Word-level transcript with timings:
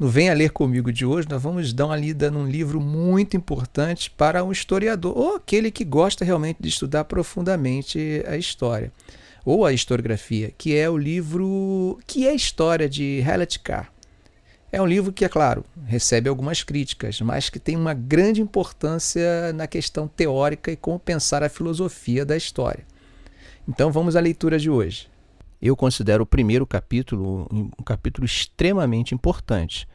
No 0.00 0.08
Venha 0.08 0.32
Ler 0.32 0.50
Comigo 0.50 0.90
de 0.90 1.04
hoje, 1.04 1.28
nós 1.28 1.42
vamos 1.42 1.74
dar 1.74 1.84
uma 1.84 1.94
lida 1.94 2.30
num 2.30 2.46
livro 2.46 2.80
muito 2.80 3.36
importante 3.36 4.10
para 4.10 4.42
um 4.42 4.50
historiador, 4.50 5.12
ou 5.14 5.36
aquele 5.36 5.70
que 5.70 5.84
gosta 5.84 6.24
realmente 6.24 6.56
de 6.58 6.70
estudar 6.70 7.04
profundamente 7.04 8.24
a 8.26 8.34
história, 8.34 8.90
ou 9.44 9.66
a 9.66 9.74
historiografia, 9.74 10.54
que 10.56 10.74
é 10.74 10.88
o 10.88 10.96
livro 10.96 12.00
Que 12.06 12.26
é 12.26 12.30
a 12.30 12.34
História 12.34 12.88
de 12.88 13.22
Hewlett 13.22 13.58
Carr. 13.58 13.92
É 14.72 14.80
um 14.80 14.86
livro 14.86 15.12
que, 15.12 15.22
é 15.22 15.28
claro, 15.28 15.66
recebe 15.84 16.30
algumas 16.30 16.62
críticas, 16.62 17.20
mas 17.20 17.50
que 17.50 17.58
tem 17.58 17.76
uma 17.76 17.92
grande 17.92 18.40
importância 18.40 19.52
na 19.52 19.66
questão 19.66 20.08
teórica 20.08 20.72
e 20.72 20.76
como 20.76 20.98
pensar 20.98 21.42
a 21.42 21.50
filosofia 21.50 22.24
da 22.24 22.38
história. 22.38 22.86
Então 23.68 23.92
vamos 23.92 24.16
à 24.16 24.20
leitura 24.20 24.58
de 24.58 24.70
hoje. 24.70 25.10
Eu 25.60 25.76
considero 25.76 26.22
o 26.22 26.26
primeiro 26.26 26.66
capítulo 26.66 27.46
um 27.50 27.82
capítulo 27.84 28.24
extremamente 28.24 29.14
importante. 29.14 29.86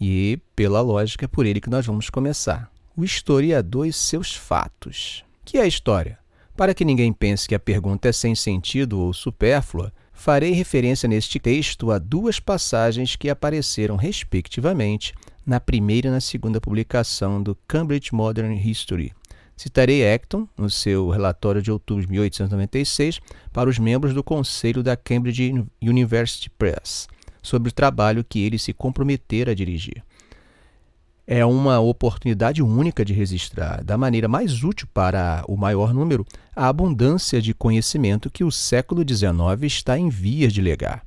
E, 0.00 0.38
pela 0.56 0.80
lógica, 0.80 1.24
é 1.24 1.28
por 1.28 1.46
ele 1.46 1.60
que 1.60 1.70
nós 1.70 1.86
vamos 1.86 2.10
começar. 2.10 2.70
O 2.96 3.04
historiador 3.04 3.86
e 3.86 3.92
seus 3.92 4.34
fatos. 4.34 5.24
Que 5.44 5.58
é 5.58 5.62
a 5.62 5.66
história? 5.66 6.18
Para 6.56 6.74
que 6.74 6.84
ninguém 6.84 7.12
pense 7.12 7.48
que 7.48 7.54
a 7.54 7.60
pergunta 7.60 8.08
é 8.08 8.12
sem 8.12 8.34
sentido 8.34 9.00
ou 9.00 9.12
supérflua, 9.12 9.92
farei 10.12 10.52
referência 10.52 11.08
neste 11.08 11.38
texto 11.38 11.90
a 11.90 11.98
duas 11.98 12.38
passagens 12.38 13.16
que 13.16 13.28
apareceram, 13.28 13.96
respectivamente, 13.96 15.12
na 15.44 15.60
primeira 15.60 16.08
e 16.08 16.10
na 16.10 16.20
segunda 16.20 16.60
publicação 16.60 17.42
do 17.42 17.56
Cambridge 17.68 18.14
Modern 18.14 18.52
History, 18.54 19.12
Citarei 19.56 20.12
Acton, 20.12 20.48
no 20.58 20.68
seu 20.68 21.10
relatório 21.10 21.62
de 21.62 21.70
outubro 21.70 22.04
de 22.04 22.10
1896, 22.10 23.20
para 23.52 23.70
os 23.70 23.78
membros 23.78 24.12
do 24.12 24.22
conselho 24.22 24.82
da 24.82 24.96
Cambridge 24.96 25.64
University 25.80 26.50
Press, 26.50 27.06
sobre 27.42 27.68
o 27.68 27.72
trabalho 27.72 28.24
que 28.24 28.40
ele 28.40 28.58
se 28.58 28.72
comprometera 28.72 29.52
a 29.52 29.54
dirigir. 29.54 30.02
É 31.26 31.44
uma 31.44 31.80
oportunidade 31.80 32.62
única 32.62 33.04
de 33.04 33.14
registrar, 33.14 33.82
da 33.82 33.96
maneira 33.96 34.28
mais 34.28 34.62
útil 34.62 34.86
para 34.92 35.42
o 35.48 35.56
maior 35.56 35.94
número, 35.94 36.26
a 36.54 36.68
abundância 36.68 37.40
de 37.40 37.54
conhecimento 37.54 38.30
que 38.30 38.44
o 38.44 38.50
século 38.50 39.02
XIX 39.08 39.62
está 39.62 39.98
em 39.98 40.10
vias 40.10 40.52
de 40.52 40.60
legar. 40.60 41.02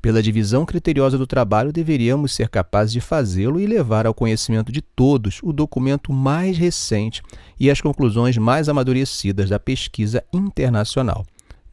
Pela 0.00 0.22
divisão 0.22 0.64
criteriosa 0.64 1.18
do 1.18 1.26
trabalho, 1.26 1.72
deveríamos 1.72 2.32
ser 2.32 2.48
capazes 2.48 2.92
de 2.92 3.00
fazê-lo 3.00 3.58
e 3.58 3.66
levar 3.66 4.06
ao 4.06 4.14
conhecimento 4.14 4.70
de 4.70 4.80
todos 4.80 5.40
o 5.42 5.52
documento 5.52 6.12
mais 6.12 6.56
recente 6.56 7.22
e 7.58 7.70
as 7.70 7.80
conclusões 7.80 8.36
mais 8.36 8.68
amadurecidas 8.68 9.50
da 9.50 9.58
pesquisa 9.58 10.22
internacional. 10.32 11.24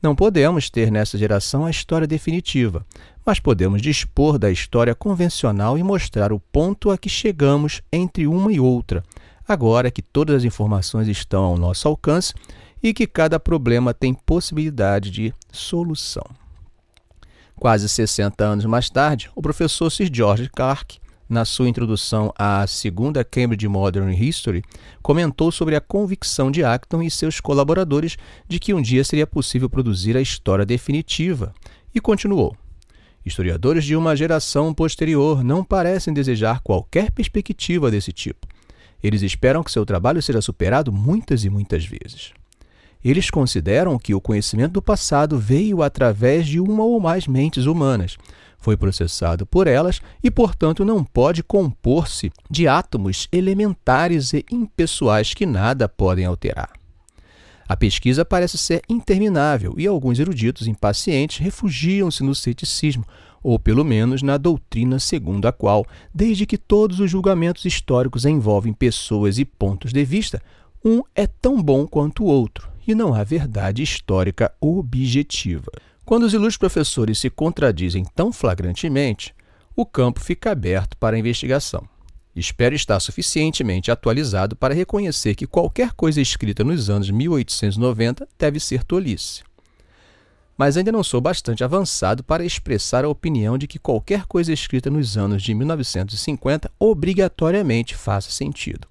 Não 0.02 0.16
podemos 0.16 0.70
ter 0.70 0.92
nessa 0.92 1.18
geração 1.18 1.66
a 1.66 1.72
história 1.72 2.06
definitiva, 2.06 2.86
mas 3.26 3.40
podemos 3.40 3.82
dispor 3.82 4.38
da 4.38 4.52
história 4.52 4.94
convencional 4.94 5.78
e 5.78 5.84
mostrar 5.84 6.34
o 6.34 6.40
ponto 6.40 6.92
a 6.92 6.98
que 6.98 7.08
chegamos 7.08 7.82
entre 7.92 8.28
uma 8.28 8.52
e 8.52 8.60
outra, 8.60 9.02
agora 9.48 9.90
que 9.90 10.02
todas 10.02 10.38
as 10.38 10.44
informações 10.44 11.08
estão 11.08 11.44
ao 11.44 11.58
nosso 11.58 11.88
alcance 11.88 12.34
e 12.82 12.94
que 12.94 13.08
cada 13.08 13.40
problema 13.40 13.94
tem 13.94 14.14
possibilidade 14.14 15.10
de 15.10 15.34
solução. 15.52 16.43
Quase 17.64 17.88
60 17.88 18.44
anos 18.44 18.66
mais 18.66 18.90
tarde, 18.90 19.32
o 19.34 19.42
professor 19.42 19.90
Sir 19.90 20.10
George 20.12 20.50
Clark, 20.50 21.00
na 21.30 21.46
sua 21.46 21.70
introdução 21.70 22.30
à 22.38 22.68
segunda 22.68 23.24
Cambridge 23.24 23.66
Modern 23.70 24.12
History, 24.12 24.62
comentou 25.02 25.50
sobre 25.50 25.74
a 25.74 25.80
convicção 25.80 26.52
de 26.52 26.62
Acton 26.62 27.02
e 27.02 27.10
seus 27.10 27.40
colaboradores 27.40 28.18
de 28.50 28.60
que 28.60 28.74
um 28.74 28.82
dia 28.82 29.02
seria 29.06 29.26
possível 29.26 29.70
produzir 29.70 30.18
a 30.18 30.22
história 30.22 30.66
definitiva, 30.66 31.54
e 31.96 32.02
continuou: 32.02 32.54
Historiadores 33.26 33.86
de 33.86 33.96
uma 33.96 34.14
geração 34.14 34.74
posterior 34.74 35.42
não 35.42 35.64
parecem 35.64 36.14
desejar 36.14 36.60
qualquer 36.60 37.12
perspectiva 37.12 37.90
desse 37.90 38.12
tipo. 38.12 38.46
Eles 39.02 39.22
esperam 39.22 39.64
que 39.64 39.72
seu 39.72 39.86
trabalho 39.86 40.22
seja 40.22 40.42
superado 40.42 40.92
muitas 40.92 41.46
e 41.46 41.50
muitas 41.50 41.86
vezes. 41.86 42.34
Eles 43.04 43.30
consideram 43.30 44.00
que 44.00 44.16
o 44.16 44.22
conhecimento 44.22 44.74
do 44.74 44.82
passado 44.82 45.38
veio 45.38 45.82
através 45.82 46.48
de 46.48 46.60
uma 46.60 46.84
ou 46.84 47.00
mais 47.00 47.28
mentes 47.28 47.66
humanas, 47.66 48.18
foi 48.64 48.78
processado 48.78 49.46
por 49.46 49.68
elas 49.68 50.00
e, 50.24 50.32
portanto, 50.32 50.86
não 50.86 51.04
pode 51.04 51.44
compor-se 51.44 52.32
de 52.50 52.66
átomos 52.66 53.28
elementares 53.30 54.32
e 54.32 54.46
impessoais 54.50 55.34
que 55.34 55.46
nada 55.46 55.90
podem 55.90 56.24
alterar. 56.24 56.72
A 57.68 57.76
pesquisa 57.76 58.24
parece 58.24 58.58
ser 58.58 58.82
interminável 58.88 59.74
e 59.78 59.86
alguns 59.86 60.18
eruditos 60.18 60.66
impacientes 60.66 61.40
refugiam-se 61.40 62.24
no 62.24 62.34
ceticismo, 62.34 63.06
ou 63.42 63.60
pelo 63.60 63.84
menos 63.84 64.22
na 64.22 64.38
doutrina 64.38 64.98
segundo 64.98 65.46
a 65.46 65.52
qual, 65.52 65.86
desde 66.14 66.46
que 66.46 66.58
todos 66.58 67.02
os 67.02 67.12
julgamentos 67.12 67.66
históricos 67.66 68.24
envolvem 68.24 68.72
pessoas 68.72 69.38
e 69.38 69.44
pontos 69.44 69.92
de 69.92 70.06
vista, 70.06 70.42
um 70.86 71.02
é 71.14 71.28
tão 71.28 71.62
bom 71.62 71.86
quanto 71.86 72.24
o 72.24 72.28
outro, 72.28 72.70
e 72.88 72.94
não 72.94 73.14
há 73.14 73.24
verdade 73.24 73.82
histórica 73.82 74.54
objetiva. 74.60 75.72
Quando 76.06 76.24
os 76.24 76.34
ilustres 76.34 76.58
professores 76.58 77.18
se 77.18 77.30
contradizem 77.30 78.04
tão 78.16 78.32
flagrantemente, 78.32 79.34
o 79.76 79.86
campo 79.86 80.20
fica 80.20 80.52
aberto 80.52 80.98
para 80.98 81.16
a 81.16 81.20
investigação. 81.20 81.88
Espero 82.36 82.74
estar 82.74 83.00
suficientemente 83.00 83.92
atualizado 83.92 84.56
para 84.56 84.74
reconhecer 84.74 85.36
que 85.36 85.46
qualquer 85.46 85.94
coisa 85.94 86.20
escrita 86.20 86.64
nos 86.64 86.90
anos 86.90 87.10
1890 87.10 88.28
deve 88.38 88.60
ser 88.60 88.84
tolice. 88.84 89.44
Mas 90.58 90.76
ainda 90.78 90.92
não 90.92 91.04
sou 91.04 91.22
bastante 91.22 91.64
avançado 91.64 92.24
para 92.24 92.46
expressar 92.46 93.06
a 93.06 93.10
opinião 93.10 93.58
de 93.58 93.68
que 93.68 93.80
qualquer 93.80 94.26
coisa 94.26 94.52
escrita 94.52 94.90
nos 94.90 95.18
anos 95.18 95.42
de 95.42 95.54
1950 95.54 96.72
obrigatoriamente 96.80 97.96
faça 97.96 98.30
sentido. 98.30 98.88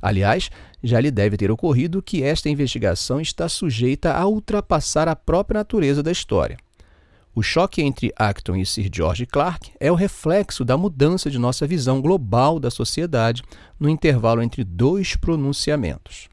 Aliás, 0.00 0.50
já 0.84 1.00
lhe 1.00 1.10
deve 1.10 1.36
ter 1.36 1.50
ocorrido 1.50 2.02
que 2.02 2.22
esta 2.22 2.50
investigação 2.50 3.20
está 3.20 3.48
sujeita 3.48 4.12
a 4.14 4.26
ultrapassar 4.26 5.08
a 5.08 5.16
própria 5.16 5.58
natureza 5.58 6.02
da 6.02 6.12
história. 6.12 6.58
O 7.34 7.42
choque 7.42 7.82
entre 7.82 8.12
Acton 8.16 8.54
e 8.54 8.64
Sir 8.64 8.88
George 8.94 9.26
Clark 9.26 9.72
é 9.80 9.90
o 9.90 9.96
reflexo 9.96 10.64
da 10.64 10.76
mudança 10.76 11.28
de 11.28 11.38
nossa 11.38 11.66
visão 11.66 12.00
global 12.00 12.60
da 12.60 12.70
sociedade 12.70 13.42
no 13.80 13.88
intervalo 13.88 14.40
entre 14.40 14.62
dois 14.62 15.16
pronunciamentos. 15.16 16.28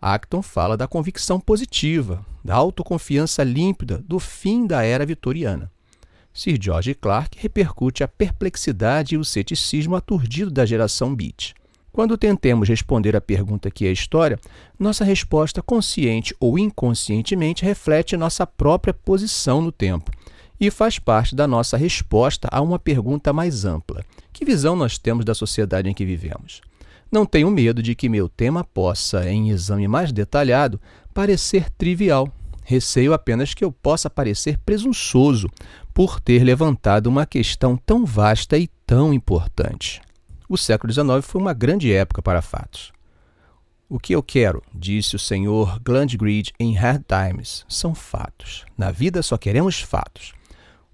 Acton 0.00 0.42
fala 0.42 0.76
da 0.76 0.86
convicção 0.86 1.40
positiva, 1.40 2.24
da 2.44 2.54
autoconfiança 2.54 3.42
límpida 3.42 4.04
do 4.06 4.20
fim 4.20 4.66
da 4.66 4.84
era 4.84 5.04
vitoriana. 5.04 5.72
Sir 6.32 6.58
George 6.60 6.94
Clark 6.94 7.38
repercute 7.40 8.04
a 8.04 8.08
perplexidade 8.08 9.14
e 9.14 9.18
o 9.18 9.24
ceticismo 9.24 9.96
aturdido 9.96 10.50
da 10.50 10.66
geração 10.66 11.16
Beat. 11.16 11.54
Quando 11.96 12.18
tentemos 12.18 12.68
responder 12.68 13.16
à 13.16 13.22
pergunta 13.22 13.70
que 13.70 13.86
é 13.86 13.90
história, 13.90 14.38
nossa 14.78 15.02
resposta, 15.02 15.62
consciente 15.62 16.36
ou 16.38 16.58
inconscientemente, 16.58 17.64
reflete 17.64 18.18
nossa 18.18 18.46
própria 18.46 18.92
posição 18.92 19.62
no 19.62 19.72
tempo 19.72 20.10
e 20.60 20.70
faz 20.70 20.98
parte 20.98 21.34
da 21.34 21.46
nossa 21.46 21.74
resposta 21.74 22.48
a 22.52 22.60
uma 22.60 22.78
pergunta 22.78 23.32
mais 23.32 23.64
ampla: 23.64 24.04
que 24.30 24.44
visão 24.44 24.76
nós 24.76 24.98
temos 24.98 25.24
da 25.24 25.34
sociedade 25.34 25.88
em 25.88 25.94
que 25.94 26.04
vivemos? 26.04 26.60
Não 27.10 27.24
tenho 27.24 27.50
medo 27.50 27.82
de 27.82 27.94
que 27.94 28.10
meu 28.10 28.28
tema 28.28 28.62
possa, 28.62 29.26
em 29.30 29.48
exame 29.48 29.88
mais 29.88 30.12
detalhado, 30.12 30.78
parecer 31.14 31.70
trivial. 31.70 32.28
Receio 32.62 33.14
apenas 33.14 33.54
que 33.54 33.64
eu 33.64 33.72
possa 33.72 34.10
parecer 34.10 34.58
presunçoso 34.58 35.48
por 35.94 36.20
ter 36.20 36.44
levantado 36.44 37.06
uma 37.06 37.24
questão 37.24 37.74
tão 37.74 38.04
vasta 38.04 38.58
e 38.58 38.68
tão 38.86 39.14
importante. 39.14 40.02
O 40.48 40.56
século 40.56 40.92
XIX 40.92 41.08
foi 41.22 41.40
uma 41.40 41.52
grande 41.52 41.92
época 41.92 42.22
para 42.22 42.40
fatos. 42.40 42.92
O 43.88 43.98
que 43.98 44.12
eu 44.14 44.22
quero, 44.22 44.62
disse 44.72 45.16
o 45.16 45.18
senhor 45.18 45.80
Glandgrid 45.80 46.52
em 46.58 46.72
Hard 46.72 47.02
Times, 47.02 47.64
são 47.68 47.96
fatos. 47.96 48.64
Na 48.78 48.92
vida 48.92 49.22
só 49.22 49.36
queremos 49.36 49.80
fatos. 49.80 50.34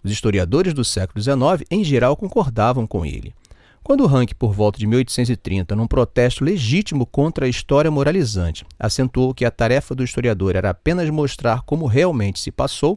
Os 0.02 0.10
historiadores 0.10 0.72
do 0.72 0.82
século 0.82 1.22
XIX, 1.22 1.66
em 1.70 1.84
geral, 1.84 2.16
concordavam 2.16 2.86
com 2.86 3.04
ele. 3.04 3.34
Quando 3.82 4.06
Rank, 4.06 4.32
por 4.38 4.54
volta 4.54 4.78
de 4.78 4.86
1830, 4.86 5.76
num 5.76 5.86
protesto 5.86 6.44
legítimo 6.44 7.04
contra 7.04 7.44
a 7.44 7.48
história 7.48 7.90
moralizante, 7.90 8.64
acentuou 8.78 9.34
que 9.34 9.44
a 9.44 9.50
tarefa 9.50 9.94
do 9.94 10.02
historiador 10.04 10.56
era 10.56 10.70
apenas 10.70 11.10
mostrar 11.10 11.60
como 11.62 11.86
realmente 11.86 12.40
se 12.40 12.50
passou, 12.50 12.96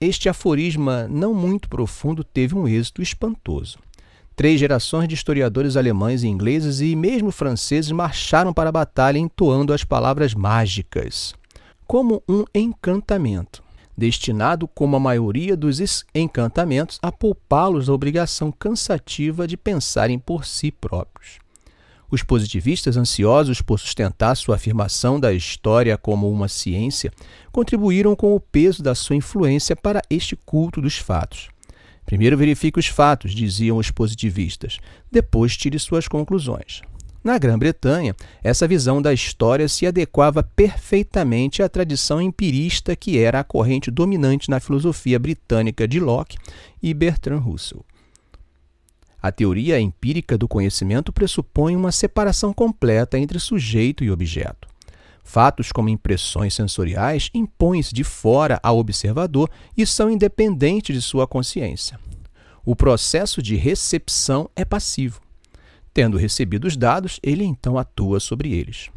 este 0.00 0.28
aforisma 0.28 1.08
não 1.08 1.34
muito 1.34 1.68
profundo 1.68 2.22
teve 2.22 2.54
um 2.54 2.68
êxito 2.68 3.02
espantoso. 3.02 3.78
Três 4.38 4.60
gerações 4.60 5.08
de 5.08 5.16
historiadores 5.16 5.76
alemães 5.76 6.22
e 6.22 6.28
ingleses 6.28 6.80
e 6.80 6.94
mesmo 6.94 7.32
franceses 7.32 7.90
marcharam 7.90 8.54
para 8.54 8.68
a 8.68 8.72
batalha 8.72 9.18
entoando 9.18 9.72
as 9.72 9.82
palavras 9.82 10.32
mágicas, 10.32 11.34
como 11.88 12.22
um 12.28 12.44
encantamento, 12.54 13.64
destinado, 13.96 14.68
como 14.68 14.94
a 14.94 15.00
maioria 15.00 15.56
dos 15.56 16.04
encantamentos, 16.14 17.00
a 17.02 17.10
poupá-los 17.10 17.88
da 17.88 17.92
obrigação 17.92 18.52
cansativa 18.52 19.44
de 19.44 19.56
pensarem 19.56 20.20
por 20.20 20.44
si 20.44 20.70
próprios. 20.70 21.40
Os 22.08 22.22
positivistas, 22.22 22.96
ansiosos 22.96 23.60
por 23.60 23.80
sustentar 23.80 24.36
sua 24.36 24.54
afirmação 24.54 25.18
da 25.18 25.32
história 25.32 25.98
como 25.98 26.30
uma 26.30 26.46
ciência, 26.46 27.12
contribuíram 27.50 28.14
com 28.14 28.36
o 28.36 28.40
peso 28.40 28.84
da 28.84 28.94
sua 28.94 29.16
influência 29.16 29.74
para 29.74 30.00
este 30.08 30.36
culto 30.36 30.80
dos 30.80 30.96
fatos. 30.96 31.48
Primeiro 32.08 32.38
verifique 32.38 32.78
os 32.78 32.86
fatos, 32.86 33.34
diziam 33.34 33.76
os 33.76 33.90
positivistas, 33.90 34.78
depois 35.12 35.54
tire 35.54 35.78
suas 35.78 36.08
conclusões. 36.08 36.80
Na 37.22 37.36
Grã-Bretanha, 37.36 38.16
essa 38.42 38.66
visão 38.66 39.02
da 39.02 39.12
história 39.12 39.68
se 39.68 39.86
adequava 39.86 40.42
perfeitamente 40.42 41.62
à 41.62 41.68
tradição 41.68 42.18
empirista 42.18 42.96
que 42.96 43.18
era 43.18 43.40
a 43.40 43.44
corrente 43.44 43.90
dominante 43.90 44.48
na 44.48 44.58
filosofia 44.58 45.18
britânica 45.18 45.86
de 45.86 46.00
Locke 46.00 46.38
e 46.82 46.94
Bertrand 46.94 47.40
Russell. 47.40 47.84
A 49.20 49.30
teoria 49.30 49.78
empírica 49.78 50.38
do 50.38 50.48
conhecimento 50.48 51.12
pressupõe 51.12 51.76
uma 51.76 51.92
separação 51.92 52.54
completa 52.54 53.18
entre 53.18 53.38
sujeito 53.38 54.02
e 54.02 54.10
objeto. 54.10 54.66
Fatos 55.22 55.70
como 55.70 55.88
impressões 55.88 56.54
sensoriais 56.54 57.30
impõem-se 57.34 57.94
de 57.94 58.02
fora 58.02 58.58
ao 58.62 58.78
observador 58.78 59.50
e 59.76 59.86
são 59.86 60.10
independentes 60.10 60.96
de 60.96 61.02
sua 61.02 61.26
consciência. 61.26 61.98
O 62.64 62.74
processo 62.74 63.42
de 63.42 63.56
recepção 63.56 64.50
é 64.56 64.64
passivo. 64.64 65.20
Tendo 65.92 66.16
recebido 66.16 66.66
os 66.66 66.76
dados, 66.76 67.18
ele 67.22 67.44
então 67.44 67.78
atua 67.78 68.20
sobre 68.20 68.52
eles. 68.52 68.90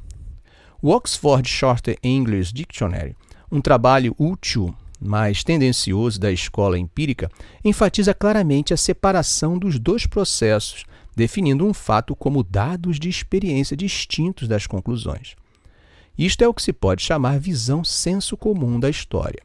O 0.82 0.90
Oxford 0.90 1.48
Shorter 1.48 1.98
English 2.04 2.54
Dictionary, 2.54 3.16
um 3.52 3.62
trabalho 3.62 4.16
útil 4.18 4.76
mais 5.02 5.44
tendencioso 5.44 6.20
da 6.20 6.32
escola 6.32 6.78
empírica, 6.78 7.30
enfatiza 7.66 8.14
claramente 8.14 8.74
a 8.74 8.78
separação 8.78 9.58
dos 9.58 9.80
dois 9.80 10.06
processos, 10.06 10.86
definindo 11.16 11.66
um 11.66 11.74
fato 11.74 12.16
como 12.16 12.44
dados 12.44 13.00
de 13.00 13.10
experiência 13.10 13.76
distintos 13.76 14.48
das 14.48 14.68
conclusões. 14.68 15.36
Isto 16.18 16.44
é 16.44 16.48
o 16.48 16.54
que 16.54 16.62
se 16.62 16.74
pode 16.74 17.02
chamar 17.02 17.40
visão 17.40 17.84
senso 17.84 18.36
comum 18.36 18.80
da 18.80 18.90
história. 18.90 19.42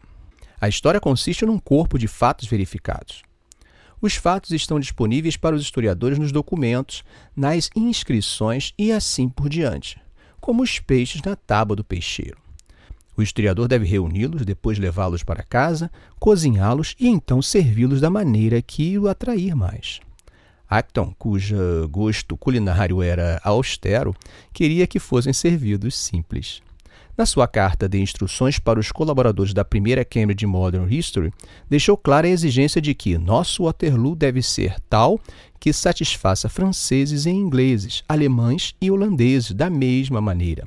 A 0.61 0.69
história 0.69 1.01
consiste 1.01 1.45
num 1.47 1.59
corpo 1.59 1.99
de 1.99 2.09
fatos 2.09 2.49
verificados. 2.49 3.23
Os 4.01 4.15
fatos 4.15 4.51
estão 4.51 4.79
disponíveis 4.79 5.37
para 5.37 5.57
os 5.57 5.63
historiadores 5.63 6.19
nos 6.19 6.33
documentos, 6.33 7.03
nas 7.35 7.71
inscrições 7.75 8.75
e 8.79 8.93
assim 8.93 9.29
por 9.29 9.49
diante, 9.49 10.01
como 10.41 10.63
os 10.63 10.79
peixes 10.79 11.23
na 11.23 11.35
tábua 11.35 11.77
do 11.77 11.85
peixeiro. 11.85 12.37
O 13.17 13.23
historiador 13.23 13.67
deve 13.67 13.87
reuni-los, 13.87 14.45
depois 14.45 14.79
levá-los 14.79 15.23
para 15.23 15.43
casa, 15.43 15.91
cozinhá-los 16.19 16.95
e 17.01 17.09
então 17.09 17.41
servi-los 17.41 18.01
da 18.01 18.11
maneira 18.11 18.61
que 18.61 18.99
o 18.99 19.09
atrair 19.09 19.57
mais. 19.57 20.01
Acton, 20.69 21.15
cujo 21.19 21.57
gosto 21.89 22.37
culinário 22.37 23.03
era 23.03 23.41
austero, 23.45 24.15
queria 24.53 24.87
que 24.87 24.99
fossem 24.99 25.33
servidos 25.33 25.97
simples. 25.97 26.61
Na 27.17 27.25
sua 27.25 27.49
carta 27.49 27.89
de 27.89 27.99
instruções 27.99 28.59
para 28.59 28.79
os 28.79 28.93
colaboradores 28.93 29.55
da 29.55 29.65
primeira 29.65 30.05
Cambridge 30.05 30.45
Modern 30.45 30.93
History, 30.93 31.33
deixou 31.69 31.97
clara 31.97 32.27
a 32.27 32.31
exigência 32.31 32.81
de 32.81 32.95
que 32.95 33.17
nosso 33.17 33.65
Waterloo 33.65 34.15
deve 34.15 34.43
ser 34.43 34.77
tal 34.91 35.19
que 35.59 35.73
satisfaça 35.73 36.49
franceses 36.49 37.25
e 37.25 37.31
ingleses, 37.31 38.05
alemães 38.07 38.75
e 38.81 38.91
holandeses 38.91 39.53
da 39.53 39.71
mesma 39.71 40.21
maneira 40.21 40.67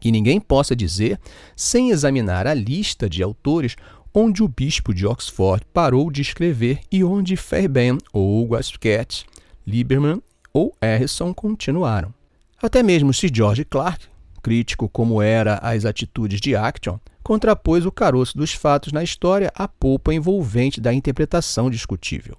que 0.00 0.10
ninguém 0.10 0.40
possa 0.40 0.76
dizer, 0.76 1.18
sem 1.56 1.90
examinar 1.90 2.46
a 2.46 2.54
lista 2.54 3.08
de 3.08 3.22
autores, 3.22 3.76
onde 4.14 4.42
o 4.42 4.48
bispo 4.48 4.94
de 4.94 5.06
Oxford 5.06 5.64
parou 5.72 6.10
de 6.10 6.22
escrever 6.22 6.80
e 6.90 7.04
onde 7.04 7.36
Fairbairn 7.36 7.98
ou 8.12 8.48
Westcott, 8.50 9.26
Lieberman 9.66 10.22
ou 10.52 10.74
Harrison 10.80 11.32
continuaram. 11.34 12.12
Até 12.60 12.82
mesmo 12.82 13.14
Sir 13.14 13.30
George 13.32 13.64
Clark, 13.64 14.06
crítico 14.42 14.88
como 14.88 15.22
era 15.22 15.58
as 15.58 15.84
atitudes 15.84 16.40
de 16.40 16.56
Acton, 16.56 16.98
contrapôs 17.22 17.84
o 17.84 17.92
caroço 17.92 18.36
dos 18.36 18.54
fatos 18.54 18.92
na 18.92 19.02
história 19.04 19.52
à 19.54 19.68
polpa 19.68 20.14
envolvente 20.14 20.80
da 20.80 20.92
interpretação 20.92 21.68
discutível, 21.68 22.36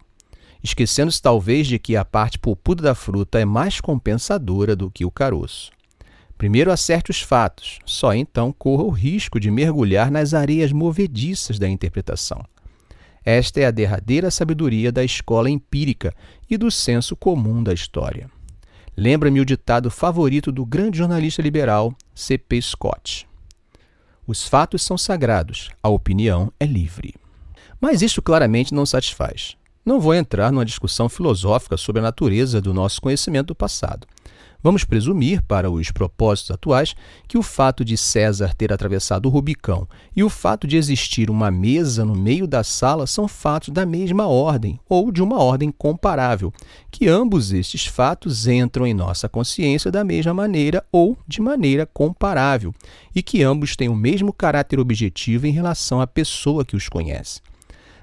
esquecendo-se 0.63 1.21
talvez 1.21 1.67
de 1.67 1.77
que 1.77 1.95
a 1.95 2.03
parte 2.03 2.39
polpuda 2.39 2.81
da 2.81 2.95
fruta 2.95 3.39
é 3.39 3.45
mais 3.45 3.79
compensadora 3.79 4.75
do 4.75 4.89
que 4.89 5.05
o 5.05 5.11
caroço. 5.11 5.71
Primeiro 6.39 6.71
acerte 6.71 7.11
os 7.11 7.21
fatos, 7.21 7.79
só 7.85 8.13
então 8.13 8.53
corra 8.53 8.83
o 8.83 8.89
risco 8.89 9.41
de 9.41 9.51
mergulhar 9.51 10.09
nas 10.09 10.33
areias 10.33 10.71
movediças 10.71 11.59
da 11.59 11.67
interpretação. 11.67 12.45
Esta 13.25 13.59
é 13.59 13.65
a 13.65 13.71
derradeira 13.71 14.31
sabedoria 14.31 14.89
da 14.89 15.03
escola 15.03 15.49
empírica 15.49 16.15
e 16.49 16.55
do 16.55 16.71
senso 16.71 17.13
comum 17.13 17.61
da 17.61 17.73
história. 17.73 18.31
Lembra-me 18.95 19.41
o 19.41 19.45
ditado 19.45 19.91
favorito 19.91 20.49
do 20.49 20.65
grande 20.65 20.99
jornalista 20.99 21.41
liberal 21.41 21.93
C.P. 22.15 22.61
Scott: 22.61 23.27
Os 24.25 24.47
fatos 24.47 24.81
são 24.81 24.97
sagrados, 24.97 25.69
a 25.83 25.89
opinião 25.89 26.53
é 26.57 26.65
livre. 26.65 27.15
Mas 27.81 28.01
isso 28.01 28.21
claramente 28.21 28.73
não 28.73 28.85
satisfaz. 28.85 29.57
Não 29.85 29.99
vou 29.99 30.13
entrar 30.13 30.53
numa 30.53 30.63
discussão 30.63 31.09
filosófica 31.09 31.75
sobre 31.75 31.99
a 31.99 32.03
natureza 32.03 32.61
do 32.61 32.73
nosso 32.73 33.01
conhecimento 33.01 33.47
do 33.47 33.55
passado. 33.55 34.07
Vamos 34.61 34.83
presumir, 34.83 35.41
para 35.43 35.71
os 35.71 35.89
propósitos 35.89 36.51
atuais, 36.51 36.93
que 37.29 37.37
o 37.37 37.41
fato 37.41 37.85
de 37.85 37.95
César 37.95 38.53
ter 38.53 38.73
atravessado 38.73 39.25
o 39.25 39.29
Rubicão 39.29 39.87
e 40.13 40.21
o 40.21 40.29
fato 40.29 40.67
de 40.67 40.75
existir 40.75 41.29
uma 41.29 41.49
mesa 41.49 42.03
no 42.03 42.13
meio 42.13 42.45
da 42.45 42.61
sala 42.61 43.07
são 43.07 43.25
fatos 43.25 43.69
da 43.69 43.85
mesma 43.85 44.27
ordem 44.27 44.77
ou 44.89 45.13
de 45.13 45.23
uma 45.23 45.41
ordem 45.41 45.71
comparável, 45.71 46.51
que 46.91 47.07
ambos 47.07 47.53
estes 47.53 47.85
fatos 47.85 48.47
entram 48.47 48.85
em 48.85 48.93
nossa 48.93 49.29
consciência 49.29 49.89
da 49.89 50.03
mesma 50.03 50.33
maneira 50.33 50.83
ou 50.91 51.17
de 51.25 51.41
maneira 51.41 51.85
comparável, 51.85 52.73
e 53.15 53.23
que 53.23 53.41
ambos 53.41 53.77
têm 53.77 53.87
o 53.87 53.95
mesmo 53.95 54.33
caráter 54.33 54.77
objetivo 54.77 55.47
em 55.47 55.51
relação 55.51 56.01
à 56.01 56.07
pessoa 56.07 56.65
que 56.65 56.75
os 56.75 56.89
conhece. 56.89 57.39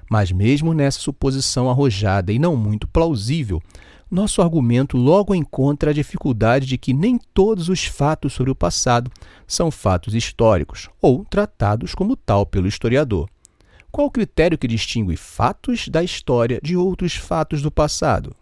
Mas, 0.09 0.31
mesmo 0.31 0.73
nessa 0.73 0.99
suposição 0.99 1.69
arrojada 1.69 2.31
e 2.31 2.39
não 2.39 2.55
muito 2.55 2.87
plausível, 2.87 3.61
nosso 4.09 4.41
argumento 4.41 4.97
logo 4.97 5.35
encontra 5.35 5.91
a 5.91 5.93
dificuldade 5.93 6.65
de 6.65 6.77
que 6.77 6.93
nem 6.93 7.17
todos 7.33 7.67
os 7.67 7.85
fatos 7.85 8.33
sobre 8.33 8.51
o 8.51 8.55
passado 8.55 9.11
são 9.45 9.69
fatos 9.69 10.15
históricos 10.15 10.89
ou 11.01 11.25
tratados 11.25 11.93
como 11.93 12.15
tal 12.15 12.45
pelo 12.45 12.67
historiador. 12.67 13.29
Qual 13.91 14.07
o 14.07 14.11
critério 14.11 14.57
que 14.57 14.67
distingue 14.67 15.17
fatos 15.17 15.87
da 15.87 16.03
história 16.03 16.59
de 16.61 16.77
outros 16.77 17.15
fatos 17.15 17.61
do 17.61 17.71
passado? 17.71 18.35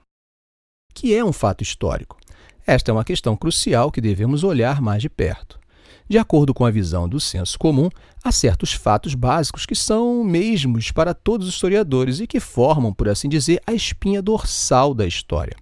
Que 0.93 1.15
é 1.15 1.23
um 1.23 1.33
fato 1.33 1.63
histórico? 1.63 2.17
Esta 2.65 2.91
é 2.91 2.93
uma 2.93 3.03
questão 3.03 3.35
crucial 3.35 3.91
que 3.91 4.01
devemos 4.01 4.43
olhar 4.43 4.81
mais 4.81 5.01
de 5.01 5.09
perto. 5.09 5.59
De 6.07 6.17
acordo 6.19 6.53
com 6.53 6.65
a 6.65 6.71
visão 6.71 7.09
do 7.09 7.19
senso 7.19 7.57
comum, 7.57 7.89
há 8.25 8.31
certos 8.31 8.73
fatos 8.73 9.13
básicos 9.13 9.67
que 9.67 9.75
são 9.75 10.23
mesmos 10.23 10.91
para 10.91 11.13
todos 11.13 11.47
os 11.47 11.53
historiadores 11.53 12.19
e 12.19 12.25
que 12.25 12.39
formam, 12.39 12.91
por 12.91 13.07
assim 13.07 13.29
dizer, 13.29 13.61
a 13.67 13.71
espinha 13.71 14.19
dorsal 14.19 14.95
da 14.95 15.05
história. 15.05 15.55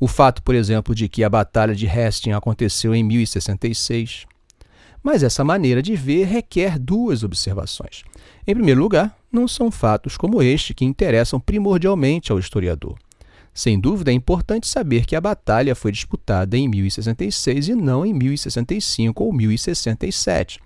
O 0.00 0.08
fato, 0.08 0.42
por 0.42 0.56
exemplo, 0.56 0.92
de 0.92 1.08
que 1.08 1.22
a 1.22 1.28
Batalha 1.28 1.72
de 1.72 1.86
Hastings 1.86 2.36
aconteceu 2.36 2.92
em 2.96 3.04
1066. 3.04 4.26
Mas 5.00 5.22
essa 5.22 5.44
maneira 5.44 5.80
de 5.80 5.94
ver 5.94 6.24
requer 6.24 6.80
duas 6.80 7.22
observações. 7.22 8.02
Em 8.44 8.54
primeiro 8.54 8.80
lugar, 8.80 9.16
não 9.30 9.46
são 9.46 9.70
fatos 9.70 10.16
como 10.16 10.42
este 10.42 10.74
que 10.74 10.84
interessam 10.84 11.38
primordialmente 11.38 12.32
ao 12.32 12.40
historiador. 12.40 12.98
Sem 13.54 13.78
dúvida, 13.78 14.10
é 14.10 14.14
importante 14.14 14.66
saber 14.66 15.06
que 15.06 15.14
a 15.14 15.20
batalha 15.20 15.76
foi 15.76 15.92
disputada 15.92 16.56
em 16.56 16.68
1066 16.68 17.68
e 17.68 17.74
não 17.76 18.04
em 18.04 18.12
1065 18.12 19.22
ou 19.22 19.32
1067, 19.32 20.60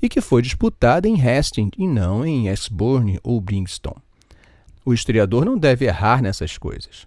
e 0.00 0.08
que 0.08 0.20
foi 0.20 0.42
disputada 0.42 1.08
em 1.08 1.20
Hastings 1.20 1.72
e 1.76 1.86
não 1.86 2.24
em 2.24 2.48
Exburne 2.48 3.18
ou 3.22 3.40
Bringston. 3.40 3.96
O 4.84 4.94
historiador 4.94 5.44
não 5.44 5.58
deve 5.58 5.84
errar 5.84 6.22
nessas 6.22 6.56
coisas. 6.56 7.06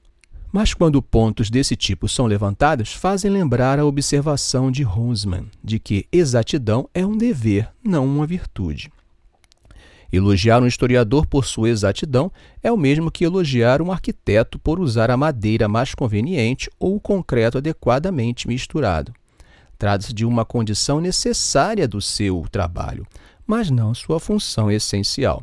Mas 0.51 0.73
quando 0.73 1.01
pontos 1.01 1.49
desse 1.49 1.77
tipo 1.77 2.09
são 2.09 2.25
levantados, 2.25 2.93
fazem 2.93 3.31
lembrar 3.31 3.79
a 3.79 3.85
observação 3.85 4.69
de 4.69 4.85
Huntsman 4.85 5.45
de 5.63 5.79
que 5.79 6.05
exatidão 6.11 6.89
é 6.93 7.05
um 7.05 7.17
dever, 7.17 7.69
não 7.81 8.05
uma 8.05 8.27
virtude. 8.27 8.91
Elogiar 10.11 10.61
um 10.61 10.67
historiador 10.67 11.25
por 11.25 11.45
sua 11.45 11.69
exatidão 11.69 12.29
é 12.61 12.69
o 12.69 12.75
mesmo 12.75 13.09
que 13.09 13.23
elogiar 13.23 13.81
um 13.81 13.93
arquiteto 13.93 14.59
por 14.59 14.77
usar 14.77 15.09
a 15.09 15.15
madeira 15.15 15.69
mais 15.69 15.95
conveniente 15.95 16.69
ou 16.77 16.97
o 16.97 16.99
concreto 16.99 17.57
adequadamente 17.57 18.45
misturado. 18.45 19.13
Trata-se 19.81 20.13
de 20.13 20.23
uma 20.23 20.45
condição 20.45 21.01
necessária 21.01 21.87
do 21.87 21.99
seu 21.99 22.45
trabalho, 22.51 23.03
mas 23.47 23.71
não 23.71 23.95
sua 23.95 24.19
função 24.19 24.69
essencial. 24.69 25.41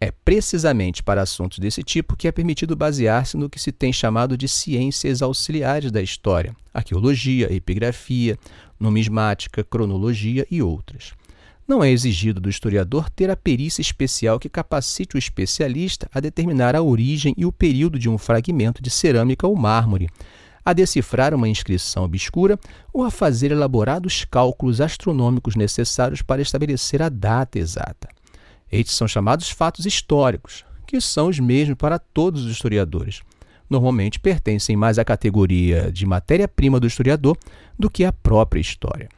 É 0.00 0.10
precisamente 0.10 1.02
para 1.02 1.20
assuntos 1.20 1.58
desse 1.58 1.82
tipo 1.82 2.16
que 2.16 2.26
é 2.26 2.32
permitido 2.32 2.74
basear-se 2.74 3.36
no 3.36 3.50
que 3.50 3.60
se 3.60 3.70
tem 3.70 3.92
chamado 3.92 4.34
de 4.34 4.48
ciências 4.48 5.20
auxiliares 5.20 5.92
da 5.92 6.00
história, 6.00 6.56
arqueologia, 6.72 7.52
epigrafia, 7.52 8.38
numismática, 8.80 9.62
cronologia 9.62 10.46
e 10.50 10.62
outras. 10.62 11.12
Não 11.68 11.84
é 11.84 11.90
exigido 11.90 12.40
do 12.40 12.48
historiador 12.48 13.10
ter 13.10 13.28
a 13.28 13.36
perícia 13.36 13.82
especial 13.82 14.40
que 14.40 14.48
capacite 14.48 15.16
o 15.16 15.18
especialista 15.18 16.08
a 16.14 16.18
determinar 16.18 16.74
a 16.74 16.80
origem 16.80 17.34
e 17.36 17.44
o 17.44 17.52
período 17.52 17.98
de 17.98 18.08
um 18.08 18.16
fragmento 18.16 18.82
de 18.82 18.88
cerâmica 18.88 19.46
ou 19.46 19.54
mármore, 19.54 20.08
a 20.66 20.72
decifrar 20.72 21.32
uma 21.32 21.48
inscrição 21.48 22.02
obscura 22.02 22.58
ou 22.92 23.04
a 23.04 23.10
fazer 23.10 23.52
elaborados 23.52 24.24
cálculos 24.28 24.80
astronômicos 24.80 25.54
necessários 25.54 26.22
para 26.22 26.42
estabelecer 26.42 27.00
a 27.00 27.08
data 27.08 27.56
exata. 27.56 28.08
Estes 28.70 28.96
são 28.96 29.06
chamados 29.06 29.48
fatos 29.48 29.86
históricos, 29.86 30.64
que 30.84 31.00
são 31.00 31.28
os 31.28 31.38
mesmos 31.38 31.76
para 31.76 32.00
todos 32.00 32.44
os 32.44 32.50
historiadores. 32.50 33.22
Normalmente 33.70 34.18
pertencem 34.18 34.76
mais 34.76 34.98
à 34.98 35.04
categoria 35.04 35.92
de 35.92 36.04
matéria-prima 36.04 36.80
do 36.80 36.86
historiador 36.88 37.38
do 37.78 37.88
que 37.88 38.04
à 38.04 38.12
própria 38.12 38.60
história. 38.60 39.08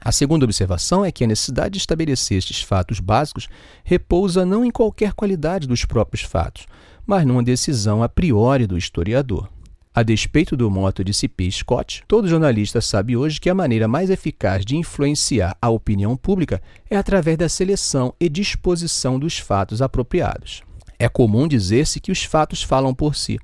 A 0.00 0.10
segunda 0.10 0.44
observação 0.44 1.04
é 1.04 1.12
que 1.12 1.22
a 1.22 1.28
necessidade 1.28 1.74
de 1.74 1.78
estabelecer 1.78 2.38
estes 2.38 2.60
fatos 2.60 2.98
básicos 2.98 3.48
repousa 3.84 4.44
não 4.44 4.64
em 4.64 4.70
qualquer 4.72 5.12
qualidade 5.12 5.68
dos 5.68 5.84
próprios 5.84 6.22
fatos, 6.22 6.66
mas 7.06 7.24
numa 7.24 7.42
decisão 7.42 8.02
a 8.02 8.08
priori 8.08 8.66
do 8.66 8.76
historiador. 8.76 9.48
A 9.98 10.02
despeito 10.02 10.58
do 10.58 10.70
moto 10.70 11.02
de 11.02 11.14
C.P. 11.14 11.50
Scott, 11.50 12.04
todo 12.06 12.28
jornalista 12.28 12.82
sabe 12.82 13.16
hoje 13.16 13.40
que 13.40 13.48
a 13.48 13.54
maneira 13.54 13.88
mais 13.88 14.10
eficaz 14.10 14.62
de 14.62 14.76
influenciar 14.76 15.56
a 15.58 15.70
opinião 15.70 16.18
pública 16.18 16.60
é 16.90 16.98
através 16.98 17.38
da 17.38 17.48
seleção 17.48 18.12
e 18.20 18.28
disposição 18.28 19.18
dos 19.18 19.38
fatos 19.38 19.80
apropriados. 19.80 20.62
É 20.98 21.08
comum 21.08 21.48
dizer-se 21.48 21.98
que 21.98 22.12
os 22.12 22.22
fatos 22.22 22.62
falam 22.62 22.94
por 22.94 23.16
si. 23.16 23.38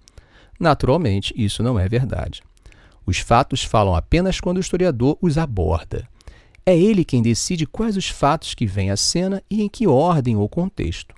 Naturalmente, 0.61 1.33
isso 1.35 1.63
não 1.63 1.79
é 1.79 1.89
verdade. 1.89 2.43
Os 3.07 3.17
fatos 3.17 3.65
falam 3.65 3.95
apenas 3.95 4.39
quando 4.39 4.59
o 4.59 4.61
historiador 4.61 5.17
os 5.23 5.39
aborda. 5.39 6.07
É 6.67 6.77
ele 6.77 7.03
quem 7.03 7.23
decide 7.23 7.65
quais 7.65 7.97
os 7.97 8.11
fatos 8.11 8.53
que 8.53 8.67
vêm 8.67 8.91
à 8.91 8.97
cena 8.99 9.43
e 9.51 9.63
em 9.63 9.71
que 9.71 9.87
ordem 9.87 10.37
ou 10.37 10.47
contexto. 10.51 11.15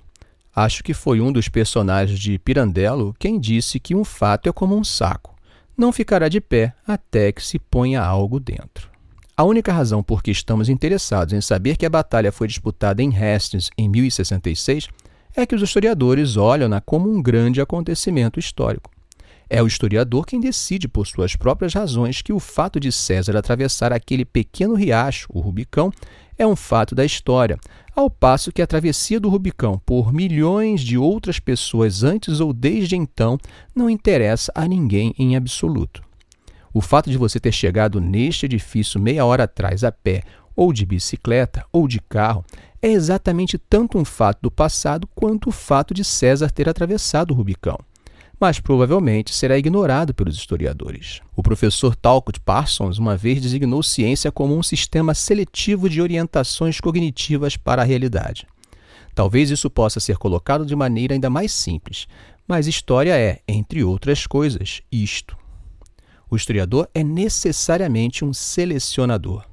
Acho 0.55 0.81
que 0.83 0.93
foi 0.93 1.19
um 1.19 1.33
dos 1.33 1.49
personagens 1.49 2.17
de 2.17 2.39
Pirandello 2.39 3.13
quem 3.19 3.37
disse 3.37 3.77
que 3.77 3.93
um 3.93 4.05
fato 4.05 4.47
é 4.47 4.53
como 4.53 4.77
um 4.77 4.85
saco. 4.85 5.35
Não 5.77 5.91
ficará 5.91 6.29
de 6.29 6.39
pé 6.39 6.73
até 6.87 7.33
que 7.33 7.45
se 7.45 7.59
ponha 7.59 8.01
algo 8.01 8.39
dentro. 8.39 8.89
A 9.35 9.43
única 9.43 9.73
razão 9.73 10.01
por 10.01 10.23
que 10.23 10.31
estamos 10.31 10.69
interessados 10.69 11.33
em 11.33 11.41
saber 11.41 11.75
que 11.75 11.85
a 11.85 11.89
batalha 11.89 12.31
foi 12.31 12.47
disputada 12.47 13.03
em 13.03 13.09
Hastings 13.09 13.69
em 13.77 13.89
1066 13.89 14.87
é 15.35 15.45
que 15.45 15.53
os 15.53 15.61
historiadores 15.61 16.37
olham-na 16.37 16.79
como 16.79 17.11
um 17.11 17.21
grande 17.21 17.59
acontecimento 17.59 18.39
histórico. 18.39 18.89
É 19.49 19.61
o 19.61 19.67
historiador 19.67 20.25
quem 20.25 20.39
decide, 20.39 20.87
por 20.87 21.05
suas 21.05 21.35
próprias 21.35 21.73
razões, 21.73 22.21
que 22.21 22.33
o 22.33 22.39
fato 22.39 22.79
de 22.79 22.91
César 22.91 23.37
atravessar 23.37 23.91
aquele 23.91 24.25
pequeno 24.25 24.73
riacho, 24.73 25.27
o 25.29 25.39
Rubicão, 25.39 25.91
é 26.37 26.47
um 26.47 26.55
fato 26.55 26.95
da 26.95 27.05
história, 27.05 27.57
ao 27.95 28.09
passo 28.09 28.51
que 28.51 28.61
a 28.61 28.67
travessia 28.67 29.19
do 29.19 29.29
Rubicão 29.29 29.81
por 29.85 30.11
milhões 30.11 30.81
de 30.81 30.97
outras 30.97 31.39
pessoas 31.39 32.03
antes 32.03 32.39
ou 32.39 32.51
desde 32.51 32.95
então 32.95 33.37
não 33.73 33.89
interessa 33.89 34.51
a 34.53 34.67
ninguém 34.67 35.13
em 35.17 35.35
absoluto. 35.35 36.03
O 36.73 36.81
fato 36.81 37.09
de 37.09 37.17
você 37.17 37.39
ter 37.39 37.53
chegado 37.53 38.01
neste 38.01 38.45
edifício 38.45 38.99
meia 38.99 39.23
hora 39.23 39.45
atrás 39.45 39.83
a 39.83 39.91
pé, 39.91 40.23
ou 40.53 40.73
de 40.73 40.85
bicicleta, 40.85 41.65
ou 41.71 41.87
de 41.87 42.01
carro, 42.01 42.43
é 42.81 42.89
exatamente 42.89 43.57
tanto 43.57 43.97
um 43.97 44.03
fato 44.03 44.39
do 44.41 44.51
passado 44.51 45.07
quanto 45.15 45.49
o 45.49 45.51
fato 45.53 45.93
de 45.93 46.03
César 46.03 46.49
ter 46.49 46.67
atravessado 46.67 47.31
o 47.31 47.33
Rubicão 47.33 47.77
mas 48.39 48.59
provavelmente 48.59 49.33
será 49.33 49.57
ignorado 49.57 50.13
pelos 50.13 50.35
historiadores. 50.35 51.21
O 51.35 51.41
professor 51.41 51.95
Talcott 51.95 52.39
Parsons 52.39 52.97
uma 52.97 53.15
vez 53.15 53.41
designou 53.41 53.81
ciência 53.81 54.31
como 54.31 54.57
um 54.57 54.63
sistema 54.63 55.13
seletivo 55.13 55.89
de 55.89 56.01
orientações 56.01 56.79
cognitivas 56.79 57.55
para 57.55 57.81
a 57.81 57.85
realidade. 57.85 58.47
Talvez 59.13 59.49
isso 59.49 59.69
possa 59.69 59.99
ser 59.99 60.17
colocado 60.17 60.65
de 60.65 60.75
maneira 60.75 61.13
ainda 61.13 61.29
mais 61.29 61.53
simples, 61.53 62.07
mas 62.47 62.67
história 62.67 63.17
é, 63.17 63.39
entre 63.47 63.83
outras 63.83 64.27
coisas, 64.27 64.81
isto. 64.91 65.37
O 66.29 66.35
historiador 66.35 66.89
é 66.93 67.03
necessariamente 67.03 68.25
um 68.25 68.33
selecionador. 68.33 69.45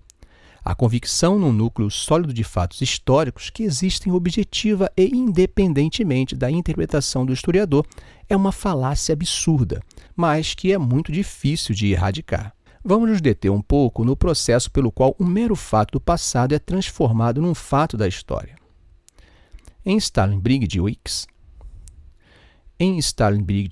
A 0.65 0.77
convicção 0.77 1.41
num 1.41 1.53
núcleo 1.53 1.91
sólido 1.91 2.33
de 2.33 2.45
fatos 2.45 2.81
históricos 2.81 3.51
que 3.51 3.65
existem 3.65 4.13
objetiva 4.13 4.91
e 4.97 5.07
independentemente 5.07 6.37
da 6.37 6.49
interpretação 6.49 7.27
do 7.27 7.33
historiador 7.33 7.85
é 8.29 8.37
uma 8.37 8.53
falácia 8.53 9.13
absurda, 9.13 9.83
mas 10.15 10.55
que 10.55 10.73
é 10.73 10.79
muito 10.79 11.11
difícil 11.11 11.75
de 11.75 11.89
erradicar. 11.89 12.55
Vamos 12.85 13.11
nos 13.11 13.21
deter 13.21 13.51
um 13.51 13.61
pouco 13.61 14.05
no 14.05 14.17
processo 14.17 14.71
pelo 14.71 14.93
qual 14.93 15.17
um 15.19 15.27
mero 15.27 15.57
fato 15.57 15.93
do 15.93 16.01
passado 16.01 16.55
é 16.55 16.61
transformado 16.61 17.43
num 17.43 17.55
fato 17.55 17.97
da 17.97 18.07
história. 18.07 18.57
Em 19.85 19.97
Stalinbrigg 19.97 20.69
de 20.69 20.81
Wix, 20.81 21.27
em 22.79 22.99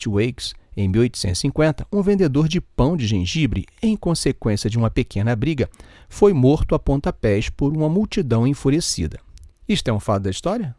Wix, 0.09 0.55
em 0.81 0.89
1850, 0.89 1.87
um 1.93 2.03
vendedor 2.03 2.49
de 2.49 2.61
pão 2.61 2.97
de 2.97 3.07
gengibre, 3.07 3.67
em 3.83 3.97
consequência 3.97 4.71
de 4.71 4.79
uma 4.79 4.91
pequena 4.91 5.37
briga, 5.37 5.69
foi 6.09 6.33
morto 6.33 6.75
a 6.75 6.79
pontapés 6.79 7.49
por 7.49 7.77
uma 7.77 7.89
multidão 7.89 8.47
enfurecida. 8.47 9.21
Isto 9.69 9.89
é 9.89 9.93
um 9.93 10.01
fato 10.01 10.23
da 10.25 10.31
história? 10.31 10.75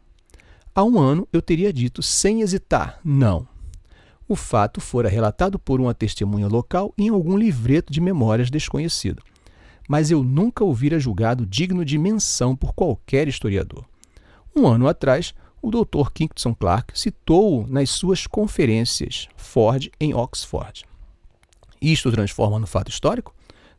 Há 0.74 0.82
um 0.82 0.98
ano 0.98 1.28
eu 1.32 1.40
teria 1.40 1.72
dito 1.72 2.02
sem 2.02 2.40
hesitar: 2.40 2.98
não. 3.04 3.46
O 4.28 4.34
fato 4.34 4.80
fora 4.80 5.08
relatado 5.08 5.58
por 5.58 5.80
uma 5.80 5.94
testemunha 5.94 6.48
local 6.48 6.94
em 6.96 7.08
algum 7.08 7.36
livreto 7.36 7.92
de 7.92 8.00
memórias 8.00 8.50
desconhecido. 8.50 9.22
Mas 9.88 10.10
eu 10.10 10.22
nunca 10.22 10.64
o 10.64 10.72
vira 10.72 10.98
julgado 10.98 11.44
digno 11.44 11.84
de 11.84 11.98
menção 11.98 12.56
por 12.56 12.72
qualquer 12.72 13.28
historiador. 13.28 13.84
Um 14.56 14.66
ano 14.66 14.88
atrás, 14.88 15.34
o 15.62 15.70
Dr. 15.70 16.10
Kingston 16.12 16.54
Clark 16.54 16.98
citou-o 16.98 17.66
nas 17.68 17.88
suas 17.90 18.26
conferências 18.26 19.28
Ford 19.36 19.88
em 20.00 20.12
Oxford. 20.12 20.84
Isto 21.80 22.10
transforma 22.10 22.58
no 22.58 22.66
fato 22.66 22.90
histórico? 22.90 23.34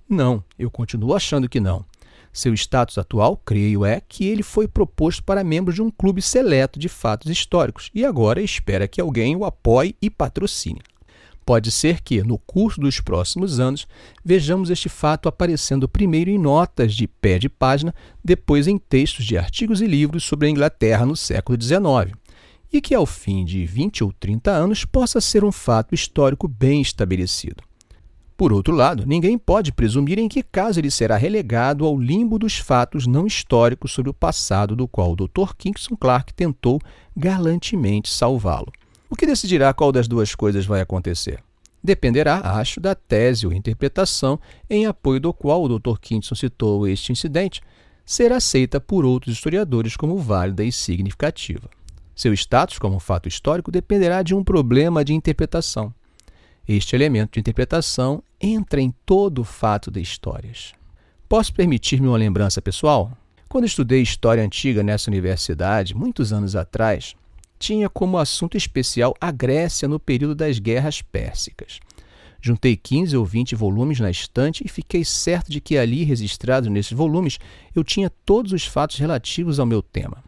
Não, 0.08 0.44
eu 0.58 0.72
continuo 0.72 1.14
achando 1.14 1.50
que 1.50 1.60
não. 1.60 1.86
Seu 2.32 2.54
status 2.54 2.98
atual, 2.98 3.38
creio, 3.38 3.86
é 3.86 4.02
que 4.02 4.26
ele 4.26 4.42
foi 4.42 4.68
proposto 4.68 5.24
para 5.24 5.44
membro 5.44 5.74
de 5.74 5.82
um 5.82 5.92
clube 5.92 6.22
seleto 6.22 6.80
de 6.80 6.90
fatos 6.90 7.30
históricos 7.30 7.92
e 7.94 8.04
agora 8.04 8.42
espera 8.42 8.88
que 8.88 9.00
alguém 9.00 9.36
o 9.36 9.46
apoie 9.46 9.96
e 10.02 10.10
patrocine. 10.10 10.82
Pode 11.46 11.72
ser 11.72 12.02
que, 12.02 12.24
no 12.24 12.38
curso 12.38 12.80
dos 12.80 13.02
próximos 13.02 13.60
anos, 13.60 13.86
vejamos 14.24 14.70
este 14.70 14.88
fato 14.88 15.28
aparecendo 15.28 15.90
primeiro 15.90 16.30
em 16.30 16.38
notas 16.38 16.94
de 16.94 17.06
pé 17.06 17.38
de 17.38 17.50
página, 17.50 17.94
depois 18.24 18.66
em 18.68 18.78
textos 18.78 19.26
de 19.26 19.38
artigos 19.38 19.82
e 19.82 19.86
livros 19.86 20.24
sobre 20.24 20.48
a 20.48 20.50
Inglaterra 20.50 21.06
no 21.06 21.18
século 21.18 21.62
XIX, 21.62 22.16
e 22.72 22.80
que 22.80 22.96
ao 22.96 23.06
fim 23.06 23.44
de 23.44 23.66
20 23.66 24.06
ou 24.06 24.14
30 24.14 24.52
anos 24.52 24.86
possa 24.86 25.20
ser 25.20 25.44
um 25.44 25.52
fato 25.52 25.94
histórico 25.94 26.48
bem 26.48 26.82
estabelecido. 26.82 27.62
Por 28.36 28.52
outro 28.52 28.74
lado, 28.74 29.06
ninguém 29.06 29.38
pode 29.38 29.72
presumir 29.72 30.18
em 30.18 30.28
que 30.28 30.42
caso 30.42 30.80
ele 30.80 30.90
será 30.90 31.18
relegado 31.18 31.86
ao 31.86 31.98
limbo 31.98 32.40
dos 32.40 32.58
fatos 32.58 33.06
não 33.06 33.28
históricos 33.28 33.92
sobre 33.92 34.10
o 34.10 34.14
passado 34.14 34.76
do 34.76 34.88
qual 34.88 35.12
o 35.12 35.16
Dr. 35.16 35.54
Kingston 35.58 35.96
Clark 35.96 36.34
tentou 36.34 36.80
galantemente 37.16 38.10
salvá-lo. 38.10 38.72
O 39.14 39.16
que 39.16 39.28
decidirá 39.28 39.72
qual 39.76 39.92
das 39.92 40.08
duas 40.08 40.34
coisas 40.34 40.66
vai 40.66 40.82
acontecer? 40.82 41.40
Dependerá, 41.84 42.58
acho, 42.58 42.80
da 42.80 42.96
tese 42.96 43.46
ou 43.46 43.54
interpretação 43.54 44.40
em 44.68 44.88
apoio 44.88 45.20
do 45.20 45.32
qual 45.32 45.64
o 45.64 45.78
Dr. 45.78 46.00
Kingston 46.02 46.34
citou 46.34 46.88
este 46.88 47.12
incidente 47.12 47.62
ser 48.04 48.32
aceita 48.32 48.82
por 48.82 49.06
outros 49.06 49.36
historiadores 49.36 49.96
como 49.96 50.18
válida 50.18 50.64
e 50.64 50.72
significativa. 50.72 51.70
Seu 52.16 52.34
status 52.34 52.80
como 52.80 53.00
fato 53.00 53.30
histórico 53.30 53.70
dependerá 53.70 54.24
de 54.24 54.34
um 54.34 54.44
problema 54.44 55.06
de 55.06 55.14
interpretação. 55.14 55.94
Este 56.68 56.96
elemento 56.96 57.34
de 57.34 57.40
interpretação 57.40 58.24
entra 58.42 58.82
em 58.82 58.92
todo 59.06 59.42
o 59.42 59.46
fato 59.46 59.92
de 59.92 60.02
histórias. 60.02 60.74
Posso 61.30 61.54
permitir-me 61.54 62.08
uma 62.08 62.18
lembrança 62.18 62.64
pessoal? 62.64 63.16
Quando 63.48 63.66
estudei 63.66 64.02
história 64.02 64.44
antiga 64.44 64.82
nessa 64.82 65.12
universidade, 65.12 65.96
muitos 65.96 66.34
anos 66.34 66.56
atrás, 66.56 67.16
tinha 67.64 67.88
como 67.88 68.18
assunto 68.18 68.58
especial 68.58 69.16
a 69.22 69.32
Grécia 69.32 69.88
no 69.88 69.98
período 69.98 70.36
das 70.36 70.60
guerras 70.60 71.02
pérsicas. 71.02 71.80
Juntei 72.42 72.76
15 72.76 73.16
ou 73.16 73.24
20 73.24 73.56
volumes 73.56 74.02
na 74.02 74.12
estante 74.12 74.66
e 74.66 74.68
fiquei 74.68 75.06
certo 75.06 75.50
de 75.50 75.62
que 75.62 75.78
ali, 75.78 76.04
registrados 76.04 76.70
nesses 76.70 76.92
volumes, 76.92 77.40
eu 77.74 77.82
tinha 77.82 78.12
todos 78.26 78.52
os 78.52 78.66
fatos 78.66 78.98
relativos 78.98 79.62
ao 79.62 79.66
meu 79.66 79.82
tema. 79.82 80.22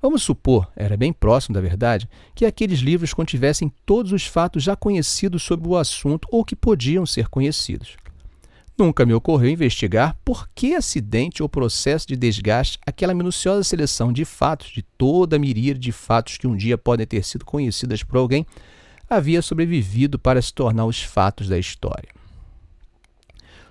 Vamos 0.00 0.22
supor, 0.22 0.70
era 0.76 0.96
bem 0.96 1.12
próximo 1.12 1.54
da 1.54 1.60
verdade, 1.60 2.08
que 2.36 2.46
aqueles 2.46 2.78
livros 2.78 3.12
contivessem 3.12 3.72
todos 3.84 4.12
os 4.12 4.24
fatos 4.24 4.62
já 4.62 4.76
conhecidos 4.76 5.42
sobre 5.42 5.68
o 5.68 5.76
assunto 5.76 6.28
ou 6.30 6.44
que 6.44 6.54
podiam 6.54 7.04
ser 7.04 7.28
conhecidos. 7.28 7.96
Nunca 8.80 9.04
me 9.04 9.12
ocorreu 9.12 9.50
investigar 9.50 10.16
por 10.24 10.48
que 10.54 10.74
acidente 10.74 11.42
ou 11.42 11.48
processo 11.50 12.08
de 12.08 12.16
desgaste 12.16 12.78
aquela 12.86 13.12
minuciosa 13.12 13.62
seleção 13.62 14.10
de 14.10 14.24
fatos, 14.24 14.70
de 14.70 14.80
toda 14.80 15.36
a 15.36 15.38
miríade 15.38 15.78
de 15.78 15.92
fatos 15.92 16.38
que 16.38 16.46
um 16.46 16.56
dia 16.56 16.78
podem 16.78 17.06
ter 17.06 17.22
sido 17.22 17.44
conhecidas 17.44 18.02
por 18.02 18.16
alguém, 18.16 18.46
havia 19.06 19.42
sobrevivido 19.42 20.18
para 20.18 20.40
se 20.40 20.54
tornar 20.54 20.86
os 20.86 21.02
fatos 21.02 21.46
da 21.46 21.58
história. 21.58 22.08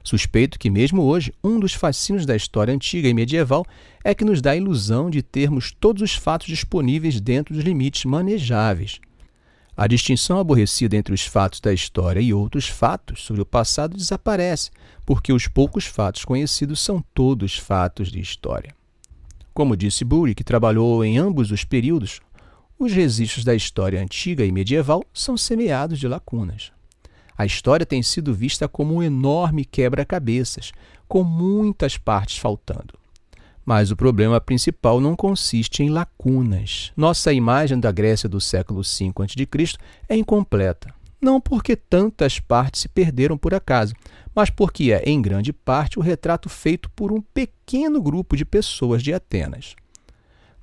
Suspeito 0.04 0.60
que, 0.60 0.70
mesmo 0.70 1.01
hoje, 1.01 1.34
um 1.44 1.60
dos 1.60 1.74
fascínios 1.74 2.24
da 2.24 2.36
história 2.36 2.72
antiga 2.72 3.10
e 3.10 3.13
medieval 3.13 3.66
é 4.04 4.13
que 4.13 4.24
nos 4.24 4.44
dá 4.44 4.51
a 4.51 4.58
ilusão 4.58 5.10
de 5.10 5.24
termos 5.24 5.72
todos 5.72 6.04
os 6.04 6.13
fatos 6.13 6.46
disponíveis 6.46 7.20
dentro 7.20 7.56
dos 7.56 7.63
limites 7.63 8.06
manejáveis, 8.06 9.01
a 9.81 9.88
distinção 9.88 10.38
aborrecida 10.38 10.98
entre 10.98 11.13
os 11.13 11.25
fatos 11.25 11.62
da 11.62 11.71
história 11.71 12.19
e 12.19 12.33
outros 12.33 12.67
fatos 12.67 13.24
sobre 13.24 13.41
o 13.41 13.45
passado 13.45 13.95
desaparece, 13.95 14.71
porque 15.05 15.31
os 15.31 15.48
poucos 15.48 15.86
fatos 15.86 16.25
conhecidos 16.25 16.81
são 16.81 17.01
todos 17.13 17.57
fatos 17.57 18.12
de 18.12 18.19
história. 18.19 18.75
Como 19.53 19.77
disse 19.77 20.03
Bury, 20.03 20.36
que 20.36 20.43
trabalhou 20.43 21.01
em 21.01 21.17
ambos 21.17 21.50
os 21.50 21.63
períodos, 21.63 22.19
os 22.77 22.91
registros 22.91 23.45
da 23.45 23.55
história 23.55 24.01
antiga 24.01 24.43
e 24.43 24.51
medieval 24.51 25.01
são 25.13 25.38
semeados 25.38 25.98
de 25.98 26.09
lacunas. 26.09 26.74
A 27.38 27.45
história 27.45 27.86
tem 27.86 28.03
sido 28.03 28.33
vista 28.33 28.67
como 28.67 28.95
um 28.95 29.01
enorme 29.01 29.63
quebra-cabeças, 29.63 30.74
com 31.07 31.24
muitas 31.24 31.98
partes 31.98 32.38
faltando. 32.38 32.99
Mas 33.70 33.92
o 33.92 33.96
problema 33.96 34.42
principal 34.42 35.00
não 35.00 35.16
consiste 35.16 35.84
em 35.84 35.92
lacunas. 35.92 36.92
Nossa 36.98 37.32
imagem 37.32 37.80
da 37.80 37.92
Grécia 37.92 38.28
do 38.28 38.42
século 38.42 38.82
V 38.82 39.14
a.C. 39.16 39.78
é 40.10 40.16
incompleta, 40.16 40.92
não 41.22 41.40
porque 41.40 41.76
tantas 41.76 42.40
partes 42.40 42.82
se 42.82 42.90
perderam 42.90 43.38
por 43.38 43.54
acaso, 43.54 43.94
mas 44.34 44.50
porque 44.50 44.92
é, 44.92 45.04
em 45.08 45.22
grande 45.22 45.54
parte, 45.54 46.00
o 46.00 46.02
retrato 46.02 46.50
feito 46.50 46.90
por 46.96 47.12
um 47.12 47.22
pequeno 47.22 48.02
grupo 48.02 48.36
de 48.36 48.44
pessoas 48.44 49.04
de 49.04 49.14
Atenas. 49.14 49.76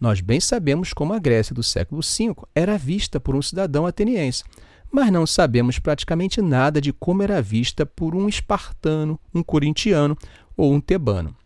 Nós 0.01 0.21
bem 0.21 0.41
sabemos 0.41 0.93
como 0.93 1.13
a 1.13 1.21
Grécia 1.21 1.55
do 1.55 1.63
século 1.63 2.03
V 2.03 2.35
era 2.57 2.77
vista 2.77 3.21
por 3.21 3.37
um 3.37 3.41
cidadão 3.41 3.87
ateniense, 3.87 4.43
mas 4.91 5.13
não 5.13 5.29
sabemos 5.29 5.79
praticamente 5.79 6.43
nada 6.43 6.81
de 6.81 6.93
como 6.93 7.23
era 7.23 7.41
vista 7.41 7.87
por 7.87 8.17
um 8.17 8.29
espartano, 8.29 9.17
um 9.33 9.45
corintiano 9.45 10.19
ou 10.57 10.75
um 10.75 10.81
tebano 10.81 11.37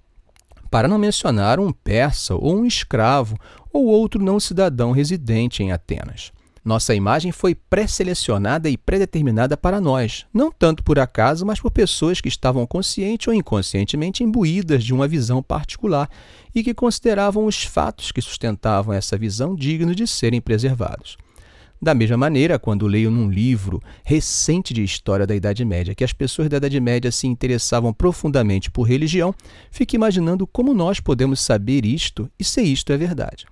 para 0.70 0.86
não 0.86 0.98
mencionar 0.98 1.58
um 1.58 1.72
persa 1.72 2.34
ou 2.34 2.56
um 2.56 2.64
escravo 2.64 3.36
ou 3.72 3.86
outro 3.86 4.22
não 4.22 4.38
cidadão 4.38 4.92
residente 4.92 5.62
em 5.62 5.72
Atenas. 5.72 6.32
Nossa 6.62 6.94
imagem 6.94 7.32
foi 7.32 7.54
pré-selecionada 7.54 8.68
e 8.68 8.76
predeterminada 8.76 9.56
para 9.56 9.80
nós, 9.80 10.26
não 10.32 10.52
tanto 10.52 10.84
por 10.84 10.98
acaso, 10.98 11.46
mas 11.46 11.58
por 11.58 11.70
pessoas 11.70 12.20
que 12.20 12.28
estavam 12.28 12.66
consciente 12.66 13.30
ou 13.30 13.34
inconscientemente 13.34 14.22
imbuídas 14.22 14.84
de 14.84 14.92
uma 14.92 15.08
visão 15.08 15.42
particular 15.42 16.08
e 16.54 16.62
que 16.62 16.74
consideravam 16.74 17.46
os 17.46 17.64
fatos 17.64 18.12
que 18.12 18.20
sustentavam 18.20 18.92
essa 18.92 19.16
visão 19.16 19.54
dignos 19.54 19.96
de 19.96 20.06
serem 20.06 20.40
preservados. 20.40 21.16
Da 21.82 21.94
mesma 21.94 22.18
maneira, 22.18 22.58
quando 22.58 22.86
leio 22.86 23.10
num 23.10 23.30
livro 23.30 23.80
recente 24.04 24.74
de 24.74 24.84
história 24.84 25.26
da 25.26 25.34
Idade 25.34 25.64
Média 25.64 25.94
que 25.94 26.04
as 26.04 26.12
pessoas 26.12 26.50
da 26.50 26.58
Idade 26.58 26.78
Média 26.78 27.10
se 27.10 27.26
interessavam 27.26 27.90
profundamente 27.90 28.70
por 28.70 28.82
religião, 28.82 29.34
fico 29.70 29.96
imaginando 29.96 30.46
como 30.46 30.74
nós 30.74 31.00
podemos 31.00 31.40
saber 31.40 31.86
isto 31.86 32.30
e 32.38 32.44
se 32.44 32.60
isto 32.60 32.92
é 32.92 32.98
verdade. 32.98 33.46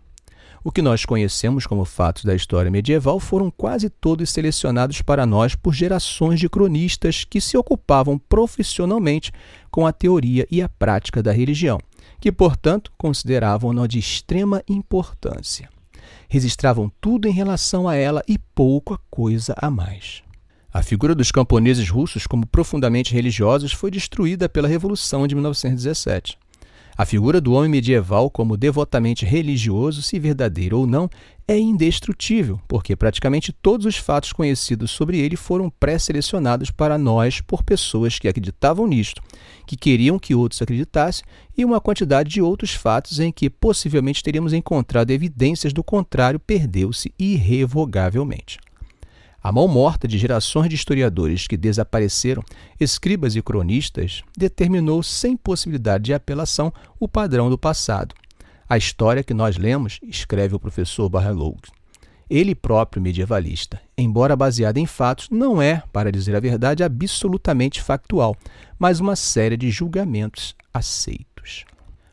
O 0.63 0.71
que 0.71 0.83
nós 0.83 1.07
conhecemos 1.07 1.67
como 1.67 1.87
fatos 1.87 2.23
da 2.23 2.35
história 2.35 2.71
medieval 2.71 3.19
foram 3.19 3.51
quase 3.51 3.89
todos 3.89 4.29
selecionados 4.29 5.01
para 5.01 5.25
nós 5.25 5.55
por 5.55 5.73
gerações 5.73 6.39
de 6.39 6.51
cronistas 6.51 7.25
que 7.25 7.41
se 7.41 7.57
ocupavam 7.57 8.19
profissionalmente 8.19 9.33
com 9.71 9.87
a 9.87 9.93
teoria 9.93 10.47
e 10.51 10.61
a 10.61 10.69
prática 10.69 11.23
da 11.23 11.33
religião, 11.33 11.81
que, 12.21 12.31
portanto, 12.31 12.93
consideravam-na 12.99 13.87
de 13.87 13.99
extrema 13.99 14.63
importância 14.69 15.71
registravam 16.29 16.93
tudo 17.01 17.27
em 17.27 17.33
relação 17.33 17.89
a 17.89 17.95
ela 17.95 18.23
e 18.29 18.39
pouca 18.39 18.99
coisa 19.11 19.55
a 19.57 19.71
mais. 19.71 20.23
A 20.73 20.83
figura 20.83 21.15
dos 21.15 21.33
camponeses 21.33 21.89
russos 21.89 22.27
como 22.27 22.47
profundamente 22.47 23.15
religiosos 23.15 23.73
foi 23.73 23.91
destruída 23.91 24.49
pela 24.49 24.69
Revolução 24.69 25.27
de 25.27 25.35
1917. 25.35 26.39
A 27.01 27.07
figura 27.07 27.41
do 27.41 27.53
homem 27.53 27.71
medieval 27.71 28.29
como 28.29 28.57
devotamente 28.57 29.25
religioso, 29.25 30.03
se 30.03 30.19
verdadeiro 30.19 30.81
ou 30.81 30.85
não, 30.85 31.09
é 31.47 31.57
indestrutível, 31.57 32.61
porque 32.67 32.97
praticamente 32.97 33.53
todos 33.53 33.87
os 33.87 33.97
fatos 33.97 34.33
conhecidos 34.33 34.91
sobre 34.91 35.17
ele 35.17 35.37
foram 35.37 35.71
pré-selecionados 35.71 36.73
para 36.73 36.99
nós 36.99 37.41
por 37.41 37.63
pessoas 37.63 38.19
que 38.19 38.27
acreditavam 38.27 38.85
nisto, 38.89 39.23
que 39.65 39.77
queriam 39.77 40.19
que 40.19 40.35
outros 40.35 40.61
acreditassem, 40.61 41.25
e 41.57 41.65
uma 41.65 41.81
quantidade 41.81 42.31
de 42.31 42.43
outros 42.43 42.73
fatos 42.75 43.21
em 43.21 43.31
que 43.31 43.49
possivelmente 43.49 44.21
teríamos 44.21 44.53
encontrado 44.53 45.13
evidências 45.13 45.73
do 45.73 45.85
contrário 45.85 46.41
perdeu-se 46.41 47.15
irrevogavelmente. 47.17 48.59
A 49.41 49.53
mão 49.53 49.69
morta 49.69 50.09
de 50.09 50.19
gerações 50.19 50.69
de 50.69 50.75
historiadores 50.75 51.47
que 51.47 51.57
desapareceram, 51.57 52.43
escribas 52.79 53.37
e 53.37 53.43
cronistas, 53.43 54.23
determinou 54.37 55.03
sem 55.03 55.37
possibilidade 55.37 56.05
de 56.05 56.15
apelação 56.15 56.73
o 56.99 57.07
padrão 57.07 57.49
do 57.49 57.57
passado. 57.57 58.15
A 58.69 58.77
história 58.77 59.23
que 59.23 59.33
nós 59.33 59.57
lemos, 59.57 60.01
escreve 60.03 60.55
o 60.55 60.61
professor 60.61 61.09
Barreloug, 61.09 61.61
ele 62.29 62.55
próprio 62.55 63.01
medievalista, 63.01 63.81
embora 63.97 64.37
baseada 64.37 64.79
em 64.79 64.85
fatos, 64.85 65.31
não 65.31 65.63
é, 65.63 65.83
para 65.93 66.13
dizer 66.13 66.37
a 66.37 66.41
verdade, 66.41 66.85
absolutamente 66.85 67.81
factual, 67.81 68.37
mas 68.79 69.01
uma 69.01 69.17
série 69.17 69.57
de 69.57 69.71
julgamentos 69.71 70.55
aceitos. 70.75 71.65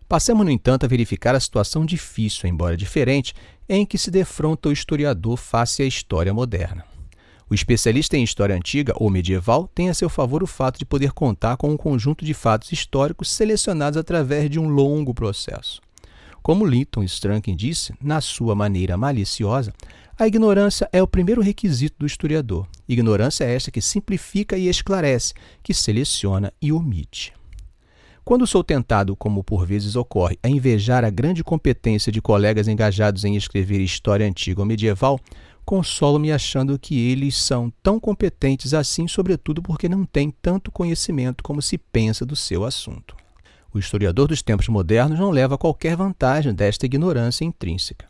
Passemos, 0.08 0.46
no 0.46 0.52
entanto, 0.52 0.86
a 0.86 0.88
verificar 0.88 1.36
a 1.36 1.40
situação 1.40 1.86
difícil, 1.86 2.48
embora 2.48 2.78
diferente, 2.78 3.34
em 3.68 3.86
que 3.86 3.98
se 3.98 4.10
defronta 4.10 4.70
o 4.70 4.72
historiador 4.72 5.36
face 5.36 5.84
à 5.84 5.86
história 5.86 6.34
moderna. 6.34 6.95
O 7.50 7.54
especialista 7.54 8.18
em 8.18 8.24
história 8.24 8.56
antiga 8.56 8.94
ou 8.96 9.10
medieval 9.10 9.70
tem 9.74 9.90
a 9.90 9.94
seu 9.94 10.10
favor 10.10 10.42
o 10.42 10.48
fato 10.48 10.80
de 10.80 10.86
poder 10.86 11.12
contar 11.12 11.58
com 11.58 11.70
um 11.70 11.78
conjunto 11.78 12.26
de 12.26 12.34
fatos 12.34 12.72
históricos 12.72 13.30
selecionados 13.30 13.98
através 13.98 14.50
de 14.50 14.60
um 14.60 14.68
longo 14.68 15.14
processo. 15.14 15.80
Como 16.42 16.66
Linton 16.66 17.04
Strunken 17.04 17.56
disse, 17.56 17.94
na 18.02 18.20
sua 18.20 18.56
maneira 18.56 18.98
maliciosa, 18.98 19.74
a 20.18 20.26
ignorância 20.28 20.90
é 20.92 21.04
o 21.04 21.08
primeiro 21.08 21.42
requisito 21.42 21.98
do 22.00 22.06
historiador. 22.06 22.68
Ignorância 22.88 23.44
é 23.44 23.54
esta 23.54 23.70
que 23.70 23.82
simplifica 23.82 24.58
e 24.58 24.68
esclarece, 24.68 25.34
que 25.62 25.74
seleciona 25.74 26.52
e 26.62 26.72
omite. 26.72 27.34
Quando 28.24 28.48
sou 28.48 28.64
tentado, 28.64 29.16
como 29.16 29.44
por 29.44 29.68
vezes 29.68 29.96
ocorre, 29.96 30.40
a 30.42 30.50
invejar 30.50 31.06
a 31.06 31.12
grande 31.12 31.44
competência 31.44 32.12
de 32.12 32.22
colegas 32.22 32.68
engajados 32.68 33.24
em 33.24 33.36
escrever 33.36 33.82
história 33.82 34.26
antiga 34.26 34.62
ou 34.62 34.66
medieval, 34.66 35.20
consolo-me 35.66 36.32
achando 36.32 36.78
que 36.78 36.98
eles 37.10 37.36
são 37.36 37.74
tão 37.82 38.00
competentes 38.00 38.74
assim, 38.74 39.08
sobretudo 39.08 39.62
porque 39.62 39.90
não 39.90 40.06
têm 40.06 40.30
tanto 40.42 40.72
conhecimento 40.72 41.44
como 41.44 41.62
se 41.62 41.78
pensa 41.78 42.26
do 42.26 42.36
seu 42.36 42.64
assunto. 42.64 43.16
O 43.74 43.80
historiador 43.80 44.28
dos 44.28 44.42
tempos 44.42 44.70
modernos 44.70 45.20
não 45.20 45.32
leva 45.32 45.58
qualquer 45.58 45.98
vantagem 45.98 46.54
desta 46.54 46.86
ignorância 46.86 47.44
intrínseca. 47.44 48.06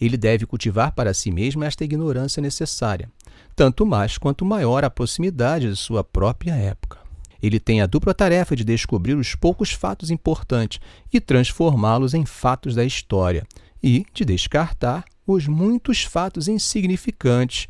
Ele 0.00 0.16
deve 0.16 0.46
cultivar 0.46 0.92
para 0.92 1.12
si 1.12 1.30
mesmo 1.30 1.62
esta 1.62 1.84
ignorância 1.84 2.40
necessária, 2.40 3.10
tanto 3.54 3.84
mais 3.84 4.16
quanto 4.16 4.44
maior 4.44 4.84
a 4.84 4.90
proximidade 4.90 5.68
de 5.68 5.76
sua 5.76 6.02
própria 6.02 6.54
época. 6.54 6.98
Ele 7.40 7.60
tem 7.60 7.80
a 7.80 7.86
dupla 7.86 8.14
tarefa 8.14 8.56
de 8.56 8.64
descobrir 8.64 9.14
os 9.14 9.34
poucos 9.34 9.70
fatos 9.70 10.10
importantes 10.10 10.80
e 11.12 11.20
transformá-los 11.20 12.14
em 12.14 12.24
fatos 12.24 12.74
da 12.74 12.84
história, 12.84 13.46
e 13.82 14.04
de 14.12 14.24
descartar 14.24 15.04
os 15.32 15.46
muitos 15.46 16.04
fatos 16.04 16.48
insignificantes 16.48 17.66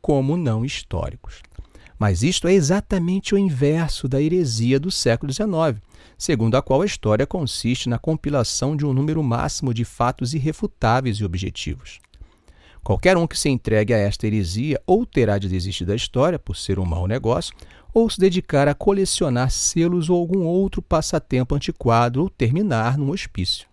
como 0.00 0.36
não 0.36 0.64
históricos. 0.64 1.42
Mas 1.98 2.22
isto 2.22 2.48
é 2.48 2.52
exatamente 2.54 3.34
o 3.34 3.38
inverso 3.38 4.08
da 4.08 4.22
heresia 4.22 4.80
do 4.80 4.90
século 4.90 5.32
XIX, 5.32 5.82
segundo 6.16 6.56
a 6.56 6.62
qual 6.62 6.82
a 6.82 6.86
história 6.86 7.26
consiste 7.26 7.88
na 7.88 7.98
compilação 7.98 8.74
de 8.74 8.86
um 8.86 8.92
número 8.92 9.22
máximo 9.22 9.74
de 9.74 9.84
fatos 9.84 10.32
irrefutáveis 10.32 11.18
e 11.18 11.24
objetivos. 11.24 12.00
Qualquer 12.82 13.16
um 13.16 13.26
que 13.26 13.38
se 13.38 13.50
entregue 13.50 13.92
a 13.92 13.98
esta 13.98 14.26
heresia 14.26 14.80
ou 14.86 15.04
terá 15.04 15.36
de 15.36 15.48
desistir 15.48 15.84
da 15.84 15.94
história 15.94 16.38
por 16.38 16.56
ser 16.56 16.78
um 16.78 16.86
mau 16.86 17.06
negócio, 17.06 17.54
ou 17.92 18.08
se 18.08 18.18
dedicar 18.18 18.68
a 18.68 18.74
colecionar 18.74 19.50
selos 19.50 20.08
ou 20.08 20.16
algum 20.16 20.46
outro 20.46 20.80
passatempo 20.80 21.54
antiquado 21.54 22.22
ou 22.22 22.30
terminar 22.30 22.96
num 22.96 23.10
hospício. 23.10 23.69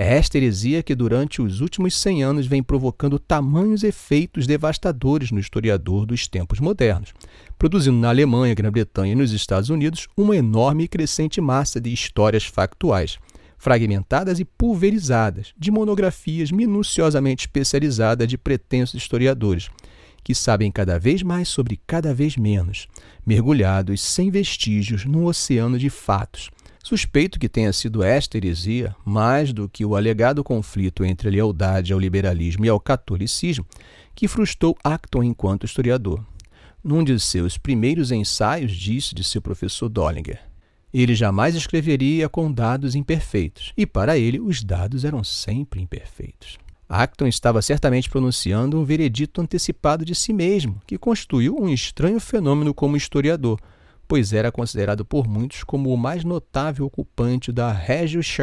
É 0.00 0.16
esta 0.16 0.38
heresia 0.38 0.80
que, 0.80 0.94
durante 0.94 1.42
os 1.42 1.60
últimos 1.60 1.96
100 1.96 2.22
anos, 2.22 2.46
vem 2.46 2.62
provocando 2.62 3.18
tamanhos 3.18 3.82
efeitos 3.82 4.46
devastadores 4.46 5.32
no 5.32 5.40
historiador 5.40 6.06
dos 6.06 6.28
tempos 6.28 6.60
modernos, 6.60 7.12
produzindo 7.58 7.98
na 7.98 8.08
Alemanha, 8.08 8.54
Grã-Bretanha 8.54 9.10
e 9.10 9.16
nos 9.16 9.32
Estados 9.32 9.70
Unidos 9.70 10.06
uma 10.16 10.36
enorme 10.36 10.84
e 10.84 10.88
crescente 10.88 11.40
massa 11.40 11.80
de 11.80 11.92
histórias 11.92 12.44
factuais, 12.44 13.18
fragmentadas 13.58 14.38
e 14.38 14.44
pulverizadas, 14.44 15.52
de 15.58 15.72
monografias 15.72 16.52
minuciosamente 16.52 17.46
especializadas 17.46 18.28
de 18.28 18.38
pretensos 18.38 18.94
historiadores, 18.94 19.68
que 20.22 20.32
sabem 20.32 20.70
cada 20.70 20.96
vez 20.96 21.24
mais 21.24 21.48
sobre 21.48 21.76
cada 21.88 22.14
vez 22.14 22.36
menos, 22.36 22.86
mergulhados 23.26 24.00
sem 24.00 24.30
vestígios 24.30 25.04
num 25.04 25.24
oceano 25.24 25.76
de 25.76 25.90
fatos 25.90 26.50
Suspeito 26.88 27.38
que 27.38 27.50
tenha 27.50 27.70
sido 27.70 28.02
esta 28.02 28.38
heresia, 28.38 28.96
mais 29.04 29.52
do 29.52 29.68
que 29.68 29.84
o 29.84 29.94
alegado 29.94 30.42
conflito 30.42 31.04
entre 31.04 31.28
a 31.28 31.30
lealdade 31.30 31.92
ao 31.92 31.98
liberalismo 31.98 32.64
e 32.64 32.68
ao 32.70 32.80
catolicismo, 32.80 33.66
que 34.14 34.26
frustrou 34.26 34.74
Acton 34.82 35.22
enquanto 35.22 35.66
historiador. 35.66 36.24
Num 36.82 37.04
de 37.04 37.20
seus 37.20 37.58
primeiros 37.58 38.10
ensaios, 38.10 38.72
disse 38.72 39.14
de 39.14 39.22
seu 39.22 39.42
professor 39.42 39.90
Dollinger: 39.90 40.40
ele 40.90 41.14
jamais 41.14 41.54
escreveria 41.54 42.26
com 42.26 42.50
dados 42.50 42.94
imperfeitos, 42.94 43.74
e 43.76 43.84
para 43.84 44.16
ele 44.16 44.40
os 44.40 44.64
dados 44.64 45.04
eram 45.04 45.22
sempre 45.22 45.82
imperfeitos. 45.82 46.56
Acton 46.88 47.26
estava 47.26 47.60
certamente 47.60 48.08
pronunciando 48.08 48.80
um 48.80 48.84
veredito 48.86 49.42
antecipado 49.42 50.06
de 50.06 50.14
si 50.14 50.32
mesmo, 50.32 50.80
que 50.86 50.96
constituiu 50.96 51.54
um 51.54 51.68
estranho 51.68 52.18
fenômeno 52.18 52.72
como 52.72 52.96
historiador, 52.96 53.60
pois 54.08 54.32
era 54.32 54.50
considerado 54.50 55.04
por 55.04 55.28
muitos 55.28 55.62
como 55.62 55.92
o 55.92 55.96
mais 55.96 56.24
notável 56.24 56.86
ocupante 56.86 57.52
da 57.52 57.70
Regius 57.70 58.36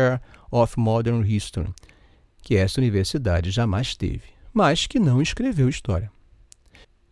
of 0.50 0.80
Modern 0.80 1.26
History, 1.28 1.74
que 2.42 2.56
esta 2.56 2.80
universidade 2.80 3.50
jamais 3.50 3.96
teve. 3.96 4.36
mas 4.54 4.88
que 4.88 5.00
não 5.00 5.22
escreveu 5.22 5.68
história. 5.68 6.10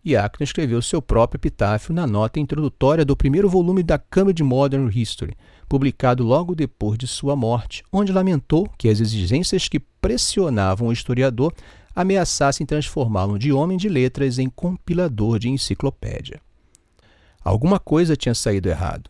Yakin 0.05 0.43
escreveu 0.43 0.81
seu 0.81 1.01
próprio 1.01 1.39
epitáfio 1.39 1.93
na 1.93 2.07
nota 2.07 2.39
introdutória 2.39 3.03
do 3.03 3.17
primeiro 3.17 3.49
volume 3.49 3.83
da 3.83 3.97
Cambridge 3.97 4.43
Modern 4.43 4.89
History, 4.89 5.35
publicado 5.67 6.23
logo 6.23 6.55
depois 6.55 6.97
de 6.97 7.05
sua 7.05 7.35
morte, 7.35 7.83
onde 7.91 8.13
lamentou 8.13 8.69
que 8.77 8.87
as 8.87 9.01
exigências 9.01 9.67
que 9.67 9.79
pressionavam 9.79 10.87
o 10.87 10.93
historiador 10.93 11.53
ameaçassem 11.93 12.65
transformá-lo 12.65 13.37
de 13.37 13.51
homem 13.51 13.77
de 13.77 13.89
letras 13.89 14.39
em 14.39 14.49
compilador 14.49 15.37
de 15.37 15.49
enciclopédia. 15.49 16.41
Alguma 17.43 17.77
coisa 17.77 18.15
tinha 18.15 18.33
saído 18.33 18.69
errado. 18.69 19.09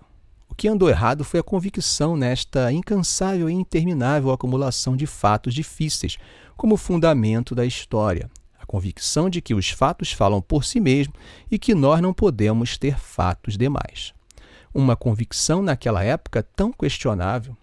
O 0.49 0.55
que 0.55 0.67
andou 0.67 0.89
errado 0.89 1.23
foi 1.23 1.39
a 1.39 1.43
convicção 1.43 2.17
nesta 2.17 2.71
incansável 2.71 3.47
e 3.47 3.53
interminável 3.53 4.31
acumulação 4.31 4.95
de 4.95 5.05
fatos 5.05 5.53
difíceis 5.53 6.17
como 6.55 6.77
fundamento 6.77 7.53
da 7.53 7.65
história, 7.65 8.29
a 8.59 8.65
convicção 8.65 9.29
de 9.29 9.39
que 9.39 9.53
os 9.53 9.69
fatos 9.69 10.11
falam 10.11 10.41
por 10.41 10.63
si 10.63 10.79
mesmos 10.79 11.15
e 11.49 11.59
que 11.59 11.75
nós 11.75 12.01
não 12.01 12.13
podemos 12.13 12.75
ter 12.77 12.97
fatos 12.97 13.55
demais. 13.55 14.13
Uma 14.73 14.95
convicção 14.95 15.61
naquela 15.61 16.03
época 16.03 16.41
tão 16.41 16.71
questionável, 16.71 17.55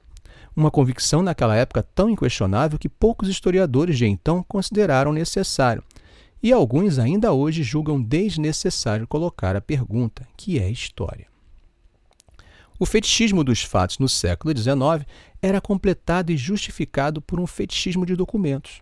uma 0.55 0.71
convicção 0.71 1.21
naquela 1.21 1.57
época 1.57 1.83
tão 1.83 2.11
inquestionável 2.11 2.79
que 2.79 2.89
poucos 2.89 3.29
historiadores 3.29 3.99
de 3.99 4.07
então 4.07 4.45
consideraram 4.47 5.13
necessário, 5.13 5.83
e 6.42 6.53
alguns 6.53 6.98
ainda 6.98 7.33
hoje 7.33 7.62
julgam 7.62 8.00
desnecessário 8.00 9.07
colocar 9.07 9.57
a 9.57 9.61
pergunta: 9.61 10.26
que 10.37 10.59
é 10.59 10.70
história? 10.70 11.26
O 12.79 12.87
fetichismo 12.87 13.44
dos 13.44 13.62
fatos 13.62 13.98
no 13.98 14.09
século 14.09 14.57
XIX 14.57 15.07
era 15.42 15.61
completado 15.61 16.33
e 16.33 16.37
justificado 16.37 17.20
por 17.20 17.38
um 17.38 17.46
fetichismo 17.46 18.07
de 18.07 18.16
documentos. 18.16 18.81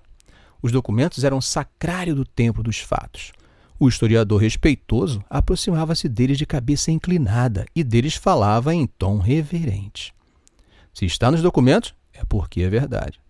Os 0.62 0.70
documentos 0.70 1.24
eram 1.24 1.40
sacrário 1.40 2.14
do 2.14 2.24
tempo 2.24 2.62
dos 2.62 2.78
fatos. 2.78 3.32
O 3.78 3.88
historiador 3.88 4.40
respeitoso 4.40 5.24
aproximava-se 5.28 6.08
deles 6.08 6.38
de 6.38 6.46
cabeça 6.46 6.90
inclinada 6.90 7.66
e 7.74 7.84
deles 7.84 8.14
falava 8.14 8.74
em 8.74 8.86
tom 8.86 9.18
reverente. 9.18 10.12
Se 10.92 11.04
está 11.04 11.30
nos 11.30 11.42
documentos, 11.42 11.94
é 12.12 12.24
porque 12.24 12.62
é 12.62 12.68
verdade. 12.68 13.20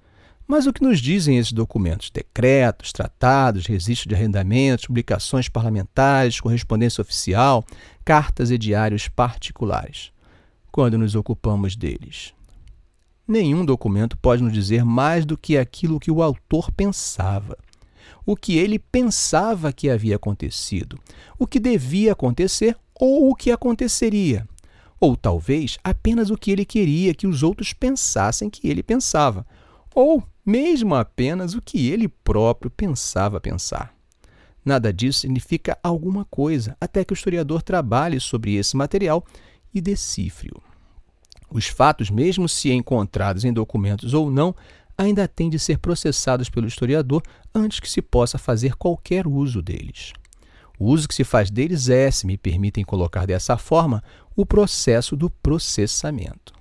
Mas 0.50 0.66
o 0.66 0.72
que 0.72 0.82
nos 0.82 0.98
dizem 0.98 1.36
esses 1.36 1.52
documentos? 1.52 2.10
Decretos, 2.10 2.90
tratados, 2.90 3.66
registros 3.66 4.08
de 4.08 4.14
arrendamentos, 4.14 4.86
publicações 4.86 5.46
parlamentares, 5.46 6.40
correspondência 6.40 7.02
oficial, 7.02 7.62
cartas 8.02 8.50
e 8.50 8.56
diários 8.56 9.08
particulares. 9.08 10.10
Quando 10.72 10.96
nos 10.96 11.14
ocupamos 11.14 11.76
deles, 11.76 12.32
nenhum 13.26 13.62
documento 13.62 14.16
pode 14.16 14.42
nos 14.42 14.54
dizer 14.54 14.86
mais 14.86 15.26
do 15.26 15.36
que 15.36 15.58
aquilo 15.58 16.00
que 16.00 16.10
o 16.10 16.22
autor 16.22 16.72
pensava, 16.72 17.58
o 18.24 18.34
que 18.34 18.56
ele 18.56 18.78
pensava 18.78 19.70
que 19.70 19.90
havia 19.90 20.16
acontecido, 20.16 20.98
o 21.38 21.46
que 21.46 21.60
devia 21.60 22.12
acontecer 22.12 22.74
ou 22.98 23.30
o 23.30 23.34
que 23.34 23.50
aconteceria, 23.50 24.48
ou 24.98 25.14
talvez 25.14 25.76
apenas 25.84 26.30
o 26.30 26.38
que 26.38 26.50
ele 26.50 26.64
queria 26.64 27.12
que 27.12 27.26
os 27.26 27.42
outros 27.42 27.74
pensassem 27.74 28.48
que 28.48 28.66
ele 28.66 28.82
pensava, 28.82 29.46
ou 29.94 30.24
mesmo 30.48 30.94
apenas 30.94 31.54
o 31.54 31.60
que 31.60 31.90
ele 31.90 32.08
próprio 32.08 32.70
pensava 32.70 33.38
pensar. 33.38 33.94
Nada 34.64 34.90
disso 34.90 35.20
significa 35.20 35.78
alguma 35.82 36.24
coisa 36.24 36.74
até 36.80 37.04
que 37.04 37.12
o 37.12 37.14
historiador 37.14 37.60
trabalhe 37.60 38.18
sobre 38.18 38.54
esse 38.54 38.74
material 38.74 39.22
e 39.74 39.80
decifre-o. 39.82 40.62
Os 41.50 41.66
fatos, 41.66 42.08
mesmo 42.08 42.48
se 42.48 42.72
encontrados 42.72 43.44
em 43.44 43.52
documentos 43.52 44.14
ou 44.14 44.30
não, 44.30 44.54
ainda 44.96 45.28
têm 45.28 45.50
de 45.50 45.58
ser 45.58 45.78
processados 45.80 46.48
pelo 46.48 46.66
historiador 46.66 47.22
antes 47.54 47.78
que 47.78 47.90
se 47.90 48.00
possa 48.00 48.38
fazer 48.38 48.74
qualquer 48.74 49.26
uso 49.26 49.60
deles. 49.60 50.14
O 50.78 50.86
uso 50.86 51.06
que 51.06 51.14
se 51.14 51.24
faz 51.24 51.50
deles 51.50 51.90
é, 51.90 52.10
se 52.10 52.26
me 52.26 52.38
permitem 52.38 52.84
colocar 52.84 53.26
dessa 53.26 53.58
forma, 53.58 54.02
o 54.34 54.46
processo 54.46 55.14
do 55.14 55.28
processamento. 55.28 56.57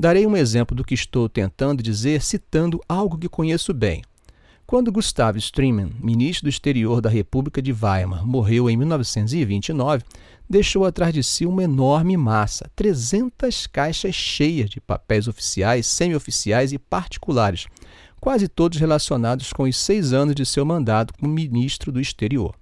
Darei 0.00 0.24
um 0.28 0.36
exemplo 0.36 0.76
do 0.76 0.84
que 0.84 0.94
estou 0.94 1.28
tentando 1.28 1.82
dizer 1.82 2.22
citando 2.22 2.80
algo 2.88 3.18
que 3.18 3.28
conheço 3.28 3.74
bem. 3.74 4.04
Quando 4.64 4.92
Gustav 4.92 5.36
Streemann, 5.38 5.90
ministro 5.98 6.44
do 6.44 6.50
Exterior 6.50 7.00
da 7.00 7.10
República 7.10 7.60
de 7.60 7.72
Weimar, 7.72 8.24
morreu 8.24 8.70
em 8.70 8.76
1929, 8.76 10.04
deixou 10.48 10.84
atrás 10.84 11.12
de 11.12 11.24
si 11.24 11.44
uma 11.44 11.64
enorme 11.64 12.16
massa, 12.16 12.70
300 12.76 13.66
caixas 13.66 14.14
cheias 14.14 14.70
de 14.70 14.80
papéis 14.80 15.26
oficiais, 15.26 15.86
semi-oficiais 15.86 16.72
e 16.72 16.78
particulares, 16.78 17.66
quase 18.20 18.46
todos 18.46 18.78
relacionados 18.78 19.52
com 19.52 19.64
os 19.64 19.76
seis 19.76 20.12
anos 20.12 20.36
de 20.36 20.46
seu 20.46 20.64
mandato 20.64 21.12
como 21.14 21.32
ministro 21.32 21.90
do 21.90 22.00
exterior. 22.00 22.54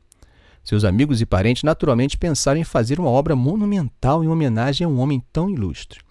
Seus 0.65 0.85
amigos 0.85 1.21
e 1.21 1.27
parentes 1.27 1.65
naturalmente 1.65 2.17
pensaram 2.17 2.59
em 2.59 2.65
fazer 2.65 2.99
uma 2.99 3.11
obra 3.11 3.37
monumental 3.37 4.25
em 4.25 4.29
homenagem 4.29 4.87
a 4.87 4.89
um 4.89 4.99
homem 5.01 5.23
tão 5.33 5.51
ilustre. 5.51 6.06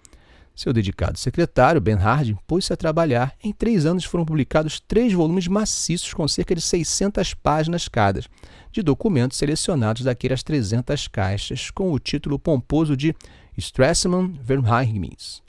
Seu 0.56 0.72
dedicado 0.72 1.18
secretário, 1.18 1.82
Ben 1.82 1.96
Harding, 1.96 2.38
pôs-se 2.46 2.72
a 2.72 2.76
trabalhar. 2.78 3.34
Em 3.44 3.52
três 3.52 3.84
anos 3.84 4.04
foram 4.04 4.24
publicados 4.24 4.80
três 4.80 5.12
volumes 5.12 5.46
maciços 5.46 6.14
com 6.14 6.26
cerca 6.26 6.54
de 6.54 6.62
600 6.62 7.34
páginas 7.34 7.88
cada, 7.88 8.22
de 8.72 8.82
documentos 8.82 9.36
selecionados 9.36 10.02
daquelas 10.02 10.42
300 10.42 11.08
caixas, 11.08 11.70
com 11.70 11.92
o 11.92 11.98
título 11.98 12.38
pomposo 12.38 12.96
de 12.96 13.14
Strassmann 13.58 14.32
Verheimnis. 14.42 15.42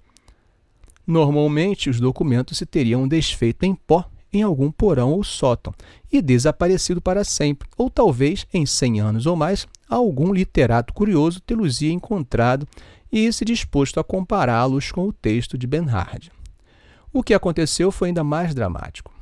Normalmente, 1.07 1.89
os 1.89 2.01
documentos 2.01 2.57
se 2.57 2.65
teriam 2.65 3.07
desfeito 3.07 3.65
em 3.65 3.73
pó 3.73 4.09
em 4.33 4.41
algum 4.41 4.69
porão 4.69 5.13
ou 5.13 5.23
sótão 5.23 5.73
e 6.11 6.21
desaparecido 6.21 7.01
para 7.01 7.23
sempre, 7.23 7.67
ou 7.77 7.89
talvez, 7.89 8.45
em 8.53 8.65
100 8.65 8.99
anos 8.99 9.25
ou 9.25 9.37
mais, 9.37 9.65
algum 9.87 10.33
literato 10.33 10.93
curioso 10.93 11.39
tê-los-ia 11.39 11.93
encontrado 11.93 12.67
e 13.11 13.31
se 13.31 13.45
disposto 13.45 13.99
a 13.99 14.03
compará-los 14.03 14.91
com 14.91 15.07
o 15.07 15.13
texto 15.13 15.57
de 15.57 15.67
Bernhard. 15.67 16.31
O 17.11 17.23
que 17.23 17.33
aconteceu 17.33 17.91
foi 17.91 18.09
ainda 18.09 18.23
mais 18.23 18.53
dramático. 18.53 19.13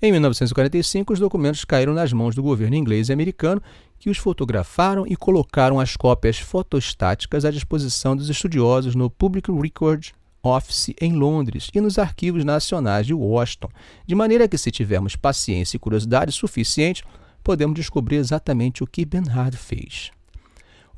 Em 0.00 0.12
1945, 0.12 1.12
os 1.14 1.18
documentos 1.18 1.64
caíram 1.64 1.94
nas 1.94 2.12
mãos 2.12 2.34
do 2.34 2.42
governo 2.42 2.76
inglês 2.76 3.08
e 3.08 3.12
americano, 3.12 3.62
que 3.98 4.10
os 4.10 4.18
fotografaram 4.18 5.06
e 5.06 5.16
colocaram 5.16 5.80
as 5.80 5.96
cópias 5.96 6.38
fotostáticas 6.38 7.44
à 7.44 7.50
disposição 7.50 8.14
dos 8.14 8.28
estudiosos 8.28 8.94
no 8.94 9.08
Public 9.08 9.50
Record 9.50 10.08
Office 10.42 10.94
em 11.00 11.12
Londres 11.12 11.70
e 11.74 11.80
nos 11.80 11.98
arquivos 11.98 12.44
nacionais 12.44 13.06
de 13.06 13.14
Washington, 13.14 13.68
de 14.06 14.14
maneira 14.14 14.46
que, 14.46 14.58
se 14.58 14.70
tivermos 14.70 15.16
paciência 15.16 15.76
e 15.76 15.80
curiosidade 15.80 16.30
suficiente, 16.30 17.02
podemos 17.42 17.74
descobrir 17.74 18.16
exatamente 18.16 18.84
o 18.84 18.86
que 18.86 19.04
Bernhard 19.04 19.56
fez. 19.56 20.10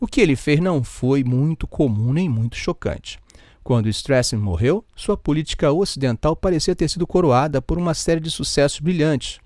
O 0.01 0.07
que 0.07 0.21
ele 0.21 0.37
fez 0.37 0.61
não 0.61 0.85
foi 0.85 1.25
muito 1.25 1.67
comum 1.67 2.13
nem 2.13 2.29
muito 2.29 2.57
chocante. 2.57 3.19
Quando 3.65 3.89
Strassman 3.89 4.41
morreu, 4.41 4.85
sua 4.95 5.17
política 5.17 5.73
ocidental 5.73 6.37
parecia 6.37 6.77
ter 6.77 6.89
sido 6.89 7.07
coroada 7.07 7.61
por 7.61 7.77
uma 7.77 7.95
série 7.95 8.21
de 8.21 8.31
sucessos 8.31 8.79
brilhantes. 8.79 9.41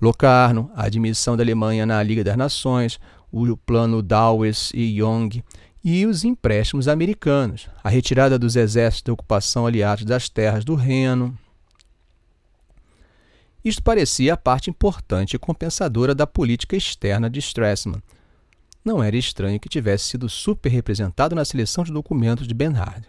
Locarno, 0.00 0.70
a 0.74 0.86
admissão 0.86 1.36
da 1.36 1.42
Alemanha 1.42 1.84
na 1.84 2.02
Liga 2.02 2.24
das 2.24 2.36
Nações, 2.38 2.98
o 3.30 3.54
plano 3.56 4.00
Dawes 4.00 4.70
e 4.74 4.98
Young 4.98 5.44
e 5.84 6.06
os 6.06 6.24
empréstimos 6.24 6.88
americanos, 6.88 7.68
a 7.84 7.90
retirada 7.90 8.38
dos 8.38 8.56
exércitos 8.56 9.04
de 9.04 9.10
ocupação 9.10 9.66
aliados 9.66 10.06
das 10.06 10.28
terras 10.28 10.64
do 10.64 10.74
Reno. 10.74 11.36
Isto 13.62 13.82
parecia 13.82 14.32
a 14.32 14.36
parte 14.38 14.70
importante 14.70 15.34
e 15.34 15.38
compensadora 15.38 16.14
da 16.14 16.26
política 16.26 16.76
externa 16.76 17.28
de 17.28 17.40
Strassman 17.40 18.02
não 18.88 19.02
era 19.02 19.16
estranho 19.16 19.60
que 19.60 19.68
tivesse 19.68 20.06
sido 20.06 20.30
superrepresentado 20.30 21.34
na 21.34 21.44
seleção 21.44 21.84
de 21.84 21.92
documentos 21.92 22.48
de 22.48 22.54
Bernhard. 22.54 23.06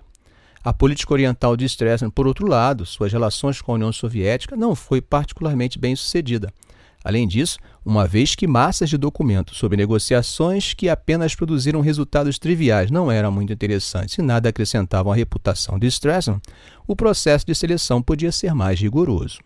A 0.61 0.73
política 0.73 1.13
oriental 1.13 1.55
de 1.55 1.63
Stresemann, 1.63 2.11
por 2.11 2.27
outro 2.27 2.45
lado, 2.45 2.85
suas 2.85 3.13
relações 3.13 3.61
com 3.61 3.71
a 3.71 3.75
União 3.75 3.93
Soviética 3.93 4.57
não 4.57 4.75
foi 4.75 5.01
particularmente 5.01 5.79
bem 5.79 5.95
sucedida. 5.95 6.53
Além 7.01 7.25
disso, 7.25 7.57
uma 7.85 8.05
vez 8.05 8.35
que 8.35 8.45
massas 8.45 8.89
de 8.89 8.97
documentos 8.97 9.57
sobre 9.57 9.77
negociações 9.77 10.73
que 10.73 10.89
apenas 10.89 11.33
produziram 11.33 11.79
resultados 11.79 12.37
triviais 12.37 12.91
não 12.91 13.09
eram 13.09 13.31
muito 13.31 13.53
interessantes 13.53 14.17
e 14.17 14.21
nada 14.21 14.49
acrescentavam 14.49 15.13
à 15.13 15.15
reputação 15.15 15.79
de 15.79 15.87
Stresemann, 15.87 16.41
o 16.85 16.93
processo 16.93 17.45
de 17.45 17.55
seleção 17.55 18.01
podia 18.01 18.33
ser 18.33 18.53
mais 18.53 18.81
rigoroso. 18.81 19.39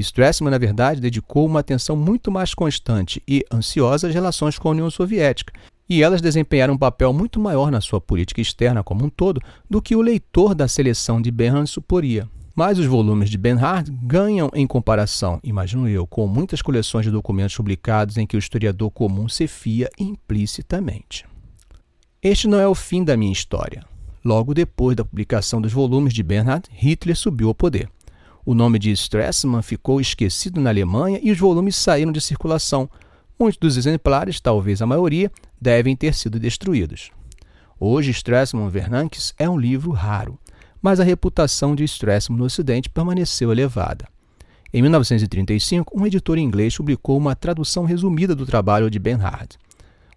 Strassman, 0.00 0.50
na 0.50 0.58
verdade, 0.58 1.00
dedicou 1.00 1.46
uma 1.46 1.60
atenção 1.60 1.96
muito 1.96 2.30
mais 2.30 2.54
constante 2.54 3.22
e 3.26 3.44
ansiosa 3.52 4.08
às 4.08 4.14
relações 4.14 4.58
com 4.58 4.68
a 4.68 4.70
União 4.72 4.90
Soviética, 4.90 5.52
e 5.88 6.02
elas 6.02 6.20
desempenharam 6.20 6.74
um 6.74 6.78
papel 6.78 7.12
muito 7.12 7.40
maior 7.40 7.70
na 7.70 7.80
sua 7.80 8.00
política 8.00 8.40
externa 8.40 8.82
como 8.82 9.04
um 9.04 9.10
todo 9.10 9.40
do 9.68 9.82
que 9.82 9.96
o 9.96 10.00
leitor 10.00 10.54
da 10.54 10.68
seleção 10.68 11.20
de 11.20 11.30
Bernhard 11.30 11.68
suporia. 11.68 12.28
Mas 12.54 12.78
os 12.78 12.86
volumes 12.86 13.30
de 13.30 13.38
Bernhard 13.38 13.90
ganham 14.02 14.50
em 14.54 14.66
comparação, 14.66 15.40
imagino 15.42 15.88
eu, 15.88 16.06
com 16.06 16.26
muitas 16.26 16.62
coleções 16.62 17.04
de 17.04 17.10
documentos 17.10 17.56
publicados 17.56 18.16
em 18.16 18.26
que 18.26 18.36
o 18.36 18.38
historiador 18.38 18.90
comum 18.90 19.28
se 19.28 19.46
fia 19.46 19.88
implicitamente. 19.98 21.24
Este 22.22 22.46
não 22.46 22.60
é 22.60 22.68
o 22.68 22.74
fim 22.74 23.02
da 23.02 23.16
minha 23.16 23.32
história. 23.32 23.84
Logo 24.24 24.52
depois 24.52 24.94
da 24.94 25.04
publicação 25.04 25.60
dos 25.60 25.72
volumes 25.72 26.12
de 26.12 26.22
Bernhard, 26.22 26.66
Hitler 26.70 27.16
subiu 27.16 27.48
ao 27.48 27.54
poder. 27.54 27.88
O 28.44 28.54
nome 28.54 28.78
de 28.78 28.90
Stresemann 28.92 29.62
ficou 29.62 30.00
esquecido 30.00 30.60
na 30.60 30.70
Alemanha 30.70 31.20
e 31.22 31.30
os 31.30 31.38
volumes 31.38 31.76
saíram 31.76 32.10
de 32.10 32.20
circulação. 32.20 32.88
Muitos 33.38 33.58
dos 33.58 33.76
exemplares, 33.76 34.40
talvez 34.40 34.80
a 34.80 34.86
maioria, 34.86 35.30
devem 35.60 35.94
ter 35.94 36.14
sido 36.14 36.38
destruídos. 36.40 37.10
Hoje, 37.78 38.10
Stresemann 38.10 38.68
Vernanques 38.68 39.34
é 39.38 39.48
um 39.48 39.58
livro 39.58 39.90
raro, 39.90 40.38
mas 40.80 41.00
a 41.00 41.04
reputação 41.04 41.74
de 41.74 41.84
Stresemann 41.84 42.38
no 42.38 42.44
Ocidente 42.46 42.88
permaneceu 42.88 43.52
elevada. 43.52 44.06
Em 44.72 44.80
1935, 44.82 45.98
um 45.98 46.06
editor 46.06 46.38
inglês 46.38 46.76
publicou 46.76 47.18
uma 47.18 47.34
tradução 47.34 47.84
resumida 47.84 48.34
do 48.34 48.46
trabalho 48.46 48.88
de 48.88 48.98
Bernhard. 48.98 49.58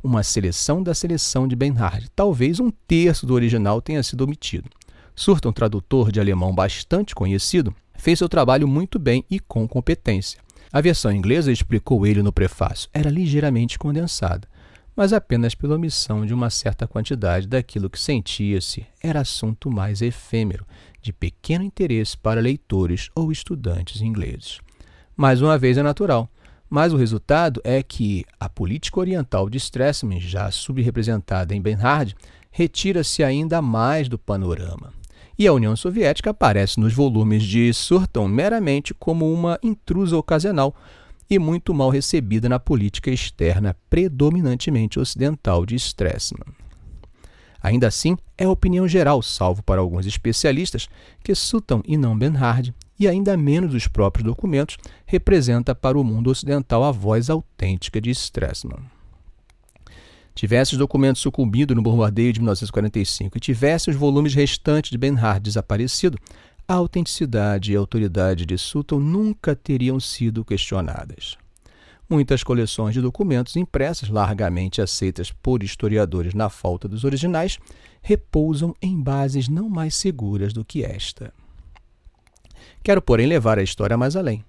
Uma 0.04 0.22
seleção 0.22 0.84
da 0.84 0.94
seleção 0.94 1.48
de 1.48 1.56
Bernhard. 1.56 2.08
Talvez 2.16 2.60
um 2.60 2.70
terço 2.88 3.26
do 3.26 3.34
original 3.34 3.82
tenha 3.82 4.04
sido 4.04 4.22
omitido. 4.22 4.70
Surta, 5.16 5.50
um 5.50 5.54
tradutor 5.54 6.12
de 6.12 6.20
alemão 6.20 6.54
bastante 6.54 7.16
conhecido, 7.16 7.74
fez 7.96 8.20
seu 8.20 8.30
trabalho 8.30 8.68
muito 8.68 8.98
bem 9.00 9.26
e 9.30 9.40
com 9.40 9.68
competência. 9.68 10.40
A 10.72 10.82
versão 10.82 11.12
inglesa, 11.12 11.52
explicou 11.52 12.06
ele 12.06 12.24
no 12.24 12.34
prefácio, 12.34 12.90
era 12.94 13.10
ligeiramente 13.10 13.78
condensada, 13.78 14.48
mas 14.96 15.14
apenas 15.14 15.56
pela 15.56 15.76
omissão 15.76 16.26
de 16.26 16.34
uma 16.34 16.50
certa 16.50 16.88
quantidade 16.88 17.48
daquilo 17.48 17.90
que 17.90 18.00
sentia-se 18.00 18.86
era 19.02 19.22
assunto 19.22 19.70
mais 19.72 20.02
efêmero, 20.02 20.66
de 21.02 21.12
pequeno 21.12 21.64
interesse 21.64 22.18
para 22.18 22.42
leitores 22.42 23.10
ou 23.16 23.32
estudantes 23.32 24.02
ingleses. 24.02 24.60
Mais 25.16 25.42
uma 25.42 25.58
vez 25.58 25.78
é 25.78 25.84
natural, 25.84 26.30
mas 26.70 26.92
o 26.92 26.98
resultado 26.98 27.62
é 27.64 27.84
que 27.84 28.26
a 28.40 28.50
política 28.50 29.00
oriental 29.00 29.48
de 29.48 29.58
Stresemann, 29.58 30.20
já 30.20 30.50
subrepresentada 30.50 31.54
em 31.54 31.62
Bernhard, 31.62 32.16
retira-se 32.50 33.24
ainda 33.24 33.62
mais 33.62 34.10
do 34.10 34.18
panorama. 34.18 34.92
E 35.38 35.48
a 35.48 35.54
União 35.54 35.76
Soviética 35.76 36.30
aparece 36.30 36.80
nos 36.80 36.93
volumes 36.93 37.43
de 37.43 37.74
Surton 37.74 38.28
meramente 38.28 38.93
como 38.93 39.32
uma 39.32 39.60
intrusa 39.63 40.15
ocasional 40.17 40.76
e 41.30 41.39
muito 41.39 41.74
mal 41.74 41.89
recebida 41.89 42.48
na 42.48 42.60
política 42.60 43.10
externa 43.10 43.76
predominantemente 43.89 45.00
ocidental 45.00 45.65
de 45.65 45.76
Stresemann. 45.76 46.54
Ainda 47.62 47.88
assim, 47.88 48.17
é 48.38 48.46
opinião 48.46 48.88
geral, 48.88 49.22
salvo 49.22 49.63
para 49.63 49.80
alguns 49.80 50.06
especialistas, 50.06 50.89
que 51.24 51.34
Sutton 51.34 51.82
e 51.86 51.96
não 51.96 52.17
Bernhard, 52.17 52.76
e 53.00 53.08
ainda 53.08 53.38
menos 53.38 53.74
os 53.74 53.88
próprios 53.88 54.26
documentos, 54.26 54.78
representa 55.06 55.74
para 55.74 55.98
o 55.98 56.04
mundo 56.04 56.30
ocidental 56.30 56.84
a 56.84 56.91
voz 56.91 57.30
autêntica 57.30 58.02
de 58.02 58.12
Stresemann. 58.12 58.84
Tivesse 60.36 60.74
os 60.74 60.78
documentos 60.80 61.22
sucumbido 61.22 61.76
no 61.76 61.82
bombardeio 61.82 62.34
de 62.34 62.39
1945 62.39 63.38
e 63.38 63.41
tivesse 63.41 63.89
os 63.89 63.96
volumes 63.96 64.34
restantes 64.34 64.89
de 64.89 64.98
Bernhard 64.98 65.41
desaparecido, 65.41 66.17
a 66.67 66.74
autenticidade 66.74 67.72
e 67.72 67.76
a 67.76 67.80
autoridade 67.80 68.46
de 68.46 68.58
Sutton 68.58 69.00
nunca 69.00 69.56
teriam 69.56 70.00
sido 70.00 70.43
questionadas. 70.46 71.38
Muitas 72.10 72.43
coleções 72.43 72.93
de 72.93 73.02
documentos 73.02 73.56
impressas, 73.56 74.10
largamente 74.10 74.82
aceitas 74.82 75.32
por 75.32 75.63
historiadores 75.63 76.34
na 76.34 76.50
falta 76.50 76.88
dos 76.88 77.04
originais, 77.04 77.58
repousam 78.02 78.76
em 78.82 79.02
bases 79.02 79.48
não 79.48 79.69
mais 79.69 79.96
seguras 79.96 80.54
do 80.54 80.65
que 80.65 80.84
esta. 80.84 81.34
Quero, 82.84 83.02
porém, 83.02 83.28
levar 83.28 83.58
a 83.58 83.63
história 83.63 83.98
mais 83.98 84.15
além. 84.15 84.43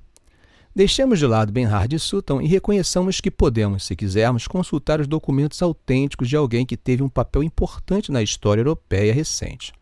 Deixemos 0.76 1.20
de 1.20 1.26
lado 1.26 1.52
Benhard 1.52 1.94
e 1.94 1.98
Sutton 2.00 2.40
e 2.40 2.48
reconheçamos 2.48 3.20
que 3.20 3.30
podemos, 3.30 3.84
se 3.84 3.94
quisermos, 3.94 4.48
consultar 4.48 5.00
os 5.00 5.06
documentos 5.06 5.62
autênticos 5.62 6.28
de 6.28 6.34
alguém 6.34 6.66
que 6.66 6.76
teve 6.76 7.00
um 7.00 7.08
papel 7.08 7.44
importante 7.44 8.10
na 8.10 8.20
história 8.24 8.60
europeia 8.60 9.14
recente. 9.14 9.72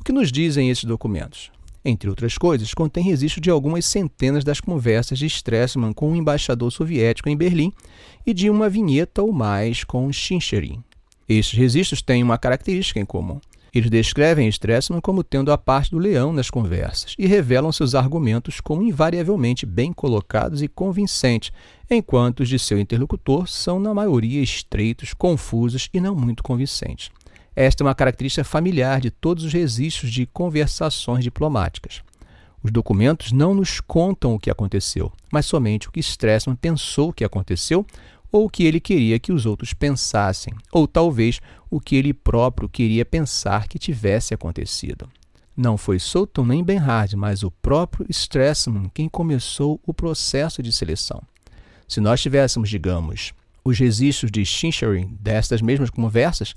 O 0.00 0.04
que 0.04 0.10
nos 0.10 0.32
dizem 0.32 0.70
esses 0.70 0.84
documentos? 0.84 1.50
Entre 1.84 2.08
outras 2.08 2.38
coisas, 2.38 2.72
contém 2.72 3.04
registro 3.04 3.38
de 3.38 3.50
algumas 3.50 3.84
centenas 3.84 4.44
das 4.44 4.60
conversas 4.60 5.18
de 5.18 5.26
Stresemann 5.26 5.92
com 5.92 6.10
o 6.10 6.16
embaixador 6.16 6.72
soviético 6.72 7.28
em 7.28 7.36
Berlim 7.36 7.70
e 8.26 8.32
de 8.32 8.48
uma 8.48 8.70
vinheta 8.70 9.20
ou 9.20 9.30
mais 9.30 9.84
com 9.84 10.10
Schincherin. 10.10 10.82
Estes 11.28 11.58
registros 11.58 12.00
têm 12.00 12.22
uma 12.22 12.38
característica 12.38 12.98
em 12.98 13.04
comum. 13.04 13.38
Eles 13.74 13.90
descrevem 13.90 14.48
Stresemann 14.48 15.00
como 15.00 15.22
tendo 15.22 15.52
a 15.52 15.58
parte 15.58 15.90
do 15.90 15.98
leão 15.98 16.32
nas 16.32 16.50
conversas 16.50 17.14
e 17.18 17.26
revelam 17.26 17.70
seus 17.70 17.94
argumentos 17.94 18.60
como 18.60 18.82
invariavelmente 18.82 19.66
bem 19.66 19.92
colocados 19.92 20.62
e 20.62 20.68
convincentes, 20.68 21.52
enquanto 21.90 22.40
os 22.40 22.48
de 22.48 22.58
seu 22.58 22.78
interlocutor 22.78 23.48
são, 23.48 23.78
na 23.78 23.92
maioria, 23.92 24.42
estreitos, 24.42 25.12
confusos 25.12 25.88
e 25.92 26.00
não 26.00 26.14
muito 26.14 26.42
convincentes. 26.42 27.10
Esta 27.54 27.82
é 27.82 27.86
uma 27.86 27.94
característica 27.94 28.44
familiar 28.44 29.00
de 29.00 29.10
todos 29.10 29.44
os 29.44 29.52
registros 29.52 30.12
de 30.12 30.26
conversações 30.26 31.24
diplomáticas. 31.24 32.02
Os 32.62 32.72
documentos 32.72 33.32
não 33.32 33.54
nos 33.54 33.80
contam 33.80 34.34
o 34.34 34.38
que 34.38 34.50
aconteceu, 34.50 35.12
mas 35.32 35.46
somente 35.46 35.88
o 35.88 35.92
que 35.92 36.00
Stresemann 36.00 36.56
pensou 36.56 37.12
que 37.12 37.24
aconteceu 37.24 37.86
ou 38.30 38.46
o 38.46 38.50
que 38.50 38.64
ele 38.64 38.80
queria 38.80 39.18
que 39.18 39.32
os 39.32 39.46
outros 39.46 39.72
pensassem, 39.72 40.52
ou 40.72 40.86
talvez 40.86 41.40
o 41.70 41.80
que 41.80 41.96
ele 41.96 42.12
próprio 42.12 42.68
queria 42.68 43.04
pensar 43.04 43.68
que 43.68 43.78
tivesse 43.78 44.34
acontecido. 44.34 45.08
Não 45.56 45.76
foi 45.76 45.98
Sutton 45.98 46.44
nem 46.44 46.62
Benhard, 46.62 47.16
mas 47.16 47.42
o 47.42 47.50
próprio 47.50 48.06
Stresemann 48.08 48.90
quem 48.94 49.08
começou 49.08 49.80
o 49.86 49.92
processo 49.92 50.62
de 50.62 50.72
seleção. 50.72 51.22
Se 51.88 52.00
nós 52.00 52.20
tivéssemos, 52.20 52.68
digamos, 52.70 53.32
os 53.64 53.78
registros 53.78 54.30
de 54.30 54.44
Schincherin 54.44 55.16
destas 55.20 55.60
mesmas 55.60 55.90
conversas, 55.90 56.54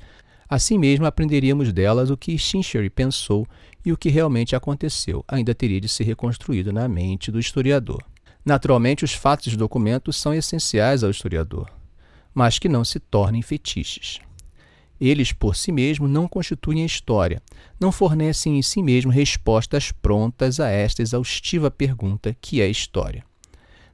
Assim 0.52 0.78
mesmo, 0.78 1.06
aprenderíamos 1.06 1.72
delas 1.72 2.10
o 2.10 2.18
que 2.18 2.38
Shinchery 2.38 2.90
pensou 2.90 3.48
e 3.86 3.94
o 3.94 3.96
que 3.96 4.10
realmente 4.10 4.54
aconteceu, 4.54 5.24
ainda 5.26 5.56
teria 5.56 5.80
de 5.80 5.88
ser 5.88 6.04
reconstruído 6.04 6.74
na 6.74 6.90
mente 6.90 7.32
do 7.32 7.40
historiador. 7.40 8.04
Naturalmente, 8.46 9.06
os 9.06 9.14
fatos 9.14 9.48
dos 9.48 9.58
documentos 9.58 10.16
são 10.16 10.34
essenciais 10.34 11.04
ao 11.04 11.12
historiador, 11.12 11.70
mas 12.34 12.58
que 12.58 12.70
não 12.70 12.84
se 12.84 13.00
tornem 13.00 13.42
fetiches. 13.42 14.20
Eles, 15.00 15.32
por 15.32 15.56
si 15.56 15.72
mesmos, 15.72 16.10
não 16.10 16.28
constituem 16.28 16.84
a 16.84 16.86
história, 16.86 17.42
não 17.80 17.92
fornecem 17.92 18.58
em 18.58 18.62
si 18.62 18.84
mesmos 18.84 19.16
respostas 19.16 19.92
prontas 19.92 20.60
a 20.60 20.70
esta 20.70 21.02
exaustiva 21.02 21.72
pergunta 21.72 22.36
que 22.40 22.62
é 22.62 22.70
história. 22.70 23.24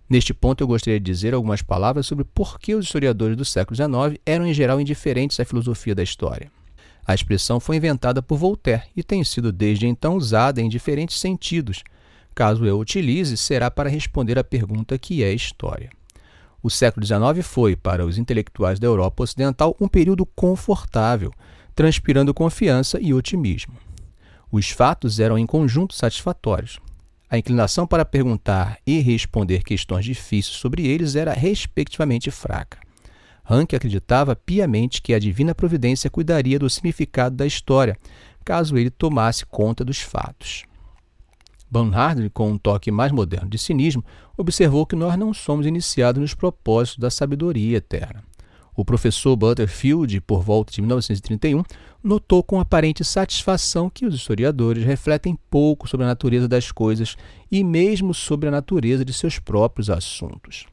Neste 0.09 0.33
ponto, 0.33 0.61
eu 0.61 0.67
gostaria 0.67 0.99
de 0.99 1.05
dizer 1.05 1.33
algumas 1.33 1.61
palavras 1.61 2.07
sobre 2.07 2.23
por 2.23 2.59
que 2.59 2.75
os 2.75 2.85
historiadores 2.85 3.35
do 3.35 3.43
século 3.43 3.75
XIX 3.75 4.21
eram 4.25 4.45
em 4.45 4.53
geral 4.53 4.79
indiferentes 4.79 5.39
à 5.39 5.45
filosofia 5.45 5.93
da 5.93 6.03
história. 6.03 6.49
A 7.05 7.13
expressão 7.13 7.59
foi 7.59 7.77
inventada 7.77 8.21
por 8.21 8.37
Voltaire 8.37 8.83
e 8.95 9.01
tem 9.01 9.23
sido 9.23 9.49
desde 9.51 9.87
então 9.87 10.15
usada 10.15 10.61
em 10.61 10.67
diferentes 10.67 11.19
sentidos. 11.19 11.83
Caso 12.37 12.63
eu 12.65 12.77
utilize, 12.79 13.35
será 13.35 13.71
para 13.71 13.89
responder 13.89 14.37
à 14.37 14.43
pergunta 14.43 14.95
que 14.95 15.23
é 15.23 15.33
história. 15.33 15.89
O 16.61 16.69
século 16.69 17.03
XIX 17.03 17.43
foi, 17.43 17.75
para 17.75 18.05
os 18.05 18.19
intelectuais 18.19 18.77
da 18.79 18.85
Europa 18.85 19.23
Ocidental, 19.23 19.75
um 19.81 19.87
período 19.87 20.23
confortável, 20.23 21.33
transpirando 21.73 22.35
confiança 22.35 22.99
e 23.01 23.11
otimismo. 23.11 23.73
Os 24.51 24.69
fatos 24.69 25.19
eram 25.19 25.35
em 25.35 25.47
conjunto 25.47 25.95
satisfatórios. 25.95 26.77
A 27.27 27.39
inclinação 27.39 27.87
para 27.87 28.05
perguntar 28.05 28.77
e 28.85 28.99
responder 28.99 29.63
questões 29.63 30.05
difíceis 30.05 30.57
sobre 30.57 30.85
eles 30.85 31.15
era 31.15 31.33
respectivamente 31.33 32.29
fraca. 32.29 32.77
Ranke 33.43 33.75
acreditava 33.75 34.35
piamente 34.35 35.01
que 35.01 35.15
a 35.15 35.19
divina 35.19 35.55
providência 35.55 36.07
cuidaria 36.07 36.59
do 36.59 36.69
significado 36.69 37.35
da 37.35 37.47
história, 37.47 37.97
caso 38.45 38.77
ele 38.77 38.91
tomasse 38.91 39.43
conta 39.43 39.83
dos 39.83 40.01
fatos. 40.01 40.67
Bernhard, 41.69 42.29
com 42.29 42.51
um 42.51 42.57
toque 42.57 42.91
mais 42.91 43.11
moderno 43.11 43.49
de 43.49 43.57
cinismo, 43.57 44.03
observou 44.37 44.85
que 44.85 44.95
nós 44.95 45.17
não 45.17 45.33
somos 45.33 45.65
iniciados 45.65 46.21
nos 46.21 46.33
propósitos 46.33 46.99
da 46.99 47.09
sabedoria 47.09 47.77
eterna. 47.77 48.23
O 48.75 48.85
professor 48.85 49.35
Butterfield, 49.35 50.21
por 50.21 50.43
volta 50.43 50.71
de 50.71 50.81
1931, 50.81 51.63
notou 52.03 52.43
com 52.43 52.59
aparente 52.59 53.03
satisfação 53.03 53.89
que 53.89 54.05
os 54.05 54.13
historiadores 54.13 54.85
refletem 54.85 55.37
pouco 55.49 55.89
sobre 55.89 56.05
a 56.05 56.09
natureza 56.09 56.47
das 56.47 56.71
coisas 56.71 57.17
e 57.51 57.63
mesmo 57.63 58.13
sobre 58.13 58.47
a 58.47 58.51
natureza 58.51 59.03
de 59.03 59.13
seus 59.13 59.39
próprios 59.39 59.89
assuntos. 59.89 60.67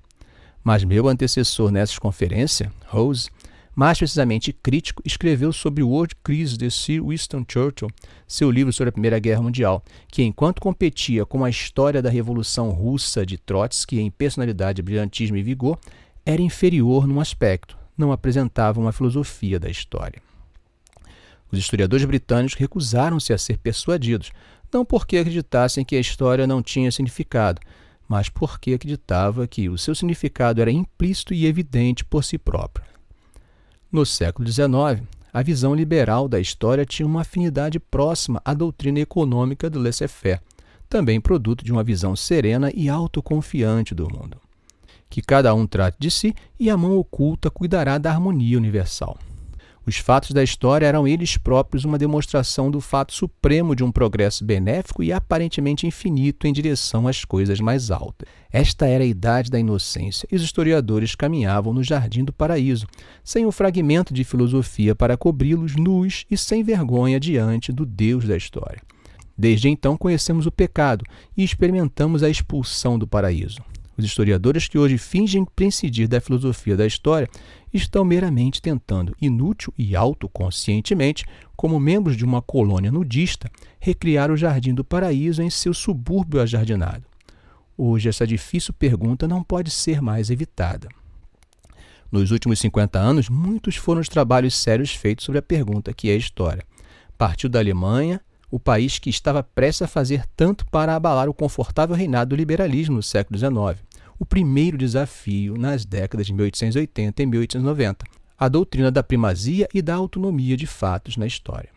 Mas 0.63 0.85
meu 0.85 1.09
antecessor 1.09 1.71
nessa 1.71 1.99
conferência, 1.99 2.71
Rose, 2.87 3.31
mais 3.75 3.99
precisamente 3.99 4.53
crítico, 4.53 5.03
escreveu 5.05 5.53
sobre 5.53 5.83
o 5.83 5.89
World 5.89 6.15
Crisis 6.23 6.57
de 6.57 6.71
Sir 6.71 7.03
Winston 7.03 7.45
Churchill, 7.47 7.91
seu 8.27 8.51
livro 8.51 8.73
sobre 8.73 8.91
a 8.91 8.93
Primeira 8.93 9.19
Guerra 9.19 9.43
Mundial, 9.43 9.83
que, 10.09 10.23
enquanto 10.23 10.61
competia 10.61 11.27
com 11.27 11.45
a 11.45 11.51
história 11.51 12.01
da 12.01 12.11
Revolução 12.11 12.71
Russa 12.71 13.27
de 13.27 13.37
Trotsky 13.37 14.01
em 14.01 14.11
personalidade, 14.11 14.83
brilhantismo 14.83 15.37
e 15.37 15.43
vigor, 15.43 15.79
era 16.25 16.41
inferior 16.41 17.07
num 17.07 17.21
aspecto, 17.21 17.77
não 17.97 18.13
apresentavam 18.13 18.85
uma 18.85 18.93
filosofia 18.93 19.59
da 19.59 19.69
história. 19.69 20.23
Os 21.51 21.59
historiadores 21.59 22.05
britânicos 22.05 22.55
recusaram-se 22.55 23.33
a 23.33 23.39
ser 23.39 23.59
persuadidos, 23.59 24.33
não 24.73 24.85
porque 24.85 25.19
acreditassem 25.19 25.85
que 25.85 25.95
a 25.95 26.01
história 26.01 26.47
não 26.47 26.63
tinha 26.63 26.91
significado, 26.91 27.61
mas 28.09 28.29
porque 28.29 28.75
acreditava 28.75 29.47
que 29.47 29.69
o 29.69 29.79
seu 29.79 29.95
significado 29.95 30.61
era 30.61 30.71
implícito 30.71 31.33
e 31.33 31.47
evidente 31.47 32.05
por 32.05 32.25
si 32.25 32.39
próprio. 32.39 32.94
No 33.95 34.05
século 34.05 34.51
XIX, 34.51 35.07
a 35.33 35.41
visão 35.41 35.73
liberal 35.73 36.27
da 36.27 36.41
história 36.41 36.85
tinha 36.85 37.07
uma 37.07 37.21
afinidade 37.21 37.79
próxima 37.79 38.43
à 38.45 38.53
doutrina 38.53 38.99
econômica 38.99 39.71
do 39.71 39.79
laissez-faire, 39.79 40.41
também 40.89 41.21
produto 41.21 41.65
de 41.65 41.71
uma 41.71 41.85
visão 41.85 42.17
serena 42.17 42.73
e 42.75 42.89
autoconfiante 42.89 43.95
do 43.95 44.13
mundo. 44.13 44.37
Que 45.09 45.23
cada 45.23 45.55
um 45.55 45.65
trate 45.65 45.97
de 46.01 46.11
si 46.11 46.35
e 46.59 46.69
a 46.69 46.77
mão 46.77 46.99
oculta 46.99 47.53
cuidará 47.53 47.97
da 47.97 48.11
harmonia 48.11 48.59
universal. 48.59 49.17
Os 49.87 49.99
fatos 49.99 50.31
da 50.31 50.43
história 50.43 50.87
eram 50.87 51.07
eles 51.07 51.37
próprios 51.37 51.85
uma 51.85 51.99
demonstração 51.99 52.71
do 52.71 52.81
fato 52.81 53.13
supremo 53.13 53.77
de 53.77 53.85
um 53.85 53.93
progresso 53.93 54.43
benéfico 54.43 55.03
e 55.03 55.13
aparentemente 55.13 55.87
infinito 55.87 56.47
em 56.47 56.53
direção 56.55 57.07
às 57.07 57.23
coisas 57.23 57.61
mais 57.61 57.91
altas. 57.91 58.27
Esta 58.51 58.87
era 58.87 59.05
a 59.05 59.07
idade 59.07 59.51
da 59.51 59.59
inocência, 59.59 60.27
e 60.33 60.37
os 60.37 60.43
historiadores 60.43 61.15
caminhavam 61.15 61.75
no 61.75 61.83
jardim 61.83 62.25
do 62.25 62.33
paraíso, 62.33 62.87
sem 63.23 63.45
um 63.45 63.53
fragmento 63.53 64.15
de 64.15 64.25
filosofia 64.25 64.95
para 64.95 65.19
cobri-los 65.19 65.77
nus 65.77 66.25
e 66.31 66.39
sem 66.39 66.63
vergonha 66.63 67.21
diante 67.21 67.71
do 67.71 67.85
Deus 67.85 68.27
da 68.27 68.37
história. 68.37 68.81
Desde 69.37 69.69
então 69.69 69.99
conhecemos 69.99 70.47
o 70.47 70.53
pecado 70.53 71.05
e 71.37 71.45
experimentamos 71.45 72.23
a 72.23 72.31
expulsão 72.31 72.99
do 72.99 73.07
paraíso. 73.07 73.61
Os 73.97 74.05
historiadores 74.05 74.67
que 74.67 74.77
hoje 74.77 74.99
fingem 74.99 75.45
prescindir 75.45 76.09
da 76.09 76.21
filosofia 76.21 76.77
da 76.77 76.87
história 76.87 77.29
estão 77.73 78.05
meramente 78.05 78.61
tentando, 78.61 79.15
inútil 79.21 79.73
e 79.79 79.95
autoconscientemente, 79.95 81.25
como 81.57 81.79
membros 81.79 82.17
de 82.17 82.25
uma 82.25 82.43
colônia 82.43 82.91
nudista, 82.91 83.51
recriar 83.79 84.31
o 84.31 84.37
Jardim 84.37 84.75
do 84.75 84.85
Paraíso 84.85 85.43
em 85.43 85.51
seu 85.51 85.73
subúrbio 85.73 86.41
ajardinado. 86.41 87.05
Hoje, 87.77 88.09
essa 88.09 88.27
difícil 88.27 88.75
pergunta 88.75 89.27
não 89.27 89.43
pode 89.43 89.71
ser 89.71 90.01
mais 90.01 90.31
evitada. 90.31 90.89
Nos 92.11 92.31
últimos 92.31 92.61
50 92.61 92.99
anos, 92.99 93.29
muitos 93.29 93.77
foram 93.77 94.01
os 94.01 94.09
trabalhos 94.09 94.55
sérios 94.55 94.95
feitos 94.95 95.25
sobre 95.25 95.39
a 95.39 95.43
pergunta 95.43 95.93
que 95.93 96.11
é 96.11 96.15
a 96.15 96.17
história. 96.17 96.65
Partiu 97.19 97.49
da 97.49 97.59
Alemanha, 97.59 98.21
o 98.55 98.61
país 98.61 99.01
que 99.01 99.11
estava 99.11 99.43
prestes 99.43 99.83
a 99.83 99.89
fazer 99.89 100.25
tanto 100.37 100.65
para 100.67 100.95
abalar 100.95 101.29
o 101.29 101.35
confortável 101.35 101.97
reinado 101.97 102.29
do 102.29 102.37
liberalismo 102.37 102.95
no 102.95 103.03
século 103.03 103.37
XIX. 103.37 103.85
O 104.17 104.25
primeiro 104.25 104.79
desafio 104.79 105.59
nas 105.59 105.85
décadas 105.85 106.29
de 106.29 106.33
1880 106.33 107.21
e 107.21 107.27
1890, 107.27 108.07
a 108.39 108.49
doutrina 108.49 108.93
da 108.93 109.03
primazia 109.03 109.69
e 109.75 109.83
da 109.83 109.97
autonomia 109.97 110.57
de 110.57 110.69
fatos 110.69 111.17
na 111.17 111.27
história. 111.27 111.69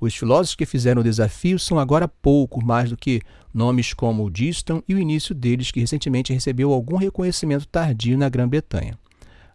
Os 0.00 0.14
filósofos 0.14 0.54
que 0.54 0.64
fizeram 0.64 1.00
o 1.00 1.04
desafio 1.04 1.58
são 1.58 1.80
agora 1.80 2.06
pouco 2.06 2.64
mais 2.64 2.90
do 2.90 2.96
que 2.96 3.20
nomes 3.52 3.92
como 3.92 4.30
Diston 4.30 4.84
e 4.86 4.94
o 4.94 5.00
início 5.00 5.34
deles, 5.34 5.72
que 5.72 5.80
recentemente 5.80 6.32
recebeu 6.32 6.72
algum 6.72 6.94
reconhecimento 6.94 7.66
tardio 7.66 8.16
na 8.16 8.28
Grã-Bretanha. 8.28 8.96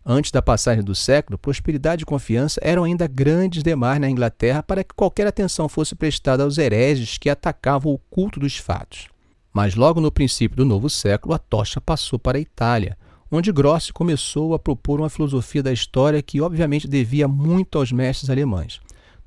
Antes 0.07 0.29
da 0.29 0.39
passagem 0.39 0.83
do 0.83 0.93
século, 0.93 1.35
prosperidade 1.35 2.03
e 2.03 2.05
confiança 2.05 2.59
eram 2.61 2.83
ainda 2.83 3.07
grandes 3.07 3.63
demais 3.63 3.99
na 3.99 4.07
Inglaterra 4.07 4.61
para 4.61 4.83
que 4.83 4.93
qualquer 4.93 5.25
atenção 5.25 5.67
fosse 5.67 5.95
prestada 5.95 6.43
aos 6.43 6.59
hereges 6.59 7.17
que 7.17 7.27
atacavam 7.27 7.91
o 7.91 7.97
culto 7.97 8.39
dos 8.39 8.55
fatos. 8.55 9.07
Mas 9.51 9.73
logo 9.73 9.99
no 9.99 10.11
princípio 10.11 10.57
do 10.57 10.63
novo 10.63 10.91
século, 10.91 11.33
a 11.33 11.39
tocha 11.39 11.81
passou 11.81 12.19
para 12.19 12.37
a 12.37 12.41
Itália, 12.41 12.95
onde 13.31 13.51
Grossi 13.51 13.91
começou 13.91 14.53
a 14.53 14.59
propor 14.59 14.99
uma 14.99 15.09
filosofia 15.09 15.63
da 15.63 15.73
história 15.73 16.21
que 16.21 16.39
obviamente 16.39 16.87
devia 16.87 17.27
muito 17.27 17.79
aos 17.79 17.91
mestres 17.91 18.29
alemães. 18.29 18.79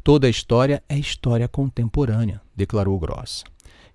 Toda 0.05 0.29
a 0.29 0.31
história 0.31 0.81
é 0.89 0.97
história 0.97 1.49
contemporânea, 1.49 2.41
declarou 2.55 2.97
Grossi 3.01 3.43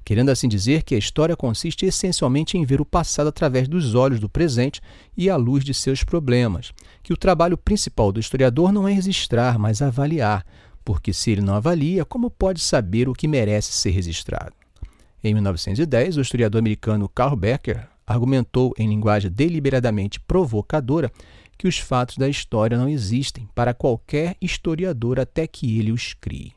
querendo 0.04 0.30
assim 0.30 0.48
dizer 0.48 0.84
que 0.84 0.96
a 0.96 0.98
história 0.98 1.36
consiste 1.36 1.86
essencialmente 1.86 2.58
em 2.58 2.66
ver 2.66 2.82
o 2.82 2.86
passado 2.86 3.28
através 3.28 3.68
dos 3.68 3.96
olhos 3.96 4.20
do 4.20 4.30
presente 4.30 4.82
e 5.16 5.30
à 5.30 5.36
luz 5.36 5.64
de 5.64 5.74
seus 5.74 6.04
problemas, 6.04 6.72
que 7.02 7.14
o 7.14 7.18
trabalho 7.18 7.58
principal 7.58 8.12
do 8.12 8.20
historiador 8.20 8.72
não 8.72 8.88
é 8.88 8.94
registrar, 8.94 9.58
mas 9.58 9.82
avaliar, 9.82 10.46
porque 10.84 11.14
se 11.14 11.32
ele 11.32 11.42
não 11.42 11.56
avalia, 11.56 12.04
como 12.04 12.30
pode 12.30 12.62
saber 12.62 13.08
o 13.08 13.14
que 13.14 13.28
merece 13.28 13.72
ser 13.72 13.92
registrado? 13.92 14.54
Em 15.24 15.34
1910, 15.34 16.18
o 16.18 16.22
historiador 16.22 16.60
americano 16.60 17.08
Carl 17.08 17.36
Becker 17.36 17.88
argumentou 18.06 18.74
em 18.78 18.90
linguagem 18.90 19.32
deliberadamente 19.32 20.20
provocadora 20.20 21.10
que 21.58 21.68
os 21.68 21.80
fatos 21.80 22.18
da 22.18 22.28
história 22.28 22.78
não 22.78 22.90
existem 22.90 23.48
para 23.56 23.74
qualquer 23.74 24.36
historiador 24.42 25.20
até 25.20 25.48
que 25.48 25.80
ele 25.80 25.92
os 25.92 26.14
crie. 26.14 26.54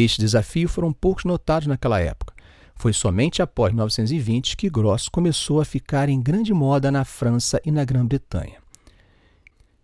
Este 0.00 0.20
desafio 0.20 0.68
foram 0.68 0.92
poucos 0.92 1.24
notados 1.24 1.66
naquela 1.66 1.98
época. 1.98 2.32
Foi 2.76 2.92
somente 2.92 3.42
após 3.42 3.72
1920 3.72 4.56
que 4.56 4.70
Gross 4.70 5.08
começou 5.08 5.60
a 5.60 5.64
ficar 5.64 6.08
em 6.08 6.22
grande 6.22 6.54
moda 6.54 6.92
na 6.92 7.04
França 7.04 7.60
e 7.64 7.72
na 7.72 7.84
Grã-Bretanha. 7.84 8.58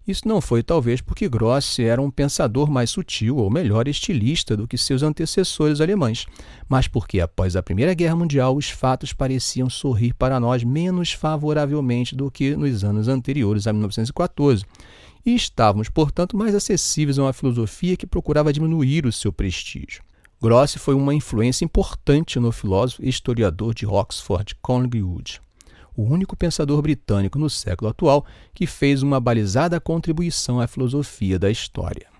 Isso 0.07 0.29
não 0.29 0.41
foi 0.41 0.63
talvez 0.63 1.01
porque 1.01 1.29
Gross 1.29 1.81
era 1.81 2.01
um 2.01 2.13
pensador 2.13 2.71
mais 2.71 2.91
sutil 2.91 3.39
ou 3.39 3.51
melhor 3.51 3.89
estilista 3.89 4.57
do 4.57 4.69
que 4.69 4.79
seus 4.79 5.03
antecessores 5.03 5.81
alemães, 5.81 6.27
mas 6.69 6.87
porque 6.87 7.19
após 7.19 7.57
a 7.57 7.63
Primeira 7.63 7.93
Guerra 7.93 8.15
Mundial 8.15 8.55
os 8.55 8.71
fatos 8.71 9.13
pareciam 9.13 9.69
sorrir 9.69 10.15
para 10.15 10.39
nós 10.39 10.63
menos 10.63 11.11
favoravelmente 11.11 12.15
do 12.15 12.31
que 12.31 12.55
nos 12.55 12.85
anos 12.85 13.09
anteriores 13.09 13.67
a 13.67 13.73
1914 13.73 14.65
e 15.25 15.35
estávamos, 15.35 15.89
portanto, 15.89 16.37
mais 16.37 16.55
acessíveis 16.55 17.19
a 17.19 17.23
uma 17.23 17.33
filosofia 17.33 17.97
que 17.97 18.07
procurava 18.07 18.53
diminuir 18.53 19.07
o 19.07 19.13
seu 19.13 19.33
prestígio. 19.33 20.03
Grosse 20.41 20.79
foi 20.79 20.95
uma 20.95 21.15
influência 21.15 21.65
importante 21.65 22.39
no 22.39 22.53
filósofo 22.53 23.03
e 23.03 23.09
historiador 23.09 23.73
de 23.73 23.87
Oxford, 23.87 24.55
Collingwood, 24.61 25.41
o 25.97 26.03
único 26.03 26.37
pensador 26.37 26.83
britânico 26.83 27.39
no 27.39 27.49
século 27.49 27.91
atual 27.91 28.27
que 28.53 28.67
fez 28.67 29.03
uma 29.03 29.19
balizada 29.21 29.81
contribuição 29.81 30.61
à 30.61 30.67
filosofia 30.67 31.39
da 31.39 31.51
história. 31.51 32.13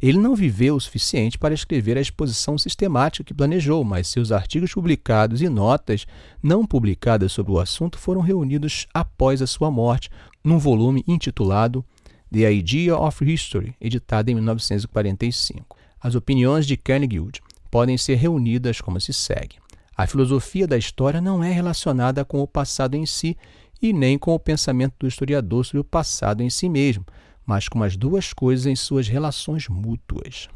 Ele 0.00 0.18
não 0.18 0.36
viveu 0.36 0.76
o 0.76 0.80
suficiente 0.80 1.38
para 1.38 1.54
escrever 1.54 1.96
a 1.96 2.00
exposição 2.00 2.58
sistemática 2.58 3.24
que 3.24 3.34
planejou, 3.34 3.82
mas 3.82 4.08
seus 4.08 4.30
artigos 4.30 4.72
publicados 4.72 5.40
e 5.40 5.48
notas 5.48 6.06
não 6.42 6.66
publicadas 6.66 7.32
sobre 7.32 7.52
o 7.52 7.58
assunto 7.58 7.98
foram 7.98 8.20
reunidos 8.20 8.86
após 8.92 9.40
a 9.40 9.46
sua 9.46 9.70
morte 9.70 10.10
num 10.44 10.58
volume 10.58 11.02
intitulado 11.08 11.84
The 12.32 12.52
Idea 12.52 12.96
of 12.96 13.24
History, 13.24 13.74
editado 13.80 14.30
em 14.30 14.34
1945. 14.34 15.76
As 16.00 16.14
opiniões 16.14 16.66
de 16.66 16.76
Carnegie 16.76 17.40
podem 17.70 17.96
ser 17.96 18.16
reunidas 18.16 18.80
como 18.80 19.00
se 19.00 19.12
segue. 19.12 19.56
A 19.96 20.06
filosofia 20.06 20.66
da 20.66 20.76
história 20.76 21.20
não 21.20 21.42
é 21.42 21.50
relacionada 21.50 22.24
com 22.24 22.42
o 22.42 22.46
passado 22.46 22.96
em 22.96 23.06
si 23.06 23.36
e 23.80 23.92
nem 23.92 24.18
com 24.18 24.34
o 24.34 24.38
pensamento 24.38 24.94
do 24.98 25.06
historiador 25.06 25.64
sobre 25.64 25.80
o 25.80 25.84
passado 25.84 26.42
em 26.42 26.50
si 26.50 26.68
mesmo, 26.68 27.04
mas 27.46 27.68
com 27.68 27.82
as 27.82 27.96
duas 27.96 28.32
coisas 28.32 28.66
em 28.66 28.74
suas 28.74 29.08
relações 29.08 29.68
mútuas. 29.68 30.48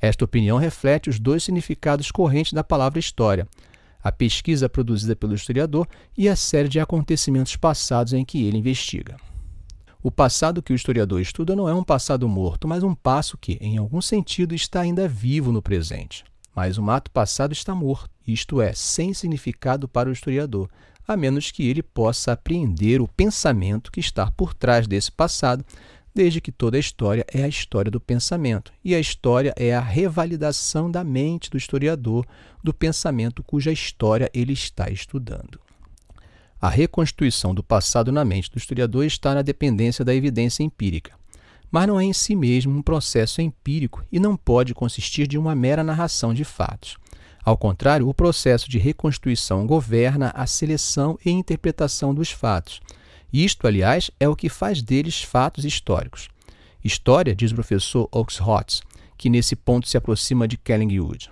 Esta 0.00 0.24
opinião 0.24 0.58
reflete 0.58 1.10
os 1.10 1.20
dois 1.20 1.44
significados 1.44 2.10
correntes 2.10 2.52
da 2.52 2.64
palavra 2.64 2.98
história: 2.98 3.46
a 4.02 4.10
pesquisa 4.10 4.68
produzida 4.68 5.14
pelo 5.14 5.34
historiador 5.34 5.86
e 6.16 6.28
a 6.28 6.34
série 6.34 6.68
de 6.68 6.80
acontecimentos 6.80 7.54
passados 7.54 8.12
em 8.12 8.24
que 8.24 8.44
ele 8.44 8.58
investiga. 8.58 9.16
O 10.04 10.10
passado 10.10 10.60
que 10.60 10.72
o 10.72 10.74
historiador 10.74 11.20
estuda 11.20 11.54
não 11.54 11.68
é 11.68 11.74
um 11.74 11.84
passado 11.84 12.28
morto, 12.28 12.66
mas 12.66 12.82
um 12.82 12.92
passo 12.92 13.38
que, 13.38 13.56
em 13.60 13.76
algum 13.76 14.00
sentido, 14.02 14.52
está 14.52 14.80
ainda 14.80 15.06
vivo 15.06 15.52
no 15.52 15.62
presente. 15.62 16.24
Mas 16.52 16.76
o 16.76 16.90
ato 16.90 17.08
passado 17.08 17.52
está 17.52 17.72
morto, 17.72 18.10
isto 18.26 18.60
é, 18.60 18.72
sem 18.72 19.14
significado 19.14 19.86
para 19.86 20.08
o 20.08 20.12
historiador, 20.12 20.68
a 21.06 21.16
menos 21.16 21.52
que 21.52 21.68
ele 21.68 21.84
possa 21.84 22.32
apreender 22.32 23.00
o 23.00 23.06
pensamento 23.06 23.92
que 23.92 24.00
está 24.00 24.28
por 24.28 24.52
trás 24.52 24.88
desse 24.88 25.12
passado, 25.12 25.64
desde 26.12 26.40
que 26.40 26.50
toda 26.50 26.76
a 26.76 26.80
história 26.80 27.24
é 27.32 27.44
a 27.44 27.48
história 27.48 27.90
do 27.90 28.00
pensamento, 28.00 28.72
e 28.84 28.96
a 28.96 29.00
história 29.00 29.54
é 29.56 29.72
a 29.72 29.80
revalidação 29.80 30.90
da 30.90 31.04
mente 31.04 31.48
do 31.48 31.56
historiador 31.56 32.26
do 32.62 32.74
pensamento 32.74 33.40
cuja 33.44 33.70
história 33.70 34.28
ele 34.34 34.52
está 34.52 34.90
estudando. 34.90 35.60
A 36.62 36.68
reconstituição 36.68 37.52
do 37.52 37.60
passado 37.60 38.12
na 38.12 38.24
mente 38.24 38.48
do 38.48 38.56
historiador 38.56 39.04
está 39.04 39.34
na 39.34 39.42
dependência 39.42 40.04
da 40.04 40.14
evidência 40.14 40.62
empírica. 40.62 41.12
Mas 41.68 41.88
não 41.88 41.98
é 41.98 42.04
em 42.04 42.12
si 42.12 42.36
mesmo 42.36 42.72
um 42.72 42.82
processo 42.82 43.42
empírico 43.42 44.04
e 44.12 44.20
não 44.20 44.36
pode 44.36 44.72
consistir 44.72 45.26
de 45.26 45.36
uma 45.36 45.56
mera 45.56 45.82
narração 45.82 46.32
de 46.32 46.44
fatos. 46.44 46.96
Ao 47.44 47.56
contrário, 47.56 48.08
o 48.08 48.14
processo 48.14 48.70
de 48.70 48.78
reconstituição 48.78 49.66
governa 49.66 50.30
a 50.36 50.46
seleção 50.46 51.18
e 51.26 51.32
interpretação 51.32 52.14
dos 52.14 52.30
fatos. 52.30 52.80
Isto, 53.32 53.66
aliás, 53.66 54.12
é 54.20 54.28
o 54.28 54.36
que 54.36 54.48
faz 54.48 54.80
deles 54.80 55.20
fatos 55.20 55.64
históricos. 55.64 56.28
História, 56.84 57.34
diz 57.34 57.50
o 57.50 57.56
professor 57.56 58.08
Oxhotz, 58.12 58.82
que 59.18 59.28
nesse 59.28 59.56
ponto 59.56 59.88
se 59.88 59.96
aproxima 59.96 60.46
de 60.46 60.56
Kellingwood, 60.56 61.28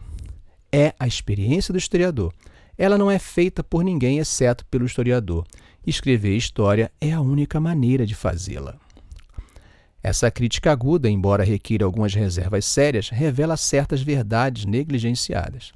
é 0.72 0.92
a 0.98 1.06
experiência 1.06 1.72
do 1.72 1.78
historiador 1.78 2.34
ela 2.80 2.96
não 2.96 3.10
é 3.10 3.18
feita 3.18 3.62
por 3.62 3.84
ninguém 3.84 4.16
exceto 4.16 4.64
pelo 4.64 4.86
historiador. 4.86 5.46
Escrever 5.86 6.34
história 6.34 6.90
é 6.98 7.12
a 7.12 7.20
única 7.20 7.60
maneira 7.60 8.06
de 8.06 8.14
fazê-la. 8.14 8.74
Essa 10.02 10.30
crítica 10.30 10.72
aguda, 10.72 11.06
embora 11.06 11.44
requira 11.44 11.84
algumas 11.84 12.14
reservas 12.14 12.64
sérias, 12.64 13.10
revela 13.10 13.54
certas 13.58 14.00
verdades 14.00 14.64
negligenciadas. 14.64 15.72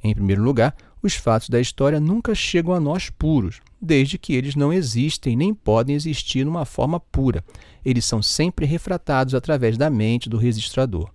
Em 0.00 0.14
primeiro 0.14 0.44
lugar, 0.44 0.76
os 1.02 1.16
fatos 1.16 1.48
da 1.48 1.60
história 1.60 1.98
nunca 1.98 2.36
chegam 2.36 2.72
a 2.72 2.78
nós 2.78 3.10
puros, 3.10 3.60
desde 3.82 4.16
que 4.16 4.32
eles 4.32 4.54
não 4.54 4.72
existem 4.72 5.34
nem 5.34 5.52
podem 5.52 5.96
existir 5.96 6.44
numa 6.44 6.64
forma 6.64 7.00
pura. 7.00 7.44
Eles 7.84 8.04
são 8.04 8.22
sempre 8.22 8.64
refratados 8.64 9.34
através 9.34 9.76
da 9.76 9.90
mente 9.90 10.28
do 10.28 10.36
registrador. 10.36 11.10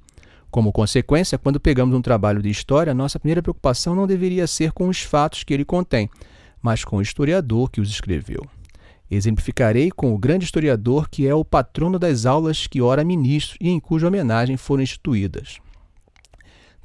Como 0.51 0.71
consequência, 0.71 1.37
quando 1.37 1.59
pegamos 1.59 1.95
um 1.95 2.01
trabalho 2.01 2.41
de 2.41 2.49
história, 2.49 2.93
nossa 2.93 3.19
primeira 3.19 3.41
preocupação 3.41 3.93
não 3.93 4.07
deveria 4.07 4.47
ser 4.47 4.71
com 4.71 4.87
os 4.87 5.01
fatos 5.01 5.43
que 5.43 5.53
ele 5.53 5.63
contém, 5.63 6.09
mas 6.61 6.83
com 6.83 6.97
o 6.97 7.01
historiador 7.01 7.69
que 7.69 7.79
os 7.79 7.89
escreveu. 7.89 8.41
Exemplificarei 9.11 9.89
com 9.91 10.13
o 10.13 10.17
grande 10.17 10.45
historiador 10.45 11.09
que 11.09 11.27
é 11.27 11.33
o 11.33 11.45
patrono 11.45 11.97
das 11.97 12.25
aulas 12.25 12.67
que 12.67 12.81
ora 12.81 13.03
ministro 13.03 13.57
e 13.59 13.69
em 13.69 13.79
cuja 13.79 14.07
homenagem 14.07 14.57
foram 14.57 14.83
instituídas. 14.83 15.57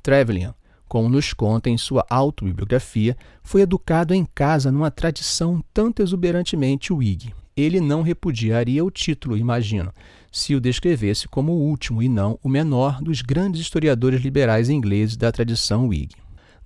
Trevelyan, 0.02 0.54
como 0.86 1.08
nos 1.08 1.32
conta 1.32 1.70
em 1.70 1.78
sua 1.78 2.04
autobiografia, 2.08 3.16
foi 3.42 3.62
educado 3.62 4.14
em 4.14 4.26
casa 4.34 4.70
numa 4.70 4.90
tradição 4.90 5.62
tanto 5.72 6.02
exuberantemente 6.02 6.92
Whig. 6.92 7.34
Ele 7.56 7.80
não 7.80 8.02
repudiaria 8.02 8.84
o 8.84 8.90
título, 8.90 9.36
imagino, 9.36 9.92
se 10.34 10.52
o 10.52 10.60
descrevesse 10.60 11.28
como 11.28 11.52
o 11.52 11.60
último 11.60 12.02
e 12.02 12.08
não 12.08 12.36
o 12.42 12.48
menor 12.48 13.00
dos 13.00 13.22
grandes 13.22 13.60
historiadores 13.60 14.20
liberais 14.20 14.68
ingleses 14.68 15.16
da 15.16 15.30
tradição 15.30 15.86
Whig. 15.86 16.10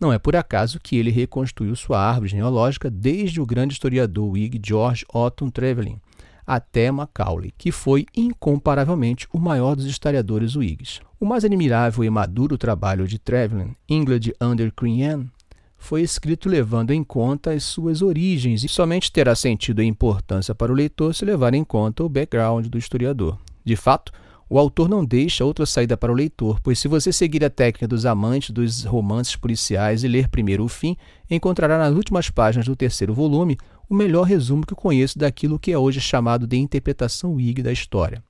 Não 0.00 0.10
é 0.10 0.18
por 0.18 0.34
acaso 0.34 0.80
que 0.82 0.96
ele 0.96 1.10
reconstruiu 1.10 1.76
sua 1.76 2.00
árvore 2.00 2.30
genealógica 2.30 2.88
desde 2.88 3.42
o 3.42 3.46
grande 3.46 3.74
historiador 3.74 4.30
Whig 4.30 4.58
George 4.64 5.04
Otton 5.12 5.50
Trevelyan 5.50 5.98
até 6.46 6.90
Macaulay, 6.90 7.52
que 7.58 7.70
foi 7.70 8.06
incomparavelmente 8.16 9.28
o 9.30 9.38
maior 9.38 9.76
dos 9.76 9.84
historiadores 9.84 10.56
Whigs. 10.56 11.00
O 11.20 11.26
mais 11.26 11.44
admirável 11.44 12.02
e 12.02 12.08
maduro 12.08 12.56
trabalho 12.56 13.06
de 13.06 13.18
Trevelyan, 13.18 13.72
England 13.86 14.32
under 14.40 14.72
Queen 14.72 15.04
Anne, 15.04 15.30
foi 15.76 16.00
escrito 16.00 16.48
levando 16.48 16.90
em 16.90 17.04
conta 17.04 17.52
as 17.52 17.64
suas 17.64 18.00
origens 18.00 18.64
e 18.64 18.68
somente 18.68 19.12
terá 19.12 19.34
sentido 19.34 19.82
e 19.82 19.84
importância 19.86 20.54
para 20.54 20.72
o 20.72 20.74
leitor 20.74 21.14
se 21.14 21.26
levar 21.26 21.52
em 21.52 21.62
conta 21.62 22.02
o 22.02 22.08
background 22.08 22.66
do 22.68 22.78
historiador. 22.78 23.38
De 23.64 23.76
fato, 23.76 24.12
o 24.50 24.58
autor 24.58 24.88
não 24.88 25.04
deixa 25.04 25.44
outra 25.44 25.66
saída 25.66 25.94
para 25.94 26.10
o 26.10 26.14
leitor, 26.14 26.58
pois 26.62 26.78
se 26.78 26.88
você 26.88 27.12
seguir 27.12 27.44
a 27.44 27.50
técnica 27.50 27.86
dos 27.86 28.06
amantes 28.06 28.50
dos 28.50 28.82
romances 28.84 29.36
policiais 29.36 30.02
e 30.02 30.08
ler 30.08 30.28
primeiro 30.28 30.64
o 30.64 30.68
fim, 30.68 30.96
encontrará 31.30 31.76
nas 31.76 31.94
últimas 31.94 32.30
páginas 32.30 32.66
do 32.66 32.74
terceiro 32.74 33.12
volume 33.12 33.58
o 33.90 33.94
melhor 33.94 34.22
resumo 34.22 34.66
que 34.66 34.74
conheço 34.74 35.18
daquilo 35.18 35.58
que 35.58 35.70
é 35.70 35.78
hoje 35.78 36.00
chamado 36.00 36.46
de 36.46 36.56
interpretação 36.56 37.34
Whig 37.34 37.62
da 37.62 37.72
história. 37.72 38.22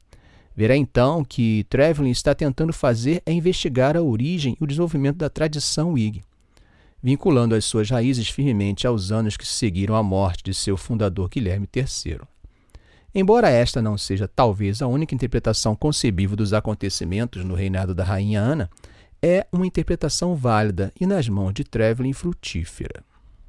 Verá 0.56 0.76
então 0.76 1.24
que 1.24 1.64
Trevelyan 1.70 2.10
está 2.10 2.34
tentando 2.34 2.72
fazer 2.72 3.22
é 3.24 3.32
investigar 3.32 3.96
a 3.96 4.02
origem 4.02 4.56
e 4.60 4.64
o 4.64 4.66
desenvolvimento 4.66 5.18
da 5.18 5.30
tradição 5.30 5.92
Whig, 5.92 6.20
vinculando 7.00 7.54
as 7.54 7.64
suas 7.64 7.90
raízes 7.90 8.28
firmemente 8.28 8.88
aos 8.88 9.12
anos 9.12 9.36
que 9.36 9.46
seguiram 9.46 9.94
a 9.94 10.02
morte 10.02 10.42
de 10.42 10.52
seu 10.52 10.76
fundador 10.76 11.28
Guilherme 11.28 11.68
III. 11.72 12.22
Embora 13.20 13.50
esta 13.50 13.82
não 13.82 13.98
seja 13.98 14.28
talvez 14.28 14.80
a 14.80 14.86
única 14.86 15.12
interpretação 15.12 15.74
concebível 15.74 16.36
dos 16.36 16.52
acontecimentos 16.52 17.44
no 17.44 17.56
reinado 17.56 17.92
da 17.92 18.04
rainha 18.04 18.40
Ana, 18.40 18.70
é 19.20 19.44
uma 19.50 19.66
interpretação 19.66 20.36
válida 20.36 20.92
e 21.00 21.04
nas 21.04 21.28
mãos 21.28 21.52
de 21.52 21.64
Trevelyan 21.64 22.12
frutífera. 22.12 23.02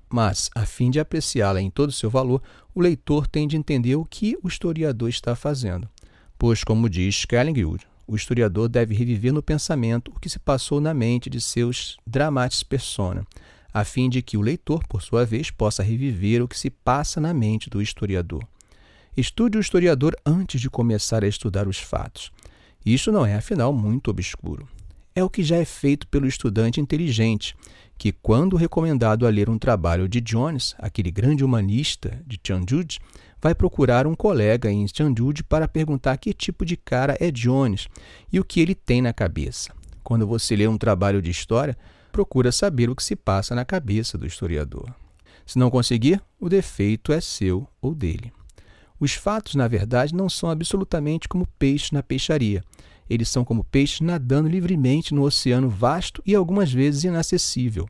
Mas, 0.09 0.49
a 0.55 0.65
fim 0.65 0.89
de 0.89 0.99
apreciá-la 0.99 1.61
em 1.61 1.69
todo 1.69 1.89
o 1.89 1.93
seu 1.93 2.09
valor, 2.09 2.41
o 2.73 2.81
leitor 2.81 3.27
tem 3.27 3.47
de 3.47 3.57
entender 3.57 3.95
o 3.95 4.03
que 4.03 4.35
o 4.41 4.47
historiador 4.47 5.07
está 5.07 5.35
fazendo. 5.35 5.87
Pois, 6.35 6.63
como 6.63 6.89
diz 6.89 7.23
Kellingwood, 7.25 7.85
o 8.07 8.15
historiador 8.15 8.67
deve 8.69 8.95
reviver 8.95 9.31
no 9.31 9.43
pensamento 9.43 10.11
o 10.15 10.19
que 10.19 10.31
se 10.31 10.39
passou 10.39 10.81
na 10.81 10.95
mente 10.95 11.29
de 11.29 11.39
seus 11.39 11.95
dramatis 12.07 12.63
persona, 12.63 13.23
a 13.71 13.85
fim 13.85 14.09
de 14.09 14.23
que 14.23 14.35
o 14.35 14.41
leitor, 14.41 14.83
por 14.87 15.03
sua 15.03 15.27
vez, 15.27 15.51
possa 15.51 15.83
reviver 15.83 16.41
o 16.41 16.47
que 16.47 16.57
se 16.57 16.71
passa 16.71 17.21
na 17.21 17.35
mente 17.35 17.69
do 17.69 17.79
historiador. 17.79 18.43
Estude 19.19 19.57
o 19.57 19.59
historiador 19.59 20.15
antes 20.25 20.61
de 20.61 20.69
começar 20.69 21.25
a 21.25 21.27
estudar 21.27 21.67
os 21.67 21.77
fatos. 21.77 22.31
Isso 22.85 23.11
não 23.11 23.25
é, 23.25 23.35
afinal, 23.35 23.73
muito 23.73 24.09
obscuro. 24.09 24.65
É 25.13 25.21
o 25.21 25.29
que 25.29 25.43
já 25.43 25.57
é 25.57 25.65
feito 25.65 26.07
pelo 26.07 26.25
estudante 26.25 26.79
inteligente, 26.79 27.53
que, 27.97 28.13
quando 28.13 28.55
recomendado 28.55 29.27
a 29.27 29.29
ler 29.29 29.49
um 29.49 29.59
trabalho 29.59 30.07
de 30.07 30.21
Jones, 30.21 30.73
aquele 30.79 31.11
grande 31.11 31.43
humanista 31.43 32.17
de 32.25 32.39
Chanjude, 32.41 33.01
vai 33.41 33.53
procurar 33.53 34.07
um 34.07 34.15
colega 34.15 34.71
em 34.71 34.87
Chanjude 34.87 35.43
para 35.43 35.67
perguntar 35.67 36.15
que 36.15 36.31
tipo 36.33 36.63
de 36.63 36.77
cara 36.77 37.17
é 37.19 37.29
Jones 37.29 37.89
e 38.31 38.39
o 38.39 38.45
que 38.45 38.61
ele 38.61 38.73
tem 38.73 39.01
na 39.01 39.11
cabeça. 39.11 39.73
Quando 40.01 40.25
você 40.25 40.55
lê 40.55 40.65
um 40.65 40.77
trabalho 40.77 41.21
de 41.21 41.29
história, 41.29 41.77
procura 42.09 42.53
saber 42.53 42.89
o 42.89 42.95
que 42.95 43.03
se 43.03 43.17
passa 43.17 43.53
na 43.53 43.65
cabeça 43.65 44.17
do 44.17 44.25
historiador. 44.25 44.95
Se 45.45 45.59
não 45.59 45.69
conseguir, 45.69 46.21
o 46.39 46.47
defeito 46.47 47.11
é 47.11 47.19
seu 47.19 47.67
ou 47.81 47.93
dele. 47.93 48.31
Os 48.99 49.13
fatos, 49.13 49.55
na 49.55 49.67
verdade, 49.67 50.13
não 50.13 50.27
são 50.27 50.49
absolutamente 50.49 51.27
como 51.29 51.47
peixes 51.57 51.91
na 51.91 52.03
peixaria. 52.03 52.63
Eles 53.09 53.29
são 53.29 53.45
como 53.45 53.63
peixes 53.63 54.01
nadando 54.01 54.49
livremente 54.49 55.13
no 55.13 55.23
oceano 55.23 55.69
vasto 55.69 56.21
e 56.25 56.35
algumas 56.35 56.71
vezes 56.71 57.05
inacessível. 57.05 57.87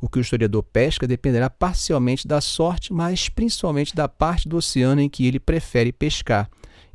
O 0.00 0.08
que 0.08 0.18
o 0.18 0.20
historiador 0.20 0.62
pesca 0.62 1.06
dependerá 1.06 1.50
parcialmente 1.50 2.28
da 2.28 2.40
sorte, 2.40 2.92
mas 2.92 3.28
principalmente 3.28 3.94
da 3.94 4.08
parte 4.08 4.48
do 4.48 4.56
oceano 4.56 5.00
em 5.00 5.08
que 5.08 5.26
ele 5.26 5.40
prefere 5.40 5.92
pescar 5.92 6.48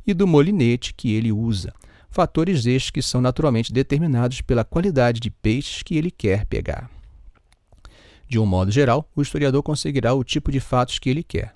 e 0.06 0.14
do 0.14 0.26
molinete 0.26 0.94
que 0.94 1.12
ele 1.12 1.30
usa. 1.30 1.72
Fatores 2.10 2.66
estes 2.66 2.90
que 2.90 3.02
são 3.02 3.20
naturalmente 3.20 3.72
determinados 3.72 4.40
pela 4.40 4.64
qualidade 4.64 5.20
de 5.20 5.30
peixes 5.30 5.82
que 5.82 5.96
ele 5.96 6.10
quer 6.10 6.46
pegar. 6.46 6.90
De 8.28 8.38
um 8.38 8.46
modo 8.46 8.70
geral, 8.70 9.08
o 9.14 9.22
historiador 9.22 9.62
conseguirá 9.62 10.14
o 10.14 10.24
tipo 10.24 10.50
de 10.50 10.60
fatos 10.60 10.98
que 10.98 11.10
ele 11.10 11.22
quer. 11.22 11.54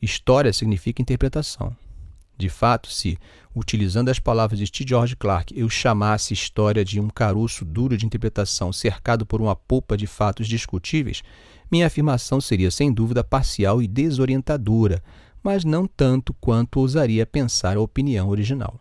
História 0.00 0.52
significa 0.52 1.02
interpretação. 1.02 1.76
De 2.36 2.48
fato, 2.48 2.88
se, 2.88 3.18
utilizando 3.54 4.10
as 4.10 4.20
palavras 4.20 4.60
de 4.60 4.70
T. 4.70 4.84
George 4.86 5.16
Clark, 5.16 5.58
eu 5.58 5.68
chamasse 5.68 6.32
história 6.32 6.84
de 6.84 7.00
um 7.00 7.08
caroço 7.08 7.64
duro 7.64 7.96
de 7.96 8.06
interpretação 8.06 8.72
cercado 8.72 9.26
por 9.26 9.40
uma 9.40 9.56
polpa 9.56 9.96
de 9.96 10.06
fatos 10.06 10.46
discutíveis, 10.46 11.22
minha 11.70 11.86
afirmação 11.86 12.40
seria 12.40 12.70
sem 12.70 12.92
dúvida 12.92 13.24
parcial 13.24 13.82
e 13.82 13.88
desorientadora, 13.88 15.02
mas 15.42 15.64
não 15.64 15.86
tanto 15.86 16.32
quanto 16.34 16.78
ousaria 16.78 17.26
pensar 17.26 17.76
a 17.76 17.80
opinião 17.80 18.28
original. 18.28 18.80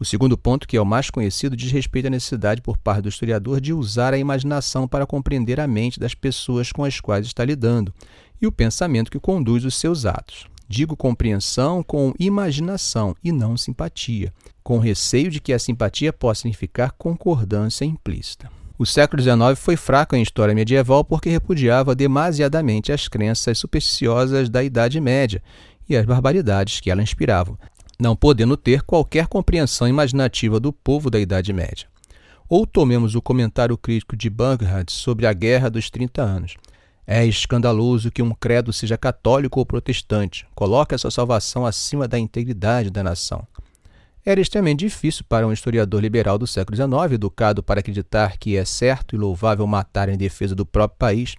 O 0.00 0.04
segundo 0.04 0.38
ponto, 0.38 0.66
que 0.66 0.78
é 0.78 0.80
o 0.80 0.86
mais 0.86 1.10
conhecido, 1.10 1.54
diz 1.54 1.70
respeito 1.70 2.06
à 2.06 2.10
necessidade 2.10 2.62
por 2.62 2.78
parte 2.78 3.02
do 3.02 3.10
historiador 3.10 3.60
de 3.60 3.74
usar 3.74 4.14
a 4.14 4.18
imaginação 4.18 4.88
para 4.88 5.06
compreender 5.06 5.60
a 5.60 5.66
mente 5.66 6.00
das 6.00 6.14
pessoas 6.14 6.72
com 6.72 6.82
as 6.82 6.98
quais 7.00 7.26
está 7.26 7.44
lidando 7.44 7.92
e 8.40 8.46
o 8.46 8.52
pensamento 8.52 9.10
que 9.10 9.20
conduz 9.20 9.62
os 9.62 9.74
seus 9.74 10.06
atos. 10.06 10.46
Digo 10.66 10.96
compreensão 10.96 11.82
com 11.82 12.14
imaginação 12.18 13.14
e 13.22 13.30
não 13.30 13.58
simpatia, 13.58 14.32
com 14.62 14.78
receio 14.78 15.30
de 15.30 15.38
que 15.38 15.52
a 15.52 15.58
simpatia 15.58 16.14
possa 16.14 16.42
significar 16.42 16.92
concordância 16.92 17.84
implícita. 17.84 18.50
O 18.78 18.86
século 18.86 19.22
XIX 19.22 19.38
foi 19.56 19.76
fraco 19.76 20.16
em 20.16 20.22
história 20.22 20.54
medieval 20.54 21.04
porque 21.04 21.28
repudiava 21.28 21.94
demasiadamente 21.94 22.90
as 22.90 23.06
crenças 23.06 23.58
supersticiosas 23.58 24.48
da 24.48 24.64
Idade 24.64 24.98
Média 24.98 25.42
e 25.86 25.94
as 25.94 26.06
barbaridades 26.06 26.80
que 26.80 26.90
ela 26.90 27.02
inspiravam, 27.02 27.58
não 28.00 28.16
podendo 28.16 28.56
ter 28.56 28.82
qualquer 28.82 29.26
compreensão 29.26 29.86
imaginativa 29.86 30.58
do 30.58 30.72
povo 30.72 31.10
da 31.10 31.20
Idade 31.20 31.52
Média. 31.52 31.86
Ou 32.48 32.66
tomemos 32.66 33.14
o 33.14 33.22
comentário 33.22 33.76
crítico 33.76 34.16
de 34.16 34.30
Burghardt 34.30 34.90
sobre 34.90 35.26
a 35.26 35.32
Guerra 35.32 35.68
dos 35.68 35.90
Trinta 35.90 36.22
Anos. 36.22 36.56
É 37.06 37.24
escandaloso 37.24 38.10
que 38.10 38.22
um 38.22 38.34
credo 38.34 38.72
seja 38.72 38.96
católico 38.96 39.60
ou 39.60 39.66
protestante, 39.66 40.46
coloque 40.54 40.94
a 40.94 40.98
sua 40.98 41.10
salvação 41.10 41.66
acima 41.66 42.08
da 42.08 42.18
integridade 42.18 42.90
da 42.90 43.02
nação. 43.02 43.46
Era 44.24 44.40
extremamente 44.40 44.80
difícil 44.80 45.24
para 45.28 45.46
um 45.46 45.52
historiador 45.52 46.00
liberal 46.00 46.38
do 46.38 46.46
século 46.46 46.76
XIX, 46.76 47.14
educado 47.14 47.62
para 47.62 47.80
acreditar 47.80 48.36
que 48.36 48.56
é 48.56 48.64
certo 48.64 49.14
e 49.14 49.18
louvável 49.18 49.66
matar 49.66 50.08
em 50.08 50.16
defesa 50.16 50.54
do 50.54 50.66
próprio 50.66 50.98
país, 50.98 51.36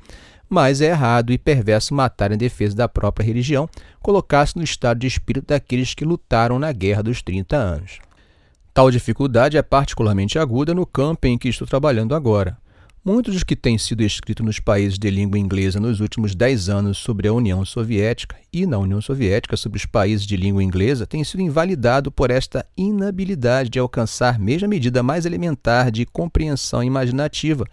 mas 0.52 0.82
é 0.82 0.88
errado 0.88 1.32
e 1.32 1.38
perverso 1.38 1.93
matar 1.93 2.34
em 2.34 2.38
defesa 2.38 2.76
da 2.76 2.89
própria 2.89 3.24
religião, 3.24 3.70
colocar-se 4.02 4.58
no 4.58 4.64
estado 4.64 4.99
de 4.99 5.08
espírito 5.08 5.47
daqueles 5.47 5.93
que 5.93 6.04
lutaram 6.04 6.60
na 6.60 6.74
Guerra 6.74 7.02
dos 7.02 7.22
30 7.22 7.56
anos. 7.56 7.99
Tal 8.74 8.91
dificuldade 8.91 9.56
é 9.56 9.62
particularmente 9.62 10.38
aguda 10.38 10.74
no 10.74 10.86
campo 10.86 11.26
em 11.26 11.38
que 11.38 11.47
estou 11.47 11.66
trabalhando 11.66 12.14
agora. 12.14 12.58
Muitos 13.04 13.34
dos 13.34 13.43
que 13.43 13.56
têm 13.56 13.78
sido 13.78 14.04
escritos 14.04 14.45
nos 14.45 14.60
países 14.60 14.99
de 14.99 15.10
língua 15.10 15.39
inglesa 15.39 15.80
nos 15.80 16.02
últimos 16.02 16.36
dez 16.36 16.68
anos 16.68 16.97
sobre 16.97 17.30
a 17.30 17.34
União 17.34 17.64
Soviética 17.64 18.36
e 18.52 18.66
na 18.66 18.78
União 18.78 18.99
Soviética 18.99 19.56
sobre 19.56 19.78
os 19.78 19.86
países 19.86 20.28
de 20.28 20.36
língua 20.36 20.62
inglesa 20.62 21.08
têm 21.08 21.24
sido 21.24 21.41
invalidados 21.41 22.12
por 22.14 22.30
esta 22.30 22.66
inabilidade 22.76 23.70
de 23.70 23.80
alcançar 23.80 24.38
mesmo 24.38 24.66
a 24.66 24.70
medida 24.70 25.02
mais 25.02 25.26
elementar 25.26 25.89
de 25.89 26.06
compreensão 26.06 26.84
imaginativa 26.84 27.66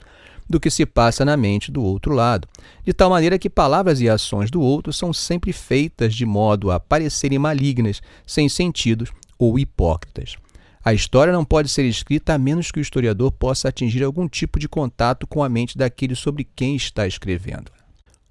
do 0.48 0.58
que 0.58 0.70
se 0.70 0.86
passa 0.86 1.24
na 1.24 1.36
mente 1.36 1.70
do 1.70 1.82
outro 1.82 2.14
lado, 2.14 2.48
de 2.84 2.92
tal 2.92 3.10
maneira 3.10 3.38
que 3.38 3.50
palavras 3.50 4.00
e 4.00 4.08
ações 4.08 4.50
do 4.50 4.60
outro 4.60 4.92
são 4.92 5.12
sempre 5.12 5.52
feitas 5.52 6.14
de 6.14 6.24
modo 6.24 6.70
a 6.70 6.80
parecerem 6.80 7.38
malignas, 7.38 8.00
sem 8.26 8.48
sentidos 8.48 9.10
ou 9.38 9.58
hipócritas. 9.58 10.36
A 10.84 10.94
história 10.94 11.32
não 11.32 11.44
pode 11.44 11.68
ser 11.68 11.84
escrita 11.84 12.34
a 12.34 12.38
menos 12.38 12.70
que 12.70 12.78
o 12.78 12.80
historiador 12.80 13.30
possa 13.32 13.68
atingir 13.68 14.02
algum 14.02 14.28
tipo 14.28 14.58
de 14.58 14.68
contato 14.68 15.26
com 15.26 15.44
a 15.44 15.48
mente 15.48 15.76
daquele 15.76 16.14
sobre 16.14 16.44
quem 16.56 16.76
está 16.76 17.06
escrevendo. 17.06 17.70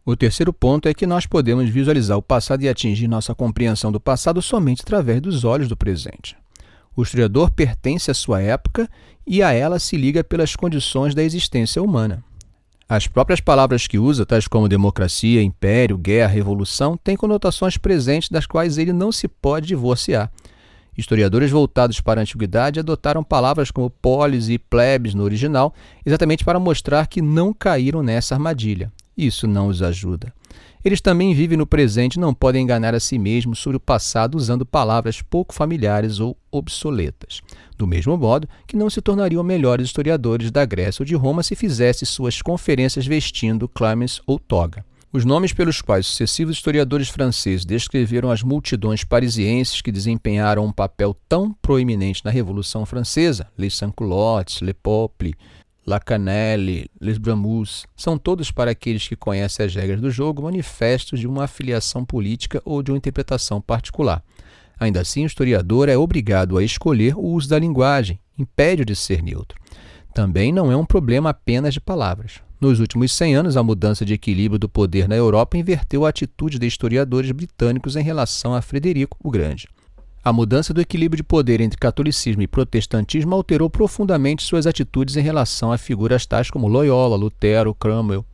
O 0.04 0.16
terceiro 0.16 0.54
ponto 0.54 0.88
é 0.88 0.94
que 0.94 1.06
nós 1.06 1.26
podemos 1.26 1.70
visualizar 1.70 2.18
o 2.18 2.22
passado 2.22 2.64
e 2.64 2.70
atingir 2.70 3.08
nossa 3.08 3.36
compreensão 3.36 3.92
do 3.92 4.00
passado 4.00 4.42
somente 4.42 4.82
através 4.82 5.22
dos 5.22 5.44
olhos 5.44 5.68
do 5.68 5.76
presente. 5.76 6.36
O 6.98 7.04
historiador 7.04 7.52
pertence 7.52 8.10
à 8.10 8.14
sua 8.16 8.42
época 8.42 8.90
e 9.26 9.44
a 9.44 9.54
ela 9.54 9.78
se 9.78 9.96
liga 9.96 10.24
pelas 10.24 10.56
condições 10.56 11.14
da 11.14 11.22
existência 11.22 11.80
humana. 11.80 12.24
As 12.90 13.06
próprias 13.06 13.40
palavras 13.40 13.86
que 13.86 14.00
usa, 14.00 14.26
tais 14.26 14.48
como 14.48 14.68
democracia, 14.68 15.44
império, 15.44 15.96
guerra, 15.96 16.34
revolução, 16.34 16.98
têm 16.98 17.16
conotações 17.16 17.78
presentes 17.78 18.30
das 18.30 18.48
quais 18.48 18.80
ele 18.80 18.92
não 18.92 19.12
se 19.12 19.28
pode 19.28 19.68
divorciar. 19.68 20.32
Historiadores 20.98 21.52
voltados 21.52 22.02
para 22.02 22.20
a 22.20 22.24
antiguidade 22.24 22.80
adotaram 22.80 23.24
palavras 23.24 23.70
como 23.70 23.92
polis 23.92 24.50
e 24.50 24.58
plebes 24.58 25.14
no 25.14 25.24
original, 25.24 25.76
exatamente 26.04 26.44
para 26.44 26.60
mostrar 26.60 27.06
que 27.06 27.22
não 27.22 27.54
caíram 27.54 28.02
nessa 28.02 28.34
armadilha. 28.34 28.92
Isso 29.18 29.48
não 29.48 29.68
os 29.68 29.82
ajuda. 29.82 30.32
Eles 30.86 31.02
também 31.02 31.34
vivem 31.34 31.58
no 31.58 31.66
presente 31.66 32.16
e 32.16 32.20
não 32.20 32.34
podem 32.34 32.64
enganar 32.64 32.94
a 32.94 33.00
si 33.00 33.18
mesmos 33.18 33.60
sobre 33.60 33.78
o 33.78 33.80
passado 33.80 34.36
usando 34.36 34.66
palavras 34.66 35.22
pouco 35.22 35.54
familiares 35.54 36.20
ou 36.20 36.38
obsoletas. 36.52 37.42
Do 37.78 37.88
mesmo 37.88 38.16
modo 38.16 38.48
que 38.68 38.78
não 38.78 38.90
se 38.90 39.02
tornariam 39.02 39.44
melhores 39.44 39.88
historiadores 39.88 40.52
da 40.52 40.64
Grécia 40.66 41.02
ou 41.02 41.06
de 41.06 41.16
Roma 41.16 41.42
se 41.42 41.56
fizesse 41.56 42.06
suas 42.06 42.42
conferências 42.42 43.08
vestindo 43.08 43.68
clamens 43.68 44.22
ou 44.26 44.38
toga. 44.38 44.86
Os 45.12 45.26
nomes 45.26 45.52
pelos 45.52 45.82
quais 45.82 46.06
sucessivos 46.06 46.58
historiadores 46.58 47.10
franceses 47.10 47.66
descreveram 47.66 48.30
as 48.30 48.44
multidões 48.44 49.04
parisienses 49.04 49.82
que 49.82 49.92
desempenharam 49.92 50.66
um 50.66 50.72
papel 50.72 51.16
tão 51.28 51.54
proeminente 51.62 52.24
na 52.24 52.30
Revolução 52.30 52.86
Francesa, 52.86 53.48
les 53.58 53.76
Sansculottes, 53.76 54.62
Le 54.62 54.74
Peuple, 54.74 55.34
Lacanelle, 55.88 56.92
Les 57.00 57.18
Bramus, 57.18 57.86
são 57.96 58.18
todos 58.18 58.52
para 58.52 58.72
aqueles 58.72 59.08
que 59.08 59.16
conhecem 59.16 59.66
as 59.66 59.74
regras 59.74 60.02
do 60.02 60.12
jogo 60.12 60.44
manifestos 60.44 61.18
de 61.18 61.26
uma 61.26 61.46
afiliação 61.46 62.04
política 62.04 62.62
ou 62.66 62.84
de 62.84 62.92
uma 62.92 62.98
interpretação 62.98 63.62
particular. 63.62 64.22
Ainda 64.78 65.00
assim, 65.00 65.24
o 65.24 65.26
historiador 65.26 65.88
é 65.88 65.98
obrigado 65.98 66.58
a 66.58 66.64
escolher 66.64 67.18
o 67.18 67.24
uso 67.24 67.48
da 67.48 67.58
linguagem, 67.58 68.20
impede-o 68.38 68.86
de 68.86 68.98
ser 68.98 69.24
neutro. 69.24 69.58
Também 70.14 70.52
não 70.52 70.70
é 70.70 70.76
um 70.76 70.86
problema 70.86 71.30
apenas 71.30 71.74
de 71.74 71.80
palavras. 71.80 72.42
Nos 72.60 72.82
últimos 72.82 73.14
100 73.14 73.36
anos, 73.36 73.56
a 73.56 73.64
mudança 73.64 74.04
de 74.04 74.14
equilíbrio 74.14 74.60
do 74.60 74.68
poder 74.68 75.08
na 75.08 75.16
Europa 75.16 75.58
inverteu 75.58 76.06
a 76.06 76.10
atitude 76.10 76.60
de 76.60 76.68
historiadores 76.68 77.32
britânicos 77.32 77.96
em 77.96 78.04
relação 78.04 78.54
a 78.54 78.62
Frederico 78.62 79.18
o 79.24 79.32
Grande. 79.32 79.70
A 80.28 80.34
mudança 80.34 80.74
do 80.74 80.82
equilíbrio 80.82 81.16
de 81.16 81.24
poder 81.24 81.62
entre 81.62 81.80
catolicismo 81.80 82.42
e 82.42 82.48
protestantismo 82.48 83.34
alterou 83.34 83.70
profundamente 83.70 84.44
suas 84.44 84.68
atitudes 84.68 85.16
em 85.16 85.22
relação 85.22 85.72
a 85.72 85.78
figuras 85.78 86.26
tais 86.26 86.52
como 86.52 86.68
Loyola, 86.68 87.16
Lutero, 87.16 87.74
Cromwell. 87.74 88.26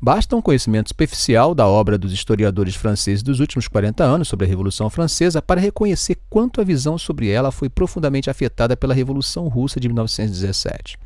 Basta 0.00 0.36
um 0.36 0.40
conhecimento 0.40 0.90
superficial 0.90 1.52
da 1.52 1.66
obra 1.66 1.98
dos 1.98 2.12
historiadores 2.12 2.76
franceses 2.76 3.24
dos 3.24 3.40
últimos 3.40 3.66
40 3.66 4.04
anos 4.04 4.28
sobre 4.28 4.46
a 4.46 4.48
Revolução 4.48 4.88
Francesa 4.88 5.42
para 5.42 5.60
reconhecer 5.60 6.16
quanto 6.30 6.60
a 6.60 6.64
visão 6.64 6.96
sobre 6.96 7.28
ela 7.28 7.50
foi 7.50 7.68
profundamente 7.68 8.30
afetada 8.30 8.76
pela 8.76 8.94
Revolução 8.94 9.48
Russa 9.48 9.80
de 9.80 9.88
1917. 9.88 10.96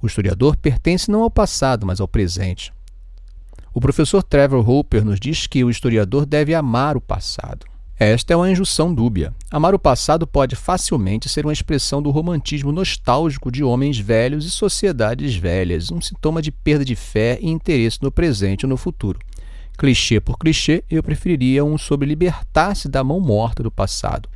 O 0.00 0.06
historiador 0.06 0.56
pertence 0.56 1.10
não 1.10 1.20
ao 1.20 1.30
passado, 1.30 1.84
mas 1.86 2.00
ao 2.00 2.08
presente. 2.08 2.72
O 3.74 3.80
professor 3.82 4.22
Trevor 4.22 4.66
Hooper 4.66 5.04
nos 5.04 5.20
diz 5.20 5.46
que 5.46 5.62
o 5.62 5.68
historiador 5.68 6.24
deve 6.24 6.54
amar 6.54 6.96
o 6.96 7.00
passado. 7.02 7.66
Esta 8.00 8.32
é 8.32 8.36
uma 8.36 8.48
injunção 8.48 8.94
dúbia. 8.94 9.34
Amar 9.50 9.74
o 9.74 9.78
passado 9.78 10.24
pode 10.24 10.54
facilmente 10.54 11.28
ser 11.28 11.44
uma 11.44 11.52
expressão 11.52 12.00
do 12.00 12.10
romantismo 12.10 12.70
nostálgico 12.70 13.50
de 13.50 13.64
homens 13.64 13.98
velhos 13.98 14.46
e 14.46 14.52
sociedades 14.52 15.34
velhas, 15.34 15.90
um 15.90 16.00
sintoma 16.00 16.40
de 16.40 16.52
perda 16.52 16.84
de 16.84 16.94
fé 16.94 17.40
e 17.42 17.50
interesse 17.50 17.98
no 18.00 18.12
presente 18.12 18.64
ou 18.64 18.70
no 18.70 18.76
futuro. 18.76 19.18
Clichê 19.76 20.20
por 20.20 20.38
clichê, 20.38 20.84
eu 20.88 21.02
preferiria 21.02 21.64
um 21.64 21.76
sobre 21.76 22.06
libertar-se 22.06 22.88
da 22.88 23.02
mão 23.02 23.18
morta 23.18 23.64
do 23.64 23.70
passado. 23.70 24.28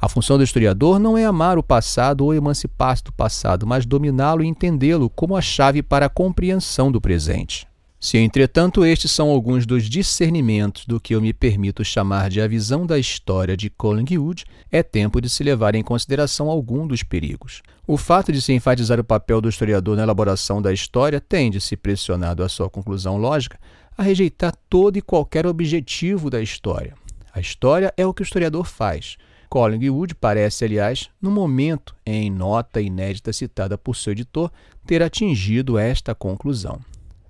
A 0.00 0.08
função 0.08 0.36
do 0.36 0.42
historiador 0.42 0.98
não 0.98 1.16
é 1.16 1.24
amar 1.24 1.58
o 1.58 1.62
passado 1.62 2.24
ou 2.24 2.34
emancipar-se 2.34 3.04
do 3.04 3.12
passado, 3.12 3.64
mas 3.68 3.86
dominá-lo 3.86 4.42
e 4.42 4.48
entendê-lo 4.48 5.08
como 5.08 5.36
a 5.36 5.40
chave 5.40 5.80
para 5.80 6.06
a 6.06 6.10
compreensão 6.10 6.90
do 6.90 7.00
presente. 7.00 7.68
Se, 7.98 8.18
entretanto, 8.18 8.84
estes 8.84 9.10
são 9.10 9.30
alguns 9.30 9.64
dos 9.64 9.88
discernimentos 9.88 10.84
do 10.84 11.00
que 11.00 11.14
eu 11.14 11.20
me 11.20 11.32
permito 11.32 11.82
chamar 11.82 12.28
de 12.28 12.42
a 12.42 12.46
visão 12.46 12.86
da 12.86 12.98
história 12.98 13.56
de 13.56 13.70
Collingwood, 13.70 14.44
é 14.70 14.82
tempo 14.82 15.20
de 15.20 15.30
se 15.30 15.42
levar 15.42 15.74
em 15.74 15.82
consideração 15.82 16.50
algum 16.50 16.86
dos 16.86 17.02
perigos. 17.02 17.62
O 17.86 17.96
fato 17.96 18.30
de 18.30 18.42
se 18.42 18.52
enfatizar 18.52 19.00
o 19.00 19.04
papel 19.04 19.40
do 19.40 19.48
historiador 19.48 19.96
na 19.96 20.02
elaboração 20.02 20.60
da 20.60 20.72
história 20.72 21.20
tende, 21.20 21.58
se 21.60 21.74
pressionado 21.74 22.44
à 22.44 22.48
sua 22.48 22.68
conclusão 22.68 23.16
lógica, 23.16 23.58
a 23.96 24.02
rejeitar 24.02 24.54
todo 24.68 24.98
e 24.98 25.02
qualquer 25.02 25.46
objetivo 25.46 26.28
da 26.28 26.42
história. 26.42 26.94
A 27.32 27.40
história 27.40 27.92
é 27.96 28.06
o 28.06 28.12
que 28.12 28.22
o 28.22 28.24
historiador 28.24 28.66
faz. 28.66 29.16
Collingwood 29.48 30.14
parece, 30.16 30.66
aliás, 30.66 31.08
no 31.20 31.30
momento, 31.30 31.94
em 32.04 32.30
nota 32.30 32.80
inédita 32.80 33.32
citada 33.32 33.78
por 33.78 33.96
seu 33.96 34.12
editor, 34.12 34.50
ter 34.86 35.02
atingido 35.02 35.78
esta 35.78 36.14
conclusão. 36.14 36.80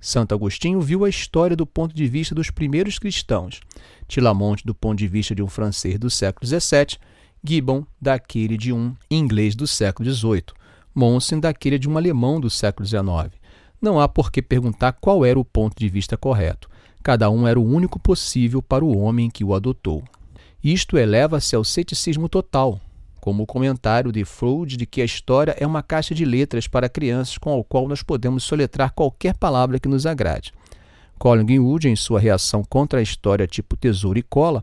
Santo 0.00 0.34
Agostinho 0.34 0.80
viu 0.80 1.04
a 1.04 1.08
história 1.08 1.56
do 1.56 1.66
ponto 1.66 1.94
de 1.94 2.06
vista 2.06 2.34
dos 2.34 2.50
primeiros 2.50 2.98
cristãos, 2.98 3.60
Tilamonte 4.06 4.64
do 4.64 4.74
ponto 4.74 4.98
de 4.98 5.08
vista 5.08 5.34
de 5.34 5.42
um 5.42 5.48
francês 5.48 5.98
do 5.98 6.10
século 6.10 6.46
XVII, 6.46 6.98
Gibbon 7.42 7.84
daquele 8.00 8.56
de 8.56 8.72
um 8.72 8.94
inglês 9.10 9.54
do 9.54 9.66
século 9.66 10.10
XVIII, 10.10 10.44
Monsen 10.94 11.40
daquele 11.40 11.78
de 11.78 11.88
um 11.88 11.96
alemão 11.96 12.40
do 12.40 12.50
século 12.50 12.86
XIX. 12.86 13.32
Não 13.80 14.00
há 14.00 14.08
por 14.08 14.30
que 14.30 14.40
perguntar 14.40 14.92
qual 14.92 15.24
era 15.24 15.38
o 15.38 15.44
ponto 15.44 15.78
de 15.78 15.88
vista 15.88 16.16
correto. 16.16 16.68
Cada 17.02 17.30
um 17.30 17.46
era 17.46 17.60
o 17.60 17.64
único 17.64 17.98
possível 17.98 18.62
para 18.62 18.84
o 18.84 18.98
homem 18.98 19.30
que 19.30 19.44
o 19.44 19.54
adotou. 19.54 20.02
Isto 20.64 20.98
eleva-se 20.98 21.54
ao 21.54 21.62
ceticismo 21.62 22.28
total, 22.28 22.80
como 23.26 23.42
o 23.42 23.46
comentário 23.46 24.12
de 24.12 24.24
Freud 24.24 24.76
de 24.76 24.86
que 24.86 25.02
a 25.02 25.04
história 25.04 25.56
é 25.58 25.66
uma 25.66 25.82
caixa 25.82 26.14
de 26.14 26.24
letras 26.24 26.68
para 26.68 26.88
crianças 26.88 27.36
com 27.36 27.58
a 27.58 27.64
qual 27.64 27.88
nós 27.88 28.00
podemos 28.00 28.44
soletrar 28.44 28.92
qualquer 28.94 29.36
palavra 29.36 29.80
que 29.80 29.88
nos 29.88 30.06
agrade. 30.06 30.52
Collingwood, 31.18 31.88
em 31.88 31.96
sua 31.96 32.20
reação 32.20 32.62
contra 32.62 33.00
a 33.00 33.02
história 33.02 33.44
tipo 33.44 33.76
tesouro 33.76 34.16
e 34.16 34.22
cola, 34.22 34.62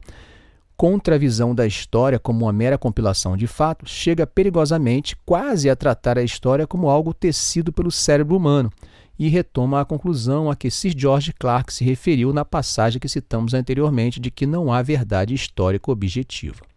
contra 0.77 1.15
a 1.15 1.17
visão 1.17 1.53
da 1.53 1.67
história 1.67 2.17
como 2.17 2.45
uma 2.45 2.53
mera 2.53 2.77
compilação 2.77 3.35
de 3.35 3.47
fatos, 3.47 3.91
chega 3.91 4.25
perigosamente 4.25 5.13
quase 5.25 5.69
a 5.69 5.75
tratar 5.75 6.17
a 6.17 6.23
história 6.23 6.65
como 6.65 6.89
algo 6.89 7.13
tecido 7.13 7.73
pelo 7.73 7.91
cérebro 7.91 8.37
humano 8.37 8.71
e 9.19 9.27
retoma 9.27 9.81
a 9.81 9.85
conclusão 9.85 10.49
a 10.49 10.55
que 10.55 10.71
Sir 10.71 10.93
George 10.97 11.33
Clark 11.33 11.73
se 11.73 11.83
referiu 11.83 12.31
na 12.31 12.45
passagem 12.45 12.97
que 12.97 13.09
citamos 13.09 13.53
anteriormente 13.53 14.21
de 14.21 14.31
que 14.31 14.47
não 14.47 14.71
há 14.71 14.81
verdade 14.81 15.33
histórica 15.33 15.91
objetiva. 15.91 16.72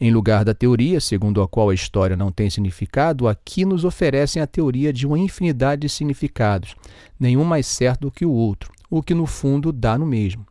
Em 0.00 0.12
lugar 0.12 0.44
da 0.44 0.54
teoria, 0.54 1.00
segundo 1.00 1.42
a 1.42 1.48
qual 1.48 1.70
a 1.70 1.74
história 1.74 2.16
não 2.16 2.30
tem 2.30 2.48
significado, 2.48 3.26
aqui 3.26 3.64
nos 3.64 3.84
oferecem 3.84 4.40
a 4.40 4.46
teoria 4.46 4.92
de 4.92 5.04
uma 5.04 5.18
infinidade 5.18 5.82
de 5.82 5.88
significados, 5.88 6.76
nenhum 7.18 7.42
mais 7.42 7.66
certo 7.66 8.02
do 8.02 8.10
que 8.10 8.24
o 8.24 8.30
outro, 8.30 8.70
o 8.88 9.02
que 9.02 9.12
no 9.12 9.26
fundo 9.26 9.72
dá 9.72 9.98
no 9.98 10.06
mesmo. 10.06 10.46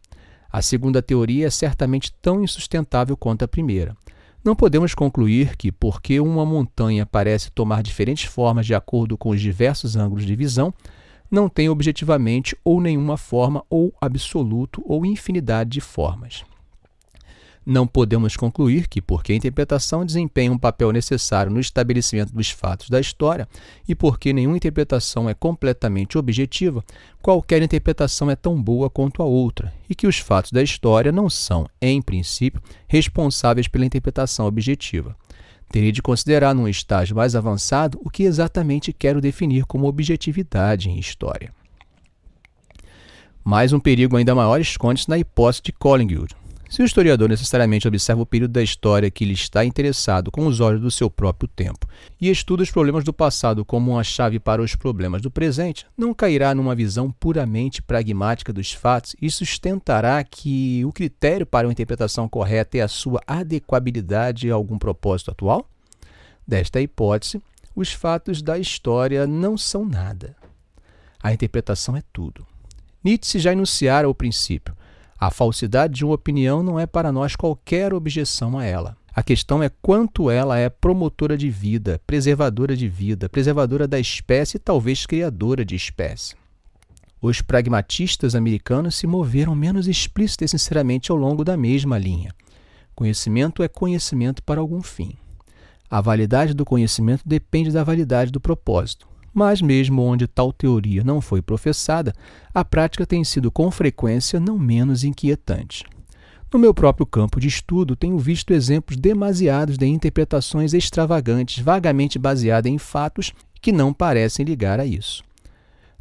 A 0.52 0.62
segunda 0.62 1.02
teoria 1.02 1.48
é 1.48 1.50
certamente 1.50 2.14
tão 2.22 2.44
insustentável 2.44 3.16
quanto 3.16 3.44
a 3.44 3.48
primeira. 3.48 3.96
Não 4.44 4.54
podemos 4.54 4.94
concluir 4.94 5.56
que, 5.56 5.72
porque 5.72 6.20
uma 6.20 6.46
montanha 6.46 7.06
parece 7.06 7.50
tomar 7.50 7.82
diferentes 7.82 8.26
formas 8.26 8.66
de 8.66 8.76
acordo 8.76 9.18
com 9.18 9.30
os 9.30 9.40
diversos 9.40 9.96
ângulos 9.96 10.26
de 10.26 10.36
visão, 10.36 10.74
não 11.32 11.48
tem 11.48 11.70
objetivamente 11.70 12.56
ou 12.66 12.82
nenhuma 12.82 13.16
forma 13.16 13.64
ou 13.70 13.94
absoluto 14.02 14.82
ou 14.86 15.06
infinidade 15.06 15.70
de 15.70 15.82
formas. 15.82 16.44
Não 17.70 17.86
podemos 17.86 18.38
concluir 18.38 18.88
que, 18.88 19.02
porque 19.02 19.34
a 19.34 19.36
interpretação 19.36 20.06
desempenha 20.06 20.54
um 20.54 20.58
papel 20.58 20.90
necessário 20.94 21.52
no 21.52 21.60
estabelecimento 21.60 22.34
dos 22.34 22.50
fatos 22.50 22.90
da 22.90 22.98
história 22.98 23.46
e 23.86 23.94
porque 23.94 24.32
nenhuma 24.32 24.56
interpretação 24.56 25.30
é 25.30 25.34
completamente 25.34 26.18
objetiva, 26.18 26.82
qualquer 27.22 27.62
interpretação 27.62 28.32
é 28.32 28.38
tão 28.38 28.56
boa 28.64 28.90
quanto 28.90 29.22
a 29.22 29.26
outra, 29.26 29.74
e 29.90 29.94
que 29.94 30.08
os 30.08 30.18
fatos 30.18 30.54
da 30.54 30.64
história 30.64 31.12
não 31.12 31.30
são, 31.30 31.68
em 31.82 32.02
princípio, 32.02 32.62
responsáveis 32.88 33.68
pela 33.68 33.86
interpretação 33.86 34.46
objetiva. 34.46 35.14
Terei 35.70 35.92
de 35.92 36.02
considerar, 36.02 36.56
num 36.56 36.70
estágio 36.70 37.18
mais 37.18 37.36
avançado, 37.36 38.00
o 38.02 38.10
que 38.10 38.24
exatamente 38.24 38.94
quero 38.94 39.20
definir 39.20 39.66
como 39.66 39.90
objetividade 39.90 40.90
em 40.90 40.98
história. 40.98 41.54
Mais 43.44 43.74
um 43.74 43.80
perigo 43.82 44.16
ainda 44.16 44.34
maior 44.34 44.62
esconde-se 44.62 45.10
na 45.10 45.18
hipótese 45.18 45.64
de 45.64 45.74
Collingwood, 45.74 46.34
se 46.70 46.82
o 46.82 46.86
historiador 46.86 47.30
necessariamente 47.30 47.88
observa 47.88 48.22
o 48.22 48.26
período 48.26 48.52
da 48.52 48.64
história 48.64 49.10
que 49.10 49.26
lhe 49.26 49.34
está 49.34 49.64
interessado 49.64 50.32
com 50.32 50.46
os 50.46 50.60
olhos 50.60 50.82
do 50.82 50.92
seu 50.92 51.10
próprio 51.10 51.48
tempo 51.48 51.88
e 52.20 52.30
estuda 52.30 52.64
os 52.64 52.72
problemas 52.72 53.04
do 53.04 53.14
passado 53.14 53.64
como 53.64 53.92
uma 53.92 54.04
chave 54.04 54.40
para 54.40 54.62
os 54.62 54.76
problemas 54.76 55.22
do 55.22 55.32
presente, 55.32 55.86
não 55.98 56.14
cairá 56.14 56.54
numa 56.54 56.76
visão 56.76 57.12
puramente 57.12 57.82
pragmática 57.82 58.52
dos 58.52 58.74
fatos 58.74 59.16
e 59.22 59.32
sustentará 59.32 60.24
que 60.24 60.84
o 60.86 60.92
critério 60.92 61.46
para 61.46 61.68
uma 61.68 61.72
interpretação 61.72 62.28
correta 62.28 62.78
é 62.78 62.82
a 62.82 62.88
sua 62.88 63.22
adequabilidade 63.26 64.52
a 64.52 64.56
algum 64.56 64.78
propósito 64.78 65.32
atual? 65.32 65.70
Desta 66.46 66.82
hipótese, 66.82 67.42
os 67.76 67.92
fatos 67.92 68.42
da 68.42 68.58
história 68.58 69.28
não 69.28 69.58
são 69.58 69.86
nada. 69.86 70.36
A 71.22 71.34
interpretação 71.34 71.96
é 71.96 72.02
tudo. 72.12 72.46
Nietzsche 73.04 73.40
já 73.40 73.52
enunciara 73.52 74.10
o 74.10 74.16
princípio. 74.16 74.76
A 75.20 75.32
falsidade 75.32 75.96
de 75.96 76.06
uma 76.06 76.14
opinião 76.14 76.62
não 76.62 76.80
é 76.80 76.86
para 76.86 77.12
nós 77.12 77.36
qualquer 77.36 77.94
objeção 77.94 78.58
a 78.58 78.64
ela. 78.64 78.96
A 79.16 79.24
questão 79.24 79.64
é 79.64 79.70
quanto 79.82 80.30
ela 80.30 80.60
é 80.60 80.70
promotora 80.70 81.36
de 81.36 81.50
vida, 81.50 82.00
preservadora 82.06 82.78
de 82.78 82.88
vida, 82.88 83.28
preservadora 83.28 83.88
da 83.88 84.00
espécie 84.00 84.58
e 84.58 84.60
talvez 84.60 85.08
criadora 85.08 85.66
de 85.66 85.76
espécie. 85.76 86.36
Os 87.20 87.42
pragmatistas 87.42 88.36
americanos 88.36 88.96
se 88.96 89.08
moveram 89.08 89.56
menos 89.56 89.88
explícita 89.88 90.46
e 90.46 90.48
sinceramente 90.48 91.12
ao 91.12 91.18
longo 91.18 91.44
da 91.44 91.58
mesma 91.58 91.98
linha. 91.98 92.32
Conhecimento 92.94 93.64
é 93.64 93.68
conhecimento 93.68 94.44
para 94.44 94.62
algum 94.62 94.84
fim. 94.84 95.16
A 95.90 96.00
validade 96.00 96.54
do 96.54 96.64
conhecimento 96.64 97.24
depende 97.26 97.72
da 97.72 97.84
validade 97.84 98.32
do 98.32 98.40
propósito. 98.40 99.08
Mas, 99.38 99.62
mesmo 99.62 100.02
onde 100.02 100.26
tal 100.26 100.52
teoria 100.52 101.04
não 101.04 101.22
foi 101.22 101.44
professada, 101.44 102.12
a 102.52 102.66
prática 102.66 103.06
tem 103.06 103.24
sido 103.24 103.52
com 103.52 103.70
frequência 103.70 104.40
não 104.40 104.58
menos 104.58 105.04
inquietante. 105.04 105.86
No 106.52 106.58
meu 106.58 106.74
próprio 106.74 107.06
campo 107.06 107.40
de 107.40 107.48
estudo, 107.48 107.96
tenho 107.96 108.18
visto 108.18 108.52
exemplos 108.52 108.98
demasiados 108.98 109.78
de 109.78 109.86
interpretações 109.86 110.74
extravagantes, 110.74 111.64
vagamente 111.64 112.18
baseadas 112.18 112.72
em 112.72 112.80
fatos 112.80 113.32
que 113.62 113.72
não 113.72 113.94
parecem 113.94 114.44
ligar 114.44 114.80
a 114.80 114.88
isso. 114.88 115.24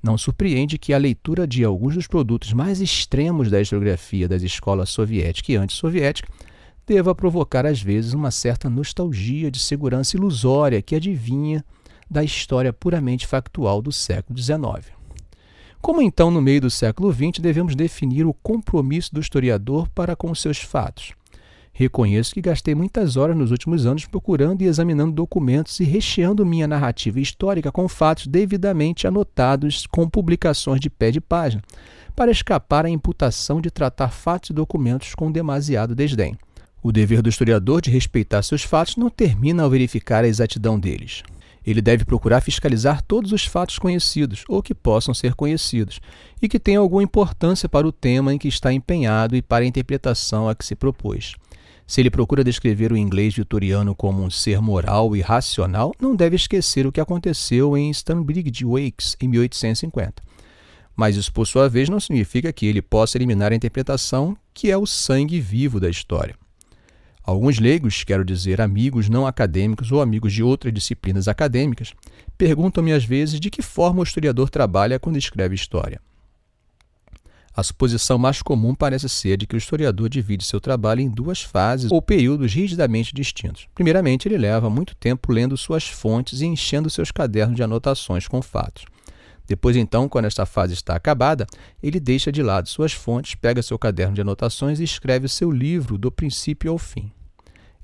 Não 0.03 0.17
surpreende 0.17 0.79
que 0.79 0.95
a 0.95 0.99
leitura 0.99 1.47
de 1.47 1.63
alguns 1.63 1.95
dos 1.95 2.07
produtos 2.07 2.55
mais 2.55 2.81
extremos 2.81 3.51
da 3.51 3.61
historiografia 3.61 4.27
das 4.27 4.43
escolas 4.43 4.89
soviética 4.89 5.53
e 5.53 5.57
antissoviética 5.57 6.33
deva 6.87 7.15
provocar 7.15 7.67
às 7.67 7.83
vezes 7.83 8.15
uma 8.15 8.31
certa 8.31 8.71
nostalgia 8.71 9.51
de 9.51 9.59
segurança 9.59 10.17
ilusória 10.17 10.81
que 10.81 10.97
adivinha 10.97 11.63
da 12.11 12.23
história 12.23 12.73
puramente 12.73 13.27
factual 13.27 13.83
do 13.83 13.93
século 13.93 14.39
XIX. 14.39 14.97
Como 15.81 16.03
então, 16.03 16.31
no 16.31 16.43
meio 16.43 16.63
do 16.63 16.71
século 16.71 17.13
XX, 17.13 17.41
devemos 17.41 17.75
definir 17.75 18.27
o 18.27 18.35
compromisso 18.35 19.15
do 19.15 19.21
historiador 19.21 19.89
para 19.91 20.17
com 20.17 20.35
seus 20.35 20.59
fatos? 20.59 21.13
Reconheço 21.79 22.33
que 22.33 22.41
gastei 22.41 22.75
muitas 22.75 23.19
horas 23.19 23.37
nos 23.37 23.51
últimos 23.51 23.85
anos 23.85 24.07
procurando 24.07 24.63
e 24.63 24.65
examinando 24.65 25.13
documentos 25.13 25.79
e 25.79 25.85
recheando 25.85 26.47
minha 26.47 26.67
narrativa 26.67 27.21
histórica 27.21 27.71
com 27.71 27.87
fatos 27.87 28.27
devidamente 28.27 29.07
anotados 29.07 29.87
com 29.87 30.09
publicações 30.09 30.81
de 30.81 30.89
pé 30.89 31.11
de 31.11 31.21
página, 31.21 31.63
para 32.17 32.31
escapar 32.31 32.87
à 32.87 32.89
imputação 32.89 33.61
de 33.61 33.71
tratar 33.71 34.09
fatos 34.09 34.51
e 34.51 34.55
documentos 34.55 35.15
com 35.15 35.31
demasiado 35.31 35.95
desdém. 35.95 36.35
O 36.83 36.91
dever 36.91 37.21
do 37.21 37.29
historiador 37.29 37.83
de 37.83 37.91
respeitar 37.91 38.43
seus 38.43 38.63
fatos 38.63 38.97
não 38.97 39.11
termina 39.11 39.63
ao 39.63 39.69
verificar 39.69 40.25
a 40.25 40.29
exatidão 40.29 40.81
deles. 40.81 41.23
Ele 41.67 41.83
deve 41.83 42.05
procurar 42.05 42.41
fiscalizar 42.41 43.03
todos 43.03 43.33
os 43.33 43.45
fatos 43.45 43.79
conhecidos 43.79 44.45
ou 44.49 44.63
que 44.63 44.75
possam 44.75 45.13
ser 45.13 45.35
conhecidos 45.35 46.01
e 46.41 46.49
que 46.49 46.61
tenham 46.61 46.83
alguma 46.83 47.03
importância 47.03 47.69
para 47.69 47.87
o 47.87 47.93
tema 47.93 48.33
em 48.33 48.39
que 48.39 48.47
está 48.47 48.73
empenhado 48.73 49.35
e 49.35 49.43
para 49.43 49.65
a 49.65 49.67
interpretação 49.67 50.49
a 50.49 50.55
que 50.55 50.65
se 50.65 50.77
propôs. 50.77 51.35
Se 51.87 52.01
ele 52.01 52.11
procura 52.11 52.45
descrever 52.45 52.93
o 52.93 52.97
inglês 52.97 53.35
vitoriano 53.35 53.95
como 53.95 54.23
um 54.23 54.31
ser 54.31 54.61
moral 54.61 55.17
e 55.17 55.21
racional, 55.21 55.93
não 56.01 56.17
deve 56.17 56.37
esquecer 56.37 56.87
o 56.87 56.93
que 56.93 57.01
aconteceu 57.01 57.77
em 57.77 57.91
Stanbridge 57.91 58.65
Wakes 58.65 59.17
em 59.21 59.29
1850. 59.29 60.23
Mas 60.97 61.15
isso, 61.15 61.33
por 61.33 61.47
sua 61.47 61.69
vez, 61.69 61.89
não 61.89 62.01
significa 62.01 62.53
que 62.53 62.67
ele 62.67 62.81
possa 62.81 63.19
eliminar 63.19 63.53
a 63.53 63.55
interpretação 63.55 64.37
que 64.55 64.71
é 64.71 64.77
o 64.77 64.87
sangue 64.87 65.39
vivo 65.41 65.79
da 65.79 65.91
história. 65.91 66.35
Alguns 67.27 67.59
leigos, 67.59 68.05
quero 68.05 68.25
dizer 68.25 68.61
amigos 68.61 69.09
não 69.09 69.27
acadêmicos 69.27 69.91
ou 69.91 70.01
amigos 70.01 70.33
de 70.33 70.45
outras 70.45 70.73
disciplinas 70.73 71.27
acadêmicas, 71.27 71.93
perguntam-me 72.39 72.93
às 72.93 73.05
vezes 73.05 73.41
de 73.41 73.51
que 73.51 73.63
forma 73.63 73.99
o 73.99 74.05
historiador 74.05 74.49
trabalha 74.49 75.01
quando 75.01 75.19
escreve 75.19 75.57
história. 75.57 76.01
A 77.53 77.65
suposição 77.65 78.17
mais 78.17 78.43
comum 78.43 78.77
parece 78.77 79.09
ser 79.09 79.39
de 79.39 79.47
que 79.47 79.57
o 79.57 79.59
historiador 79.59 80.09
divide 80.09 80.45
seu 80.45 80.61
trabalho 80.61 81.01
em 81.01 81.09
duas 81.09 81.43
fases 81.43 81.91
ou 81.91 82.01
períodos 82.01 82.53
rigidamente 82.53 83.13
distintos. 83.13 83.67
Primeiramente, 83.75 84.29
ele 84.29 84.39
leva 84.39 84.71
muito 84.71 84.95
tempo 84.95 85.33
lendo 85.33 85.57
suas 85.57 85.89
fontes 85.89 86.43
e 86.43 86.47
enchendo 86.47 86.89
seus 86.89 87.11
cadernos 87.11 87.57
de 87.57 87.63
anotações 87.63 88.29
com 88.29 88.41
fatos. 88.41 88.85
Depois, 89.49 89.75
então, 89.75 90.09
quando 90.09 90.27
esta 90.27 90.47
fase 90.47 90.75
está 90.75 90.95
acabada, 90.95 91.47
ele 91.83 91.99
deixa 91.99 92.31
de 92.31 92.43
lado 92.43 92.69
suas 92.69 92.93
fontes, 92.93 93.35
pega 93.35 93.63
seu 93.63 93.79
caderno 93.79 94.15
de 94.15 94.21
anotações 94.21 94.79
e 94.79 94.85
escreve 94.85 95.29
seu 95.29 95.51
livro 95.51 95.99
do 95.99 96.13
princípio 96.13 96.71
ao 96.71 96.79
fim. 96.79 97.11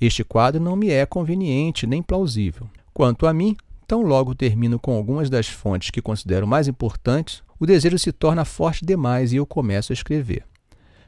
Este 0.04 0.24
quadro 0.24 0.60
não 0.60 0.74
me 0.74 0.90
é 0.90 1.06
conveniente 1.06 1.86
nem 1.86 2.02
plausível. 2.02 2.68
Quanto 2.92 3.24
a 3.24 3.32
mim, 3.32 3.56
tão 3.86 4.02
logo 4.02 4.34
termino 4.34 4.76
com 4.76 4.96
algumas 4.96 5.30
das 5.30 5.46
fontes 5.46 5.90
que 5.90 6.02
considero 6.02 6.44
mais 6.44 6.66
importantes, 6.66 7.40
o 7.56 7.64
desejo 7.64 7.96
se 7.96 8.10
torna 8.10 8.44
forte 8.44 8.84
demais 8.84 9.32
e 9.32 9.36
eu 9.36 9.46
começo 9.46 9.92
a 9.92 9.94
escrever. 9.94 10.42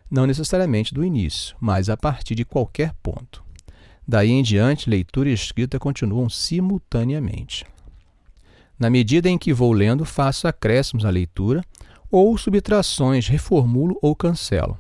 Não 0.09 0.29
necessariamente 0.29 0.95
do 0.95 1.05
início, 1.05 1.57
mas 1.61 1.89
a 1.89 1.97
partir 1.97 2.37
de 2.37 2.45
qualquer 2.45 2.95
ponto. 3.03 3.43
Daí 4.07 4.31
em 4.31 4.45
diante, 4.45 4.89
leitura 4.89 5.29
e 5.29 5.33
escrita 5.33 5.77
continuam 5.77 6.31
simultaneamente. 6.31 7.67
Na 8.79 8.89
medida 8.89 9.29
em 9.29 9.37
que 9.37 9.53
vou 9.53 9.73
lendo, 9.73 10.05
faço 10.05 10.47
acréscimos 10.47 11.05
à 11.05 11.11
leitura 11.11 11.65
ou 12.13 12.39
subtrações, 12.39 13.27
reformulo 13.27 13.99
ou 14.01 14.15
cancelo. 14.15 14.79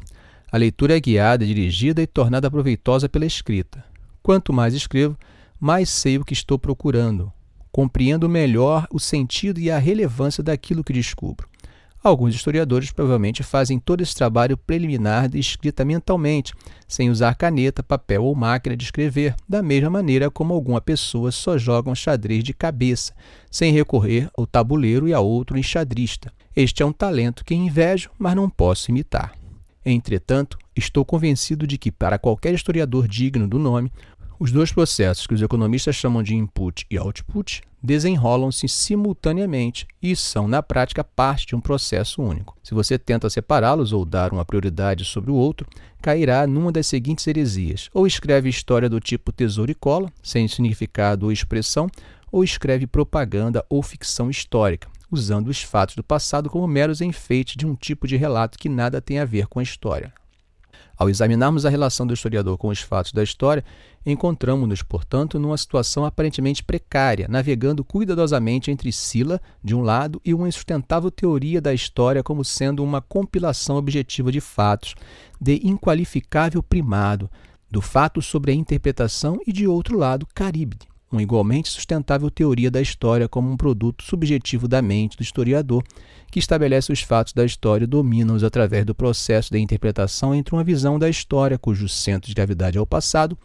A 0.52 0.56
leitura 0.56 0.96
é 0.96 1.00
guiada, 1.00 1.44
dirigida 1.44 2.00
e 2.00 2.06
tornada 2.06 2.48
proveitosa 2.48 3.08
pela 3.08 3.26
escrita. 3.26 3.92
Quanto 4.24 4.54
mais 4.54 4.72
escrevo, 4.72 5.18
mais 5.60 5.90
sei 5.90 6.16
o 6.16 6.24
que 6.24 6.32
estou 6.32 6.58
procurando, 6.58 7.30
compreendo 7.70 8.26
melhor 8.26 8.88
o 8.90 8.98
sentido 8.98 9.60
e 9.60 9.70
a 9.70 9.76
relevância 9.76 10.42
daquilo 10.42 10.82
que 10.82 10.94
descubro. 10.94 11.46
Alguns 12.02 12.34
historiadores 12.34 12.90
provavelmente 12.90 13.42
fazem 13.42 13.78
todo 13.78 14.00
esse 14.00 14.14
trabalho 14.14 14.56
preliminar 14.56 15.28
de 15.28 15.38
escrita 15.38 15.84
mentalmente, 15.84 16.54
sem 16.88 17.10
usar 17.10 17.34
caneta, 17.34 17.82
papel 17.82 18.24
ou 18.24 18.34
máquina 18.34 18.74
de 18.74 18.84
escrever, 18.84 19.34
da 19.46 19.62
mesma 19.62 19.90
maneira 19.90 20.30
como 20.30 20.54
alguma 20.54 20.80
pessoa 20.80 21.30
só 21.30 21.58
joga 21.58 21.90
um 21.90 21.94
xadrez 21.94 22.42
de 22.42 22.54
cabeça, 22.54 23.12
sem 23.50 23.74
recorrer 23.74 24.30
ao 24.38 24.46
tabuleiro 24.46 25.06
e 25.06 25.12
a 25.12 25.20
outro 25.20 25.58
enxadrista. 25.58 26.32
Este 26.56 26.82
é 26.82 26.86
um 26.86 26.92
talento 26.92 27.44
que 27.44 27.54
invejo, 27.54 28.08
mas 28.18 28.34
não 28.34 28.48
posso 28.48 28.90
imitar. 28.90 29.34
Entretanto, 29.86 30.56
estou 30.74 31.04
convencido 31.04 31.66
de 31.66 31.76
que, 31.76 31.92
para 31.92 32.18
qualquer 32.18 32.54
historiador 32.54 33.06
digno 33.06 33.46
do 33.46 33.58
nome, 33.58 33.92
os 34.38 34.50
dois 34.50 34.72
processos 34.72 35.26
que 35.26 35.34
os 35.34 35.42
economistas 35.42 35.94
chamam 35.94 36.22
de 36.22 36.34
input 36.34 36.86
e 36.90 36.98
output 36.98 37.62
desenrolam-se 37.82 38.66
simultaneamente 38.66 39.86
e 40.02 40.16
são, 40.16 40.48
na 40.48 40.62
prática, 40.62 41.04
parte 41.04 41.46
de 41.46 41.54
um 41.54 41.60
processo 41.60 42.22
único. 42.22 42.56
Se 42.62 42.72
você 42.72 42.98
tenta 42.98 43.28
separá-los 43.28 43.92
ou 43.92 44.06
dar 44.06 44.32
uma 44.32 44.44
prioridade 44.44 45.04
sobre 45.04 45.30
o 45.30 45.34
outro, 45.34 45.66
cairá 46.00 46.46
numa 46.46 46.72
das 46.72 46.86
seguintes 46.86 47.26
heresias: 47.26 47.90
ou 47.92 48.06
escreve 48.06 48.48
história 48.48 48.88
do 48.88 49.00
tipo 49.00 49.30
tesouro 49.30 49.70
e 49.70 49.74
cola, 49.74 50.10
sem 50.22 50.48
significado 50.48 51.26
ou 51.26 51.32
expressão, 51.32 51.88
ou 52.32 52.42
escreve 52.42 52.86
propaganda 52.86 53.64
ou 53.68 53.82
ficção 53.82 54.30
histórica, 54.30 54.88
usando 55.10 55.48
os 55.48 55.62
fatos 55.62 55.94
do 55.94 56.02
passado 56.02 56.48
como 56.48 56.66
meros 56.66 57.02
enfeites 57.02 57.54
de 57.54 57.66
um 57.66 57.74
tipo 57.74 58.08
de 58.08 58.16
relato 58.16 58.58
que 58.58 58.68
nada 58.68 59.00
tem 59.00 59.18
a 59.18 59.24
ver 59.26 59.46
com 59.46 59.60
a 59.60 59.62
história. 59.62 60.12
Ao 60.96 61.10
examinarmos 61.10 61.66
a 61.66 61.70
relação 61.70 62.06
do 62.06 62.14
historiador 62.14 62.56
com 62.56 62.68
os 62.68 62.80
fatos 62.80 63.12
da 63.12 63.22
história, 63.22 63.64
encontramos-nos, 64.06 64.82
portanto, 64.82 65.38
numa 65.38 65.58
situação 65.58 66.04
aparentemente 66.04 66.62
precária, 66.62 67.26
navegando 67.28 67.84
cuidadosamente 67.84 68.70
entre 68.70 68.92
Sila, 68.92 69.40
de 69.62 69.74
um 69.74 69.80
lado, 69.82 70.20
e 70.24 70.32
uma 70.32 70.48
insustentável 70.48 71.10
teoria 71.10 71.60
da 71.60 71.74
história 71.74 72.22
como 72.22 72.44
sendo 72.44 72.84
uma 72.84 73.00
compilação 73.00 73.76
objetiva 73.76 74.30
de 74.30 74.40
fatos, 74.40 74.94
de 75.40 75.60
inqualificável 75.66 76.62
primado, 76.62 77.28
do 77.68 77.80
fato 77.80 78.22
sobre 78.22 78.52
a 78.52 78.54
interpretação, 78.54 79.40
e, 79.46 79.52
de 79.52 79.66
outro 79.66 79.98
lado, 79.98 80.28
Caríbide, 80.32 80.86
uma 81.14 81.22
igualmente 81.22 81.68
sustentável 81.68 82.30
teoria 82.30 82.70
da 82.70 82.80
história 82.80 83.28
como 83.28 83.50
um 83.50 83.56
produto 83.56 84.04
subjetivo 84.04 84.68
da 84.68 84.82
mente 84.82 85.16
do 85.16 85.22
historiador, 85.22 85.82
que 86.30 86.38
estabelece 86.38 86.92
os 86.92 87.00
fatos 87.00 87.32
da 87.32 87.44
história 87.44 87.84
e 87.84 87.88
domina-os 87.88 88.42
através 88.42 88.84
do 88.84 88.94
processo 88.94 89.52
de 89.52 89.58
interpretação 89.58 90.34
entre 90.34 90.54
uma 90.54 90.64
visão 90.64 90.98
da 90.98 91.08
história 91.08 91.58
cujo 91.58 91.88
centro 91.88 92.28
de 92.28 92.34
gravidade 92.34 92.76
é 92.76 92.80
o 92.80 92.86
passado 92.86 93.38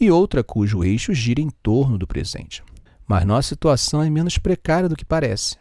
e 0.00 0.10
outra 0.10 0.44
cujo 0.44 0.84
eixo 0.84 1.12
gira 1.12 1.40
em 1.40 1.50
torno 1.62 1.98
do 1.98 2.06
presente. 2.06 2.62
Mas 3.06 3.24
nossa 3.24 3.48
situação 3.48 4.02
é 4.02 4.10
menos 4.10 4.38
precária 4.38 4.88
do 4.88 4.96
que 4.96 5.04
parece. 5.04 5.56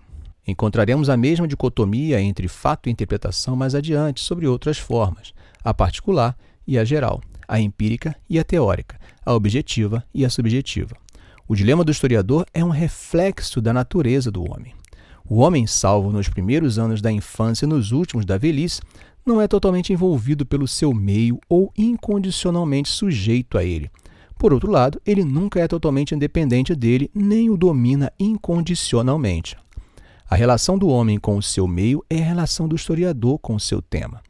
Encontraremos 0.48 1.10
a 1.10 1.18
mesma 1.18 1.48
dicotomia 1.48 2.22
entre 2.22 2.48
fato 2.48 2.88
e 2.88 2.92
interpretação 2.92 3.56
mais 3.56 3.74
adiante, 3.74 4.22
sobre 4.22 4.48
outras 4.48 4.78
formas, 4.78 5.34
a 5.64 5.74
particular 5.74 6.38
e 6.66 6.78
a 6.78 6.86
geral, 6.86 7.22
a 7.48 7.60
empírica 7.60 8.16
e 8.30 8.38
a 8.38 8.44
teórica, 8.44 9.00
a 9.26 9.34
objetiva 9.34 10.04
e 10.14 10.24
a 10.24 10.30
subjetiva. 10.30 10.96
O 11.50 11.56
dilema 11.56 11.82
do 11.82 11.92
historiador 11.92 12.46
é 12.54 12.64
um 12.64 12.70
reflexo 12.70 13.62
da 13.62 13.72
natureza 13.72 14.30
do 14.30 14.44
homem. 14.44 14.74
O 15.30 15.38
homem, 15.38 15.66
salvo 15.66 16.12
nos 16.12 16.28
primeiros 16.28 16.78
anos 16.78 17.02
da 17.02 17.10
infância 17.10 17.66
e 17.66 17.70
nos 17.70 17.94
últimos 17.94 18.26
da 18.26 18.38
velhice, 18.38 18.82
não 19.26 19.40
é 19.40 19.48
totalmente 19.48 19.94
envolvido 19.94 20.46
pelo 20.46 20.68
seu 20.68 20.94
meio 20.94 21.40
ou 21.48 21.72
incondicionalmente 21.78 22.90
sujeito 22.90 23.58
a 23.58 23.64
ele. 23.64 23.90
Por 24.38 24.52
outro 24.52 24.70
lado, 24.70 25.02
ele 25.06 25.24
nunca 25.24 25.62
é 25.62 25.68
totalmente 25.70 26.14
independente 26.14 26.76
dele, 26.76 27.10
nem 27.16 27.50
o 27.50 27.56
domina 27.56 28.12
incondicionalmente. 28.20 29.56
A 30.30 30.36
relação 30.36 30.78
do 30.78 30.90
homem 30.90 31.18
com 31.18 31.38
o 31.38 31.42
seu 31.42 31.66
meio 31.66 32.04
é 32.10 32.22
a 32.22 32.26
relação 32.26 32.68
do 32.68 32.76
historiador 32.76 33.40
com 33.40 33.56
o 33.56 33.60
seu 33.60 33.82
tema. 33.82 34.22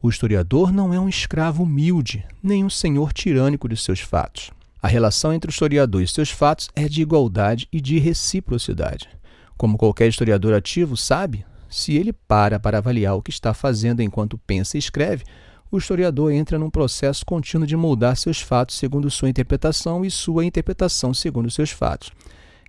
O 0.00 0.08
historiador 0.08 0.72
não 0.72 0.94
é 0.94 1.00
um 1.00 1.08
escravo 1.08 1.64
humilde, 1.64 2.24
nem 2.40 2.64
um 2.64 2.70
senhor 2.70 3.12
tirânico 3.12 3.68
de 3.68 3.76
seus 3.76 3.98
fatos. 3.98 4.52
A 4.82 4.88
relação 4.88 5.32
entre 5.32 5.50
o 5.50 5.52
historiador 5.52 6.02
e 6.02 6.08
seus 6.08 6.30
fatos 6.30 6.68
é 6.74 6.88
de 6.88 7.02
igualdade 7.02 7.68
e 7.70 7.80
de 7.80 7.98
reciprocidade. 7.98 9.08
Como 9.56 9.76
qualquer 9.76 10.08
historiador 10.08 10.54
ativo 10.54 10.96
sabe, 10.96 11.44
se 11.68 11.94
ele 11.94 12.12
para 12.12 12.58
para 12.58 12.78
avaliar 12.78 13.14
o 13.14 13.22
que 13.22 13.30
está 13.30 13.52
fazendo 13.52 14.00
enquanto 14.00 14.38
pensa 14.38 14.76
e 14.76 14.80
escreve, 14.80 15.24
o 15.70 15.78
historiador 15.78 16.32
entra 16.32 16.58
num 16.58 16.70
processo 16.70 17.24
contínuo 17.24 17.66
de 17.66 17.76
moldar 17.76 18.16
seus 18.16 18.40
fatos 18.40 18.76
segundo 18.76 19.10
sua 19.10 19.28
interpretação 19.28 20.04
e 20.04 20.10
sua 20.10 20.44
interpretação 20.44 21.12
segundo 21.14 21.50
seus 21.50 21.70
fatos. 21.70 22.10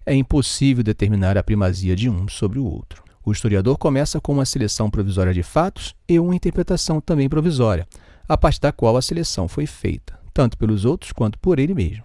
É 0.06 0.14
impossível 0.14 0.84
determinar 0.84 1.38
a 1.38 1.44
primazia 1.44 1.96
de 1.96 2.10
um 2.10 2.28
sobre 2.28 2.60
o 2.60 2.66
outro. 2.66 3.04
O 3.24 3.32
historiador 3.32 3.78
começa 3.78 4.20
com 4.20 4.34
uma 4.34 4.46
seleção 4.46 4.90
provisória 4.90 5.34
de 5.34 5.44
fatos 5.44 5.96
e 6.10 6.20
uma 6.20 6.36
interpretação 6.36 7.00
também 7.00 7.30
provisória, 7.30 7.88
a 8.28 8.38
partir 8.38 8.60
da 8.60 8.72
qual 8.72 8.98
a 8.98 9.02
seleção 9.02 9.48
foi 9.48 9.66
feita, 9.66 10.20
tanto 10.34 10.58
pelos 10.58 10.86
outros 10.86 11.12
quanto 11.12 11.38
por 11.40 11.60
ele 11.60 11.74
mesmo. 11.74 12.04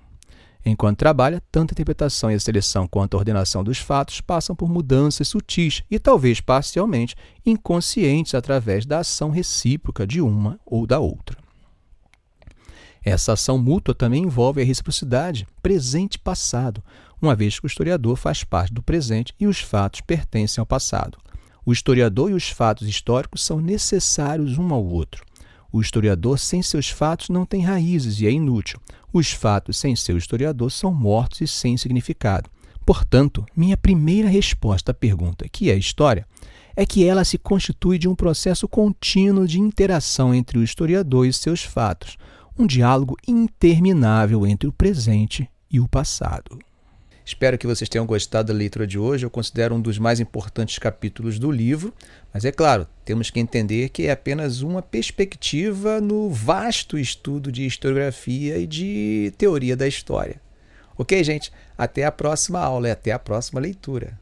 Enquanto 0.69 0.99
trabalha, 0.99 1.41
tanto 1.53 1.71
a 1.71 1.75
interpretação 1.75 2.29
e 2.29 2.35
a 2.35 2.41
seleção 2.41 2.89
quanto 2.89 3.15
a 3.15 3.19
ordenação 3.19 3.63
dos 3.63 3.79
fatos 3.79 4.21
passam 4.21 4.57
por 4.57 4.69
mudanças 4.69 5.29
sutis 5.29 5.85
e 5.89 5.97
talvez 5.97 6.41
parcialmente 6.41 7.15
inconscientes 7.45 8.35
através 8.35 8.85
da 8.85 8.99
ação 8.99 9.31
recíproca 9.31 10.05
de 10.05 10.21
uma 10.21 10.59
ou 10.67 10.85
da 10.85 10.99
outra. 10.99 11.39
Essa 13.05 13.35
ação 13.35 13.57
mútua 13.57 13.95
também 13.95 14.25
envolve 14.25 14.61
a 14.61 14.65
reciprocidade 14.65 15.47
presente 15.63 16.19
passado, 16.19 16.83
uma 17.23 17.37
vez 17.37 17.61
que 17.61 17.67
o 17.67 17.69
historiador 17.69 18.17
faz 18.17 18.43
parte 18.43 18.75
do 18.75 18.83
presente 18.83 19.33
e 19.39 19.47
os 19.47 19.61
fatos 19.61 20.01
pertencem 20.01 20.61
ao 20.61 20.67
passado. 20.67 21.17
O 21.65 21.73
historiador 21.73 22.33
e 22.33 22.35
os 22.35 22.49
fatos 22.49 22.89
históricos 22.89 23.45
são 23.45 23.61
necessários 23.61 24.59
um 24.59 24.75
ao 24.75 24.85
outro. 24.85 25.25
O 25.77 25.81
historiador 25.83 26.39
sem 26.39 26.63
seus 26.63 26.89
fatos 26.89 27.29
não 27.29 27.45
tem 27.45 27.61
raízes 27.61 28.19
e 28.23 28.27
é 28.27 28.31
inútil. 28.31 28.81
Os 29.13 29.33
fatos 29.33 29.77
sem 29.77 29.95
seu 29.95 30.17
historiador 30.17 30.73
são 30.73 30.91
mortos 30.91 31.43
e 31.43 31.47
sem 31.47 31.77
significado. 31.77 32.49
Portanto, 32.87 33.45
minha 33.55 33.77
primeira 33.77 34.27
resposta 34.27 34.93
à 34.93 34.95
pergunta, 34.95 35.47
que 35.53 35.71
é 35.71 35.77
história, 35.77 36.27
é 36.75 36.87
que 36.87 37.05
ela 37.05 37.25
se 37.25 37.37
constitui 37.37 37.99
de 37.99 38.09
um 38.09 38.15
processo 38.15 38.67
contínuo 38.67 39.47
de 39.47 39.61
interação 39.61 40.35
entre 40.35 40.59
o 40.59 40.63
historiador 40.63 41.27
e 41.27 41.33
seus 41.35 41.63
fatos, 41.63 42.17
um 42.59 42.67
diálogo 42.67 43.15
interminável 43.29 44.47
entre 44.47 44.67
o 44.67 44.73
presente 44.73 45.47
e 45.71 45.79
o 45.79 45.87
passado. 45.87 46.59
Espero 47.27 47.59
que 47.59 47.67
vocês 47.67 47.89
tenham 47.89 48.07
gostado 48.07 48.53
da 48.53 48.57
leitura 48.57 48.87
de 48.87 48.97
hoje. 48.97 49.27
Eu 49.27 49.31
considero 49.31 49.75
um 49.75 49.81
dos 49.81 49.99
mais 49.99 50.21
importantes 50.21 50.79
capítulos 50.79 51.41
do 51.41 51.51
livro, 51.51 51.93
mas 52.33 52.45
é 52.45 52.53
claro, 52.53 52.87
temos 53.05 53.31
que 53.31 53.41
entender 53.41 53.89
que 53.89 54.07
é 54.07 54.13
apenas 54.13 54.63
uma 54.63 54.81
perspectiva 54.81 56.01
no 56.01 56.31
vasto 56.31 56.97
estudo 56.97 57.51
de 57.51 57.67
historiografia 57.67 58.59
e 58.59 58.67
de 58.67 59.35
teoria 59.37 59.77
da 59.77 59.89
história. 59.89 60.41
Ok, 60.97 61.25
gente? 61.25 61.53
Até 61.77 62.05
a 62.05 62.13
próxima 62.13 62.61
aula 62.61 62.87
e 62.87 62.91
até 62.93 63.11
a 63.11 63.19
próxima 63.19 63.59
leitura. 63.61 64.17